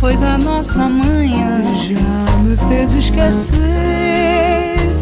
pois 0.00 0.22
a 0.22 0.36
nossa 0.36 0.88
manhã 0.88 1.62
já 1.76 2.36
me 2.38 2.56
fez 2.68 2.92
esquecer. 2.92 3.58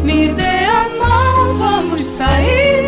Me 0.03 0.33
dê 0.33 0.65
a 0.65 0.89
mão, 0.99 1.57
vamos 1.57 2.01
sair 2.01 2.78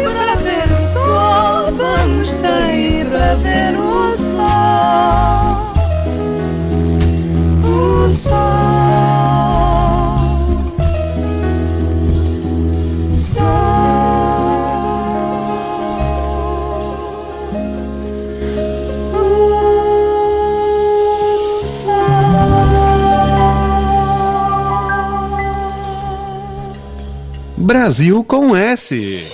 Brasil 27.71 28.21
com 28.25 28.53
S. 28.53 29.25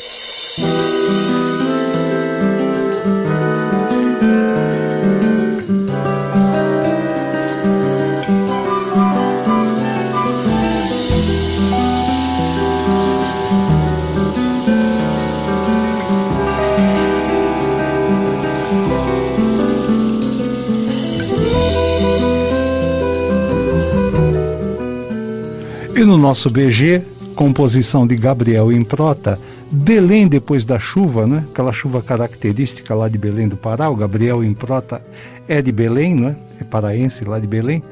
E 25.96 26.06
no 26.06 26.20
nosso 26.20 26.52
BG, 26.52 27.02
composição 27.38 28.08
de 28.08 28.16
Gabriel 28.16 28.72
Improta, 28.72 29.40
Belém 29.72 30.28
depois 30.28 30.66
da 30.66 30.80
chuva, 30.80 31.28
né? 31.28 31.46
Aquela 31.52 31.72
chuva 31.72 32.02
característica 32.02 32.96
lá 32.96 33.08
de 33.08 33.18
Belém 33.18 33.48
do 33.48 33.56
Pará. 33.56 33.90
O 33.92 33.96
Gabriel 33.96 34.44
Improta 34.44 35.00
é 35.48 35.62
de 35.62 35.72
Belém, 35.72 36.16
né? 36.16 36.36
É 36.60 36.64
paraense 36.64 37.24
lá 37.24 37.40
de 37.40 37.46
Belém. 37.46 37.84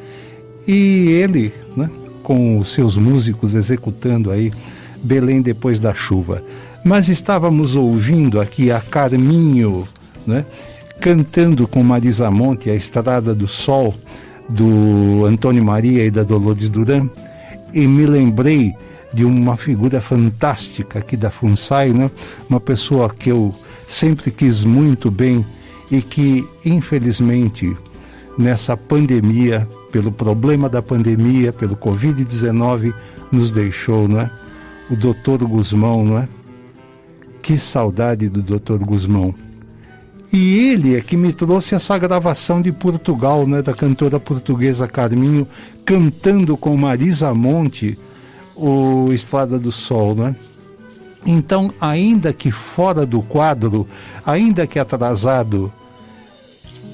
E 0.68 1.10
ele, 1.10 1.54
né? 1.78 1.92
Com 2.24 2.58
os 2.58 2.74
seus 2.74 2.98
músicos 2.98 3.54
executando 3.54 4.32
aí 4.32 4.52
Belém 5.04 5.44
depois 5.44 5.78
da 5.78 5.94
chuva. 5.94 6.42
Mas 6.84 7.08
estávamos 7.08 7.76
ouvindo 7.76 8.42
aqui 8.42 8.72
a 8.72 8.82
Carminho, 8.82 9.88
né? 10.26 10.44
Cantando 11.00 11.68
com 11.68 11.84
Marisa 11.84 12.32
Monte 12.32 12.72
a 12.72 12.76
Estrada 12.76 13.36
do 13.36 13.48
Sol 13.48 13.94
do 14.50 15.24
Antônio 15.26 15.64
Maria 15.64 16.04
e 16.04 16.10
da 16.10 16.24
Dolores 16.24 16.68
Duran 16.68 17.08
e 17.74 17.86
me 17.86 18.08
lembrei 18.08 18.74
de 19.16 19.24
uma 19.24 19.56
figura 19.56 20.02
fantástica 20.02 21.00
aqui 21.00 21.16
da 21.16 21.32
FUNSAI, 21.32 21.94
né? 21.94 22.12
uma 22.50 22.60
pessoa 22.60 23.10
que 23.10 23.32
eu 23.32 23.56
sempre 23.88 24.30
quis 24.30 24.66
muito 24.66 25.10
bem 25.10 25.46
e 25.90 26.02
que, 26.02 26.46
infelizmente, 26.66 27.74
nessa 28.38 28.76
pandemia, 28.76 29.66
pelo 29.90 30.12
problema 30.12 30.68
da 30.68 30.82
pandemia, 30.82 31.54
pelo 31.54 31.78
Covid-19, 31.78 32.94
nos 33.32 33.52
deixou, 33.52 34.06
não 34.06 34.20
é? 34.20 34.30
O 34.92 34.98
doutor 34.98 35.38
Guzmão, 35.46 36.04
não 36.04 36.18
é? 36.18 36.28
Que 37.42 37.58
saudade 37.58 38.28
do 38.28 38.42
doutor 38.42 38.80
Guzmão. 38.80 39.34
E 40.34 40.72
ele 40.72 40.98
é 40.98 41.02
que 41.02 41.16
me 41.16 41.32
trouxe 41.32 41.74
essa 41.74 41.98
gravação 41.98 42.62
de 42.62 42.74
Portugal, 42.74 43.48
né, 43.48 43.62
da 43.62 43.74
cantora 43.74 44.20
portuguesa 44.20 44.90
Carminho, 44.90 45.48
cantando 45.86 46.58
com 46.58 46.76
Marisa 46.76 47.34
Monte 47.34 47.98
o 48.56 49.12
Estrada 49.12 49.60
do 49.60 49.72
Sol, 49.72 50.16
né? 50.16 50.36
Então, 51.26 51.74
ainda 51.82 52.32
que 52.32 52.52
fora 52.52 53.06
do 53.06 53.22
quadro, 53.22 53.88
ainda 54.26 54.68
que 54.68 54.78
atrasado, 54.78 55.74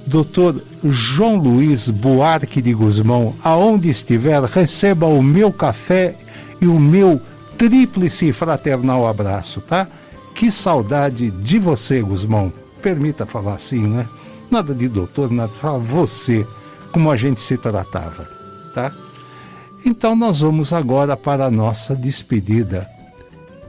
Dr. 0.07 0.61
João 0.83 1.35
Luiz 1.35 1.89
Buarque 1.89 2.61
de 2.61 2.73
Guzmão, 2.73 3.35
aonde 3.43 3.89
estiver, 3.89 4.41
receba 4.43 5.05
o 5.05 5.21
meu 5.21 5.51
café 5.51 6.15
e 6.61 6.67
o 6.67 6.79
meu 6.79 7.21
tríplice 7.57 8.31
fraternal 8.31 9.07
abraço, 9.07 9.61
tá? 9.61 9.87
Que 10.33 10.49
saudade 10.49 11.29
de 11.29 11.59
você, 11.59 12.01
Guzmão 12.01 12.51
permita 12.81 13.25
falar 13.25 13.53
assim, 13.53 13.85
né? 13.85 14.07
Nada 14.49 14.73
de 14.73 14.87
doutor, 14.87 15.31
nada, 15.31 15.51
fala 15.61 15.77
você, 15.77 16.45
como 16.91 17.11
a 17.11 17.15
gente 17.15 17.41
se 17.41 17.57
tratava, 17.57 18.27
tá? 18.73 18.91
Então 19.85 20.15
nós 20.15 20.41
vamos 20.41 20.71
agora 20.73 21.17
para 21.17 21.45
a 21.45 21.51
nossa 21.51 21.95
despedida. 21.95 22.87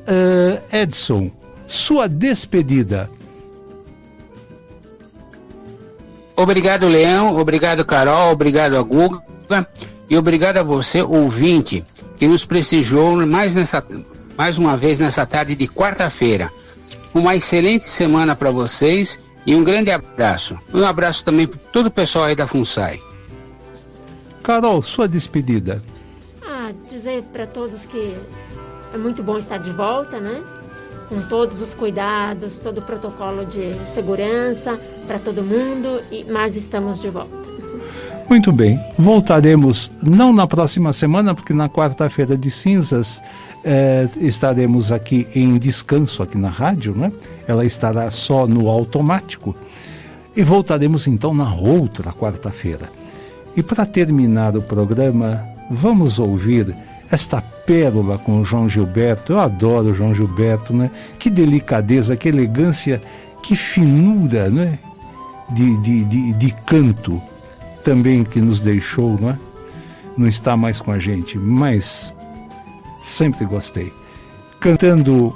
Uh, 0.03 0.61
Edson, 0.75 1.31
sua 1.67 2.09
despedida. 2.09 3.09
Obrigado, 6.37 6.89
Leão. 6.89 7.39
Obrigado, 7.39 7.85
Carol. 7.85 8.33
Obrigado 8.33 8.77
a 8.77 8.83
Guga. 8.83 9.23
E 10.11 10.17
obrigado 10.17 10.59
a 10.59 10.63
você, 10.63 11.01
ouvinte, 11.01 11.85
que 12.19 12.27
nos 12.27 12.45
prestigiou 12.45 13.27
mais, 13.27 13.55
nessa, 13.55 13.83
mais 14.37 14.59
uma 14.59 14.77
vez 14.77 14.99
nessa 14.99 15.25
tarde 15.25 15.55
de 15.55 15.67
quarta-feira. 15.67 16.53
Uma 17.15 17.37
excelente 17.37 17.89
semana 17.89 18.35
para 18.35 18.51
vocês 18.51 19.19
e 19.47 19.55
um 19.55 19.65
grande 19.65 19.91
abraço. 19.91 20.59
Um 20.73 20.85
abraço 20.85 21.25
também 21.25 21.47
para 21.47 21.59
todo 21.73 21.87
o 21.87 21.91
pessoal 21.91 22.27
aí 22.27 22.35
da 22.35 22.47
FUNSAI. 22.47 23.01
Carol, 24.43 24.83
sua 24.83 25.09
despedida. 25.09 25.83
Dizer 26.89 27.23
para 27.25 27.47
todos 27.47 27.87
que 27.87 28.17
é 28.93 28.99
muito 28.99 29.23
bom 29.23 29.39
estar 29.39 29.59
de 29.59 29.71
volta, 29.71 30.21
né? 30.21 30.43
Com 31.09 31.21
todos 31.23 31.61
os 31.61 31.75
cuidados, 31.75 32.59
todo 32.59 32.79
o 32.79 32.83
protocolo 32.83 33.45
de 33.45 33.75
segurança 33.87 34.79
para 35.07 35.19
todo 35.19 35.43
mundo, 35.43 36.01
e 36.11 36.25
mas 36.25 36.57
estamos 36.57 37.01
de 37.01 37.11
volta. 37.11 37.43
Muito 38.29 38.51
bem, 38.51 38.81
voltaremos 38.99 39.91
não 40.03 40.33
na 40.33 40.47
próxima 40.47 40.93
semana, 40.93 41.35
porque 41.35 41.53
na 41.53 41.69
quarta-feira 41.69 42.37
de 42.37 42.51
cinzas 42.51 43.21
eh, 43.65 44.09
estaremos 44.17 44.91
aqui 44.91 45.27
em 45.35 45.59
descanso 45.59 46.23
aqui 46.23 46.39
na 46.39 46.49
rádio, 46.49 46.95
né? 46.95 47.13
Ela 47.47 47.65
estará 47.65 48.11
só 48.11 48.47
no 48.47 48.69
automático. 48.69 49.55
E 50.35 50.43
voltaremos 50.43 51.07
então 51.07 51.35
na 51.35 51.55
outra 51.55 52.11
quarta-feira. 52.13 52.91
E 53.55 53.63
para 53.63 53.85
terminar 53.85 54.57
o 54.57 54.63
programa, 54.63 55.52
vamos 55.73 56.19
ouvir 56.19 56.75
esta 57.11 57.41
pérola 57.41 58.19
com 58.19 58.41
o 58.41 58.45
João 58.45 58.69
Gilberto. 58.69 59.33
Eu 59.33 59.41
adoro 59.41 59.91
o 59.91 59.95
João 59.95 60.15
Gilberto, 60.15 60.73
né? 60.73 60.91
Que 61.19 61.31
delicadeza, 61.31 62.17
que 62.17 62.29
elegância, 62.29 63.03
que 63.43 63.57
finura, 63.57 64.49
né? 64.49 64.79
De, 65.51 65.77
de, 65.83 66.05
de, 66.05 66.33
de 66.35 66.51
canto 66.67 67.21
também 67.85 68.25
que 68.25 68.41
nos 68.41 68.61
deixou, 68.61 69.19
não 69.21 69.31
é? 69.31 69.39
Não 70.17 70.27
está 70.27 70.57
mais 70.57 70.81
com 70.81 70.93
a 70.93 70.99
gente, 70.99 71.39
mas 71.39 72.15
sempre 73.05 73.45
gostei. 73.45 73.93
Cantando 74.61 75.35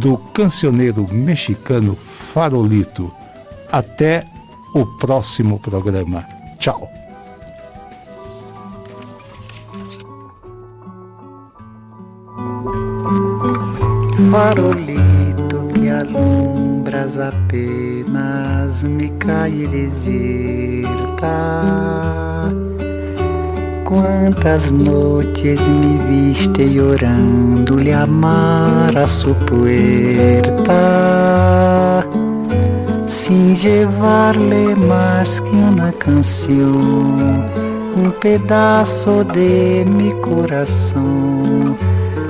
do 0.00 0.16
cancioneiro 0.32 1.06
mexicano 1.12 1.96
Farolito. 2.32 3.12
Até 3.70 4.26
o 4.74 4.86
próximo 4.98 5.58
programa. 5.58 6.24
Tchau. 6.58 6.97
Farolito 14.18 15.68
que 15.72 15.88
alumbras 15.88 17.16
apenas 17.18 18.82
me 18.82 19.10
cai 19.10 19.68
deserta. 19.68 21.28
Quantas 23.84 24.72
noites 24.72 25.60
me 25.68 25.96
viste 26.10 26.78
orando-lhe 26.78 27.94
amar 27.94 28.94
a 28.98 29.06
sua 29.06 29.34
puerta 29.46 30.74
Sin 33.06 33.56
llevarle 33.56 34.76
más 34.76 35.40
que 35.40 35.56
una 35.56 35.90
canción 35.92 37.46
Un 37.96 38.12
pedazo 38.20 39.24
de 39.24 39.86
mi 39.96 40.12
corazón 40.20 41.87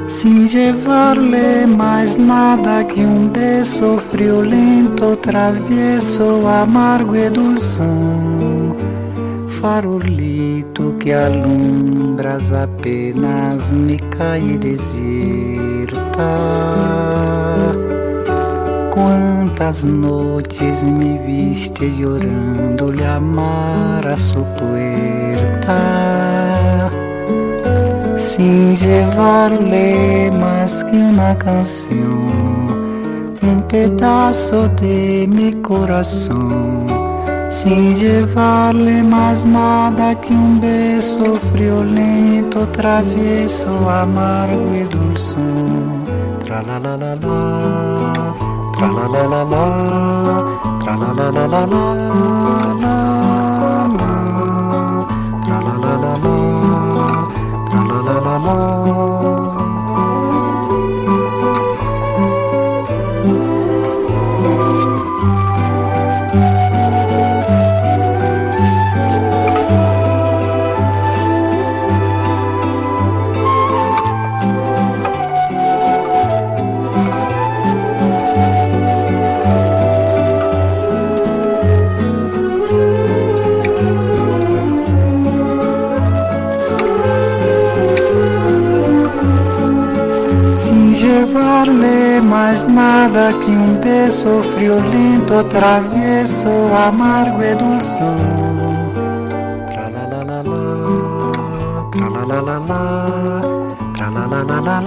Sin 0.09 0.49
llevarle 0.49 1.67
mais 1.67 2.17
nada 2.17 2.83
que 2.83 3.01
um 3.01 3.29
beso 3.29 3.99
friolento, 4.11 5.15
travieso, 5.17 6.49
amargo 6.49 7.15
e 7.15 7.29
dulzão. 7.29 8.75
Farolito 9.61 10.97
que 10.99 11.13
alumbras 11.13 12.53
apenas 12.53 13.71
me 13.71 13.99
cai 14.17 14.57
deserta. 14.57 15.99
Quantas 18.91 19.85
noites 19.85 20.83
me 20.85 21.19
viste 21.19 21.85
llorando-lhe 21.85 23.05
amar 23.05 24.09
a 24.09 24.17
sua 24.17 24.43
puerta 24.57 26.09
sin 28.39 28.77
llevarle 28.77 30.31
más 30.31 30.85
que 30.85 30.97
una 30.97 31.37
canción, 31.37 33.35
un 33.43 33.63
pedazo 33.67 34.69
de 34.81 35.27
mi 35.29 35.53
corazón, 35.55 36.87
sin 37.51 37.97
llevarle 37.97 39.03
más 39.03 39.45
nada 39.45 40.15
que 40.21 40.33
un 40.33 40.61
beso 40.61 41.35
friolento, 41.53 42.69
travieso, 42.69 43.91
amargo 43.91 44.73
y 44.73 44.85
dulzón. 44.85 46.05
Tra 46.45 46.63
la 46.63 46.79
la 46.79 46.97
la 46.97 47.15
la, 47.15 48.35
tra 48.77 48.87
la 48.87 49.09
la 49.15 49.23
la 49.33 49.43
la, 49.53 49.67
tra 50.79 50.97
la 50.97 51.13
la 51.13 51.31
la 51.33 51.47
la 51.49 51.67
la, 51.67 51.85
tra 52.79 53.08
nada 92.79 93.25
que 93.41 93.51
un 93.51 93.81
beso 93.81 94.31
friolento, 94.55 95.35
travieso, 95.47 96.53
amargo 96.89 97.41
y 97.51 97.55
dulzón. 97.63 98.19
Tra 99.73 99.87
la 99.91 100.07
la 104.69 104.79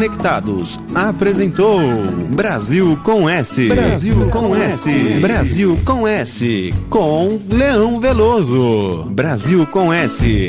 Conectados 0.00 0.80
apresentou 0.94 1.78
Brasil 2.30 2.98
com 3.04 3.28
S. 3.28 3.68
Brasil 3.68 4.30
com 4.30 4.56
S. 4.56 4.90
Brasil 5.20 5.78
com 5.84 6.08
S. 6.08 6.74
Com 6.88 7.38
Leão 7.50 8.00
Veloso. 8.00 9.04
Brasil 9.10 9.66
com 9.66 9.92
S. 9.92 10.48